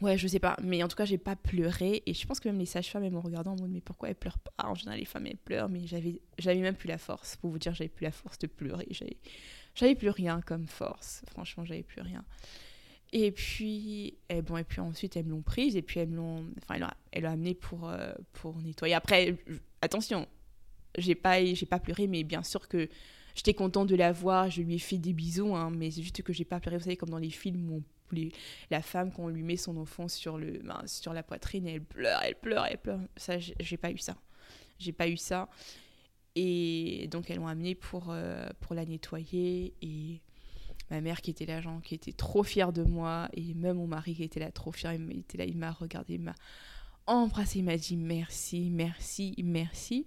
ouais, 0.00 0.18
je 0.18 0.28
sais 0.28 0.38
pas, 0.38 0.56
mais 0.62 0.82
en 0.82 0.88
tout 0.88 0.96
cas, 0.96 1.06
j'ai 1.06 1.18
pas 1.18 1.34
pleuré, 1.34 2.02
et 2.06 2.14
je 2.14 2.26
pense 2.26 2.38
que 2.40 2.48
même 2.48 2.58
les 2.58 2.66
sages-femmes, 2.66 3.04
elles 3.04 3.12
m'ont 3.12 3.20
regardé 3.20 3.48
en 3.48 3.56
mode, 3.56 3.70
mais 3.70 3.80
pourquoi 3.80 4.10
elles 4.10 4.16
pleurent 4.16 4.38
pas? 4.38 4.52
En 4.68 4.74
général, 4.74 4.98
les 4.98 5.06
femmes, 5.06 5.26
elles 5.26 5.36
pleurent, 5.36 5.68
mais 5.68 5.86
j'avais, 5.86 6.20
même 6.60 6.76
plus 6.76 6.88
la 6.88 6.98
force, 6.98 7.36
pour 7.36 7.50
vous 7.50 7.58
dire, 7.58 7.74
j'avais 7.74 7.88
plus 7.88 8.04
la 8.04 8.12
force 8.12 8.38
de 8.38 8.46
pleurer, 8.46 8.86
j'avais, 9.74 9.94
plus 9.94 10.10
rien 10.10 10.40
comme 10.42 10.66
force, 10.66 11.22
franchement, 11.30 11.64
j'avais 11.64 11.82
plus 11.82 12.02
rien. 12.02 12.24
Et 13.12 13.32
puis, 13.32 14.18
et 14.28 14.42
bon, 14.42 14.56
et 14.56 14.64
puis 14.64 14.80
ensuite, 14.80 15.16
elles 15.16 15.24
me 15.24 15.30
l'ont 15.30 15.42
prise. 15.42 15.76
Et 15.76 15.82
puis 15.82 15.98
elles 15.98 16.12
l'ont, 16.12 16.46
enfin, 16.62 16.78
elles 17.10 17.22
l'ont 17.24 17.30
amenée 17.30 17.54
pour, 17.54 17.88
euh, 17.88 18.12
pour 18.32 18.60
nettoyer. 18.62 18.94
Après, 18.94 19.36
attention, 19.82 20.28
j'ai 20.96 21.14
pas, 21.16 21.44
j'ai 21.44 21.66
pas 21.66 21.80
pleuré, 21.80 22.06
mais 22.06 22.22
bien 22.22 22.42
sûr 22.42 22.68
que 22.68 22.88
j'étais 23.34 23.54
contente 23.54 23.88
de 23.88 23.96
la 23.96 24.12
voir, 24.12 24.50
je 24.50 24.62
lui 24.62 24.74
ai 24.74 24.78
fait 24.78 24.98
des 24.98 25.12
bisous, 25.12 25.54
hein, 25.54 25.70
mais 25.70 25.90
c'est 25.90 26.02
juste 26.02 26.22
que 26.22 26.32
j'ai 26.32 26.44
pas 26.44 26.60
pleuré. 26.60 26.76
Vous 26.78 26.84
savez, 26.84 26.96
comme 26.96 27.10
dans 27.10 27.18
les 27.18 27.30
films 27.30 27.70
où 27.70 27.82
la 28.70 28.82
femme, 28.82 29.12
quand 29.12 29.24
on 29.24 29.28
lui 29.28 29.42
met 29.42 29.56
son 29.56 29.76
enfant 29.76 30.08
sur, 30.08 30.38
le, 30.38 30.58
ben, 30.64 30.82
sur 30.86 31.12
la 31.12 31.22
poitrine, 31.22 31.66
elle 31.66 31.82
pleure, 31.82 32.20
elle 32.22 32.34
pleure, 32.34 32.66
elle 32.66 32.78
pleure. 32.78 33.00
Ça, 33.16 33.38
j'ai 33.38 33.76
pas 33.76 33.90
eu 33.90 33.98
ça. 33.98 34.16
J'ai 34.78 34.92
pas 34.92 35.08
eu 35.08 35.16
ça. 35.16 35.48
Et 36.34 37.08
donc, 37.10 37.30
elles 37.30 37.36
l'ont 37.36 37.48
amenée 37.48 37.74
pour, 37.74 38.06
euh, 38.10 38.48
pour 38.60 38.74
la 38.74 38.84
nettoyer 38.84 39.74
et 39.82 40.20
ma 40.90 41.00
mère 41.00 41.20
qui 41.20 41.30
était 41.30 41.46
là, 41.46 41.60
genre, 41.60 41.80
qui 41.82 41.94
était 41.94 42.12
trop 42.12 42.42
fière 42.42 42.72
de 42.72 42.82
moi, 42.82 43.28
et 43.32 43.54
même 43.54 43.76
mon 43.76 43.86
mari 43.86 44.14
qui 44.14 44.24
était 44.24 44.40
là, 44.40 44.50
trop 44.50 44.72
fier, 44.72 44.92
il 44.92 45.18
était 45.18 45.38
là, 45.38 45.44
il 45.44 45.56
m'a 45.56 45.70
regardé, 45.70 46.14
il 46.14 46.20
m'a 46.20 46.34
embrassé, 47.16 47.58
il 47.58 47.64
m'a 47.64 47.76
dit 47.76 47.96
merci, 47.96 48.70
merci, 48.70 49.34
merci. 49.42 50.06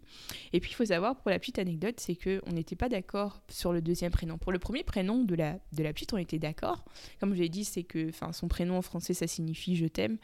Et 0.53 0.59
puis 0.59 0.71
il 0.71 0.73
faut 0.73 0.85
savoir, 0.85 1.17
pour 1.17 1.31
la 1.31 1.39
petite 1.39 1.59
anecdote, 1.59 1.99
c'est 1.99 2.15
qu'on 2.15 2.51
n'était 2.51 2.75
pas 2.75 2.89
d'accord 2.89 3.41
sur 3.49 3.73
le 3.73 3.81
deuxième 3.81 4.11
prénom. 4.11 4.37
Pour 4.37 4.51
le 4.51 4.59
premier 4.59 4.83
prénom 4.83 5.23
de 5.23 5.35
la, 5.35 5.59
de 5.73 5.83
la 5.83 5.93
petite, 5.93 6.13
on 6.13 6.17
était 6.17 6.39
d'accord. 6.39 6.85
Comme 7.19 7.33
je 7.33 7.39
l'ai 7.39 7.49
dit, 7.49 7.65
c'est 7.65 7.83
que 7.83 8.09
son 8.31 8.47
prénom 8.47 8.77
en 8.77 8.81
français, 8.81 9.13
ça 9.13 9.27
signifie 9.27 9.75
je 9.75 9.85
t'aime. 9.85 10.17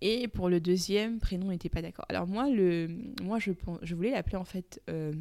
Et 0.00 0.28
pour 0.28 0.48
le 0.48 0.60
deuxième 0.60 1.18
prénom, 1.18 1.48
on 1.48 1.50
n'était 1.50 1.68
pas 1.68 1.82
d'accord. 1.82 2.06
Alors 2.08 2.26
moi, 2.26 2.48
le, 2.48 2.88
moi 3.22 3.38
je, 3.38 3.52
je 3.82 3.94
voulais 3.94 4.12
l'appeler 4.12 4.36
en 4.36 4.44
fait 4.44 4.80
euh, 4.88 5.12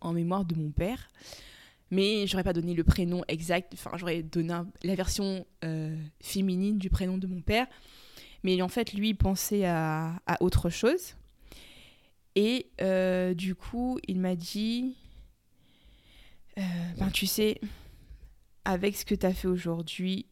en 0.00 0.12
mémoire 0.12 0.44
de 0.44 0.54
mon 0.54 0.70
père 0.70 1.10
mais 1.90 2.26
j'aurais 2.26 2.42
pas 2.42 2.52
donné 2.52 2.74
le 2.74 2.82
prénom 2.82 3.22
exact, 3.28 3.72
enfin 3.74 3.90
j'aurais 3.96 4.22
donné 4.22 4.54
la 4.82 4.94
version 4.94 5.46
euh, 5.64 5.96
féminine 6.20 6.78
du 6.78 6.90
prénom 6.90 7.18
de 7.18 7.26
mon 7.26 7.40
père. 7.40 7.66
Mais 8.44 8.60
en 8.62 8.68
fait, 8.68 8.92
lui, 8.92 9.08
il 9.08 9.14
pensait 9.16 9.64
à, 9.64 10.20
autre 10.40 10.70
chose. 10.70 11.16
Et 12.36 12.66
euh, 12.80 13.34
du 13.34 13.54
coup, 13.54 13.98
il 14.06 14.20
m'a 14.20 14.36
dit, 14.36 14.94
euh, 16.58 16.62
ben 16.98 17.10
tu 17.10 17.26
sais, 17.26 17.60
avec 18.64 18.96
ce 18.96 19.04
que 19.04 19.14
tu 19.14 19.24
as 19.24 19.32
fait 19.32 19.48
aujourd'hui, 19.48 20.26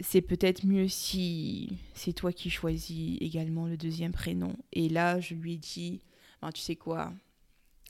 c'est 0.00 0.22
peut-être 0.22 0.64
mieux 0.64 0.88
si 0.88 1.78
c'est 1.94 2.12
toi 2.12 2.32
qui 2.32 2.48
choisis 2.50 3.18
également 3.20 3.66
le 3.66 3.76
deuxième 3.76 4.12
prénom. 4.12 4.56
Et 4.72 4.88
là, 4.88 5.20
je 5.20 5.34
lui 5.34 5.54
ai 5.54 5.58
dit, 5.58 6.00
ben, 6.40 6.52
tu 6.52 6.60
sais 6.60 6.76
quoi, 6.76 7.12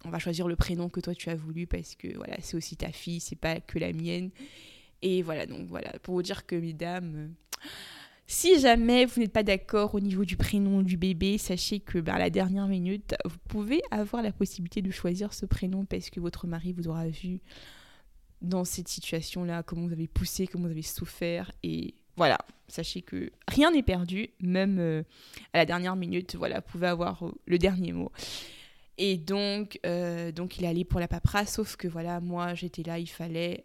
on 0.05 0.11
va 0.11 0.19
choisir 0.19 0.49
le 0.49 0.57
prénom 0.57 0.89
que 0.89 1.01
toi 1.01 1.15
tu 1.15 1.31
as 1.31 1.35
voulu 1.35 1.67
parce 1.67 1.95
que 1.95 2.15
voilà, 2.17 2.37
c'est 2.41 2.57
aussi 2.57 2.77
ta 2.77 2.91
fille, 2.91 3.21
c'est 3.21 3.37
pas 3.37 3.61
que 3.61 3.79
la 3.79 3.93
mienne. 3.93 4.31
Et 5.03 5.23
voilà, 5.23 5.47
donc 5.47 5.69
voilà, 5.69 5.93
pour 6.03 6.15
vous 6.15 6.23
dire 6.23 6.47
que 6.47 6.57
mesdames, 6.57 7.35
si 8.27 8.59
jamais 8.59 9.05
vous 9.05 9.21
n'êtes 9.21 9.33
pas 9.33 9.43
d'accord 9.43 9.95
au 9.95 10.01
niveau 10.01 10.25
du 10.25 10.37
prénom 10.37 10.83
du 10.83 10.97
bébé, 10.97 11.37
sachez 11.37 11.81
que 11.81 11.99
bah, 11.99 12.15
à 12.15 12.19
la 12.19 12.31
dernière 12.31 12.69
minute, 12.69 13.15
vous 13.25 13.37
pouvez 13.49 13.83
avoir 13.91 14.23
la 14.23 14.33
possibilité 14.33 14.81
de 14.81 14.91
choisir 14.91 15.35
ce 15.35 15.45
prénom 15.45 15.85
parce 15.85 16.09
que 16.09 16.21
votre 16.21 16.47
mari 16.47 16.73
vous 16.73 16.89
aura 16.89 17.07
vu 17.07 17.41
dans 18.41 18.65
cette 18.65 18.89
situation-là, 18.89 19.63
comment 19.63 19.87
vous 19.87 19.93
avez 19.93 20.09
poussé, 20.09 20.47
comment 20.47 20.65
vous 20.65 20.71
avez 20.71 20.83
souffert. 20.83 21.51
Et 21.63 21.95
voilà, 22.17 22.39
sachez 22.69 23.03
que 23.03 23.31
rien 23.49 23.71
n'est 23.71 23.83
perdu, 23.83 24.31
même 24.41 24.79
euh, 24.79 25.03
à 25.53 25.59
la 25.59 25.67
dernière 25.67 25.97
minute, 25.97 26.35
voilà, 26.37 26.57
vous 26.57 26.73
pouvez 26.73 26.87
avoir 26.87 27.27
euh, 27.27 27.33
le 27.47 27.59
dernier 27.59 27.93
mot. 27.93 28.11
Et 28.97 29.19
donc, 29.19 29.81
euh, 29.85 30.33
donc 30.33 30.57
il 30.57 30.65
est 30.65 30.69
allé 30.69 30.85
pour 30.85 31.01
la 31.01 31.09
paperasse, 31.09 31.55
sauf 31.55 31.77
que 31.77 31.89
voilà, 31.89 32.21
moi 32.21 32.55
j'étais 32.55 32.83
là, 32.83 32.99
il 32.99 33.09
fallait. 33.09 33.65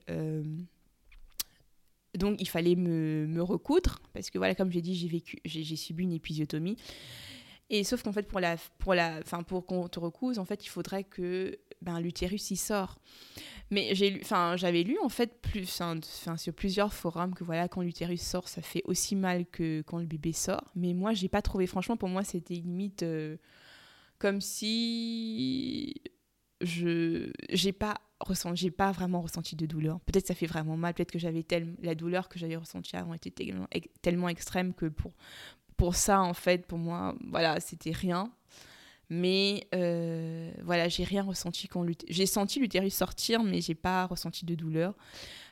Donc 2.17 2.41
il 2.41 2.47
fallait 2.47 2.75
me, 2.75 3.41
recoudre, 3.41 4.01
parce 4.13 4.29
que 4.29 4.37
voilà, 4.37 4.55
comme 4.55 4.71
j'ai 4.71 4.81
dit, 4.81 4.95
j'ai 4.95 5.07
vécu, 5.07 5.39
j'ai 5.45 5.75
subi 5.75 6.03
une 6.03 6.13
épisiotomie. 6.13 6.77
Et 7.71 7.83
sauf 7.83 8.01
qu'en 8.01 8.11
fait, 8.11 8.23
pour, 8.23 8.39
la, 8.39 8.55
pour, 8.79 8.95
la, 8.95 9.21
pour 9.47 9.65
qu'on 9.65 9.87
te 9.87 9.99
recouse, 9.99 10.39
en 10.39 10.45
fait, 10.45 10.65
il 10.65 10.69
faudrait 10.69 11.03
que 11.03 11.59
ben, 11.83 11.99
l'utérus 11.99 12.49
y 12.49 12.55
sort. 12.55 12.97
Mais 13.69 13.93
j'avais 13.93 14.81
lu 14.81 14.97
en 15.03 15.09
fait 15.09 15.31
sur 16.37 16.53
plusieurs 16.53 16.91
forums 16.91 17.35
que 17.35 17.43
voilà, 17.43 17.67
quand 17.67 17.81
l'utérus 17.81 18.23
sort, 18.23 18.47
ça 18.47 18.63
fait 18.63 18.81
aussi 18.85 19.15
mal 19.15 19.45
que 19.45 19.83
quand 19.85 19.99
le 19.99 20.07
bébé 20.07 20.33
sort. 20.33 20.71
Mais 20.75 20.95
moi, 20.95 21.13
j'ai 21.13 21.29
pas 21.29 21.43
trouvé, 21.43 21.67
franchement, 21.67 21.95
pour 21.95 22.09
moi, 22.09 22.23
c'était 22.23 22.55
limite. 22.55 23.03
Euh, 23.03 23.37
comme 24.19 24.41
si 24.41 26.01
je 26.61 27.31
j'ai 27.49 27.71
pas 27.71 27.95
ressenti 28.19 28.61
j'ai 28.61 28.71
pas 28.71 28.91
vraiment 28.91 29.21
ressenti 29.21 29.55
de 29.55 29.65
douleur. 29.65 29.99
Peut-être 30.01 30.27
ça 30.27 30.35
fait 30.35 30.45
vraiment 30.45 30.77
mal 30.77 30.93
peut-être 30.93 31.11
que 31.11 31.19
j'avais 31.19 31.43
tellement 31.43 31.75
la 31.81 31.95
douleur 31.95 32.29
que 32.29 32.39
j'avais 32.39 32.55
ressentie 32.55 32.95
avant 32.95 33.13
était 33.13 33.31
tellement, 33.31 33.67
tellement 34.01 34.29
extrême 34.29 34.73
que 34.73 34.87
pour 34.87 35.13
pour 35.77 35.95
ça 35.95 36.21
en 36.21 36.33
fait 36.33 36.65
pour 36.65 36.77
moi 36.77 37.15
voilà 37.27 37.59
c'était 37.59 37.91
rien. 37.91 38.31
Mais 39.11 39.67
euh, 39.73 40.51
voilà 40.63 40.87
j'ai 40.87 41.03
rien 41.03 41.23
ressenti 41.23 41.67
quand 41.67 41.85
j'ai 42.07 42.25
senti 42.25 42.59
l'utérus 42.59 42.93
sortir 42.93 43.43
mais 43.43 43.61
j'ai 43.61 43.75
pas 43.75 44.05
ressenti 44.05 44.45
de 44.45 44.55
douleur. 44.55 44.95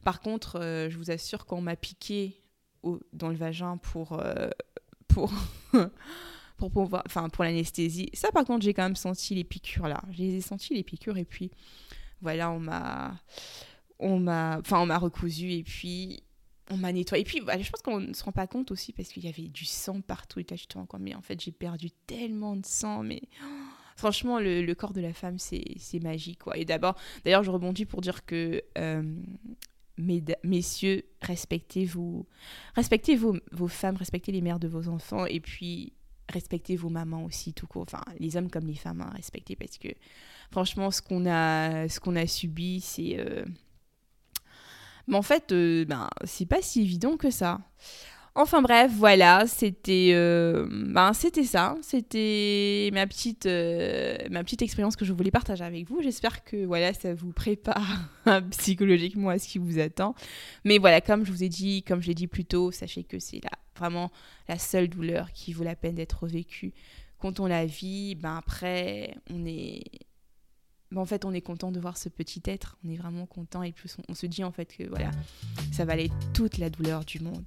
Par 0.03 0.19
contre 0.19 0.59
euh, 0.59 0.89
je 0.89 0.97
vous 0.97 1.09
assure 1.09 1.45
quand 1.45 1.57
on 1.57 1.61
m'a 1.61 1.75
piqué 1.75 2.41
au, 2.83 2.99
dans 3.13 3.29
le 3.29 3.35
vagin 3.35 3.77
pour 3.77 4.19
euh, 4.19 4.49
pour 5.07 5.31
pour 6.57 6.71
pouvoir, 6.71 7.03
enfin 7.05 7.29
pour 7.29 7.43
l'anesthésie. 7.43 8.09
Ça 8.13 8.31
par 8.31 8.43
contre 8.43 8.63
j'ai 8.63 8.73
quand 8.73 8.83
même 8.83 8.95
senti 8.95 9.35
les 9.35 9.43
piqûres 9.43 9.87
là. 9.87 10.01
J'ai 10.11 10.41
senti 10.41 10.73
les 10.73 10.83
piqûres 10.83 11.17
et 11.17 11.25
puis 11.25 11.51
voilà 12.21 12.51
on 12.51 12.59
m'a, 12.59 13.15
on 13.99 14.19
m'a, 14.19 14.59
enfin 14.59 14.79
on 14.79 14.85
m'a 14.85 14.97
recousu 14.97 15.51
et 15.51 15.63
puis 15.63 16.23
on 16.69 16.77
m'a 16.77 16.91
nettoyé. 16.91 17.21
Et 17.21 17.25
puis 17.25 17.39
je 17.39 17.69
pense 17.69 17.81
qu'on 17.81 17.99
ne 17.99 18.13
se 18.13 18.23
rend 18.23 18.31
pas 18.31 18.47
compte 18.47 18.71
aussi 18.71 18.91
parce 18.91 19.09
qu'il 19.09 19.23
y 19.23 19.29
avait 19.29 19.47
du 19.47 19.65
sang 19.65 20.01
partout. 20.01 20.39
Et 20.39 20.45
je 20.49 20.65
mais 20.99 21.15
en 21.15 21.21
fait 21.21 21.39
j'ai 21.39 21.51
perdu 21.51 21.91
tellement 22.07 22.55
de 22.55 22.65
sang, 22.65 23.03
mais 23.03 23.21
franchement 23.95 24.39
le, 24.39 24.73
corps 24.73 24.93
de 24.93 25.01
la 25.01 25.13
femme 25.13 25.37
c'est 25.39 25.99
magique 26.01 26.39
quoi. 26.39 26.57
Et 26.57 26.65
d'abord, 26.65 26.95
d'ailleurs 27.23 27.43
je 27.43 27.51
rebondis 27.51 27.85
pour 27.85 28.01
dire 28.01 28.25
que 28.25 28.63
euh, 28.77 29.03
messieurs, 30.43 31.03
respectez 31.21 31.85
vous, 31.85 32.25
respectez 32.75 33.15
vos, 33.15 33.37
vos 33.51 33.67
femmes, 33.67 33.95
respectez 33.95 34.31
les 34.31 34.41
mères 34.41 34.59
de 34.59 34.67
vos 34.67 34.87
enfants 34.87 35.25
et 35.25 35.39
puis 35.39 35.93
respectez 36.29 36.75
vos 36.75 36.89
mamans 36.89 37.23
aussi 37.25 37.53
tout 37.53 37.67
court. 37.67 37.85
Enfin, 37.87 38.03
les 38.19 38.37
hommes 38.37 38.49
comme 38.49 38.67
les 38.67 38.75
femmes, 38.75 39.01
hein, 39.01 39.11
respectez 39.15 39.55
parce 39.55 39.77
que 39.77 39.89
franchement, 40.51 40.91
ce 40.91 41.01
qu'on 41.01 41.25
a, 41.25 42.27
subi, 42.27 42.81
c'est, 42.81 43.17
euh, 43.19 43.45
mais 45.07 45.17
en 45.17 45.21
fait, 45.21 45.51
euh, 45.51 45.85
ben, 45.85 46.09
c'est 46.23 46.45
pas 46.45 46.61
si 46.61 46.81
évident 46.81 47.17
que 47.17 47.29
ça. 47.31 47.59
Enfin 48.35 48.61
bref, 48.61 48.91
voilà, 48.95 49.47
c'était 49.47 50.11
euh, 50.13 50.67
ben, 50.69 51.11
c'était 51.13 51.43
ça, 51.43 51.75
c'était 51.81 52.91
ma 52.93 53.07
petite 53.07 53.45
ma 53.45 54.43
petite 54.43 54.61
expérience 54.61 54.95
que 54.95 55.05
je 55.05 55.13
voulais 55.13 55.31
partager 55.31 55.63
avec 55.63 55.89
vous. 55.89 56.03
J'espère 56.03 56.43
que 56.43 56.63
voilà, 56.65 56.93
ça 56.93 57.15
vous 57.15 57.31
prépare 57.31 58.11
psychologiquement 58.51 59.29
à 59.29 59.39
ce 59.39 59.47
qui 59.47 59.57
vous 59.57 59.79
attend. 59.79 60.13
Mais 60.65 60.77
voilà, 60.77 61.01
comme 61.01 61.25
je 61.25 61.31
vous 61.31 61.43
ai 61.43 61.49
dit, 61.49 61.81
comme 61.81 61.99
je 61.99 62.09
l'ai 62.09 62.13
dit 62.13 62.27
plus 62.27 62.45
tôt, 62.45 62.71
sachez 62.71 63.03
que 63.03 63.17
c'est 63.17 63.43
là 63.43 63.56
vraiment 63.77 64.11
la 64.47 64.57
seule 64.59 64.87
douleur 64.87 65.31
qui 65.31 65.53
vaut 65.53 65.63
la 65.63 65.75
peine 65.75 65.95
d'être 65.95 66.27
vécue. 66.27 66.73
Quand 67.19 67.39
on 67.39 67.47
la 67.47 67.65
vit, 67.65 68.15
ben 68.15 68.37
après, 68.37 69.15
on 69.29 69.45
est 69.45 69.83
ben, 70.91 71.01
en 71.01 71.05
fait, 71.05 71.25
on 71.25 71.33
est 71.33 71.41
content 71.41 71.71
de 71.71 71.79
voir 71.79 71.97
ce 71.97 72.07
petit 72.07 72.41
être, 72.45 72.77
on 72.85 72.89
est 72.89 72.95
vraiment 72.95 73.25
content 73.25 73.61
et 73.63 73.71
plus 73.73 73.97
on, 74.07 74.13
se 74.13 74.25
dit 74.25 74.43
en 74.43 74.51
fait 74.51 74.73
que 74.73 74.87
voilà, 74.87 75.11
ça 75.71 75.83
valait 75.83 76.09
toute 76.33 76.57
la 76.57 76.69
douleur 76.69 77.03
du 77.03 77.19
monde. 77.19 77.43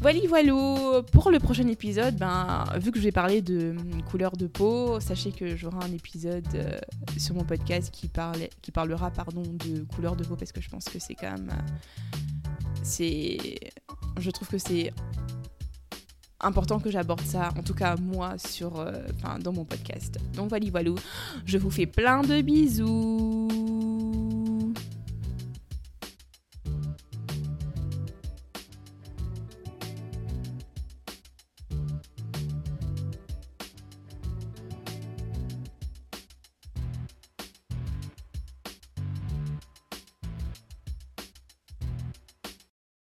Voilà, 0.00 0.18
voilà. 0.28 1.02
Pour 1.12 1.30
le 1.30 1.38
prochain 1.38 1.66
épisode, 1.68 2.16
ben, 2.16 2.64
vu 2.78 2.90
que 2.90 2.98
je 2.98 3.04
vais 3.04 3.12
parler 3.12 3.42
de 3.42 3.74
couleur 4.10 4.36
de 4.36 4.46
peau, 4.46 5.00
sachez 5.00 5.32
que 5.32 5.56
j'aurai 5.56 5.84
un 5.84 5.92
épisode 5.92 6.46
euh, 6.54 6.78
sur 7.16 7.34
mon 7.34 7.44
podcast 7.44 7.90
qui, 7.90 8.10
qui 8.60 8.72
parlera 8.72 9.10
pardon, 9.10 9.42
de 9.42 9.84
couleur 9.94 10.16
de 10.16 10.24
peau 10.24 10.36
parce 10.36 10.52
que 10.52 10.60
je 10.60 10.68
pense 10.68 10.84
que 10.86 10.98
c'est 10.98 11.14
quand 11.14 11.30
même. 11.30 11.50
Euh, 11.50 12.18
c'est. 12.82 13.58
Je 14.18 14.30
trouve 14.30 14.48
que 14.48 14.58
c'est 14.58 14.92
important 16.40 16.78
que 16.78 16.90
j'aborde 16.90 17.22
ça, 17.22 17.50
en 17.58 17.62
tout 17.62 17.74
cas 17.74 17.96
moi, 17.96 18.38
sur, 18.38 18.78
euh, 18.78 18.92
dans 19.40 19.52
mon 19.52 19.64
podcast. 19.64 20.18
Donc 20.34 20.48
voilà, 20.48 20.66
voilà. 20.70 20.90
Je 21.44 21.58
vous 21.58 21.70
fais 21.70 21.86
plein 21.86 22.22
de 22.22 22.40
bisous. 22.40 23.75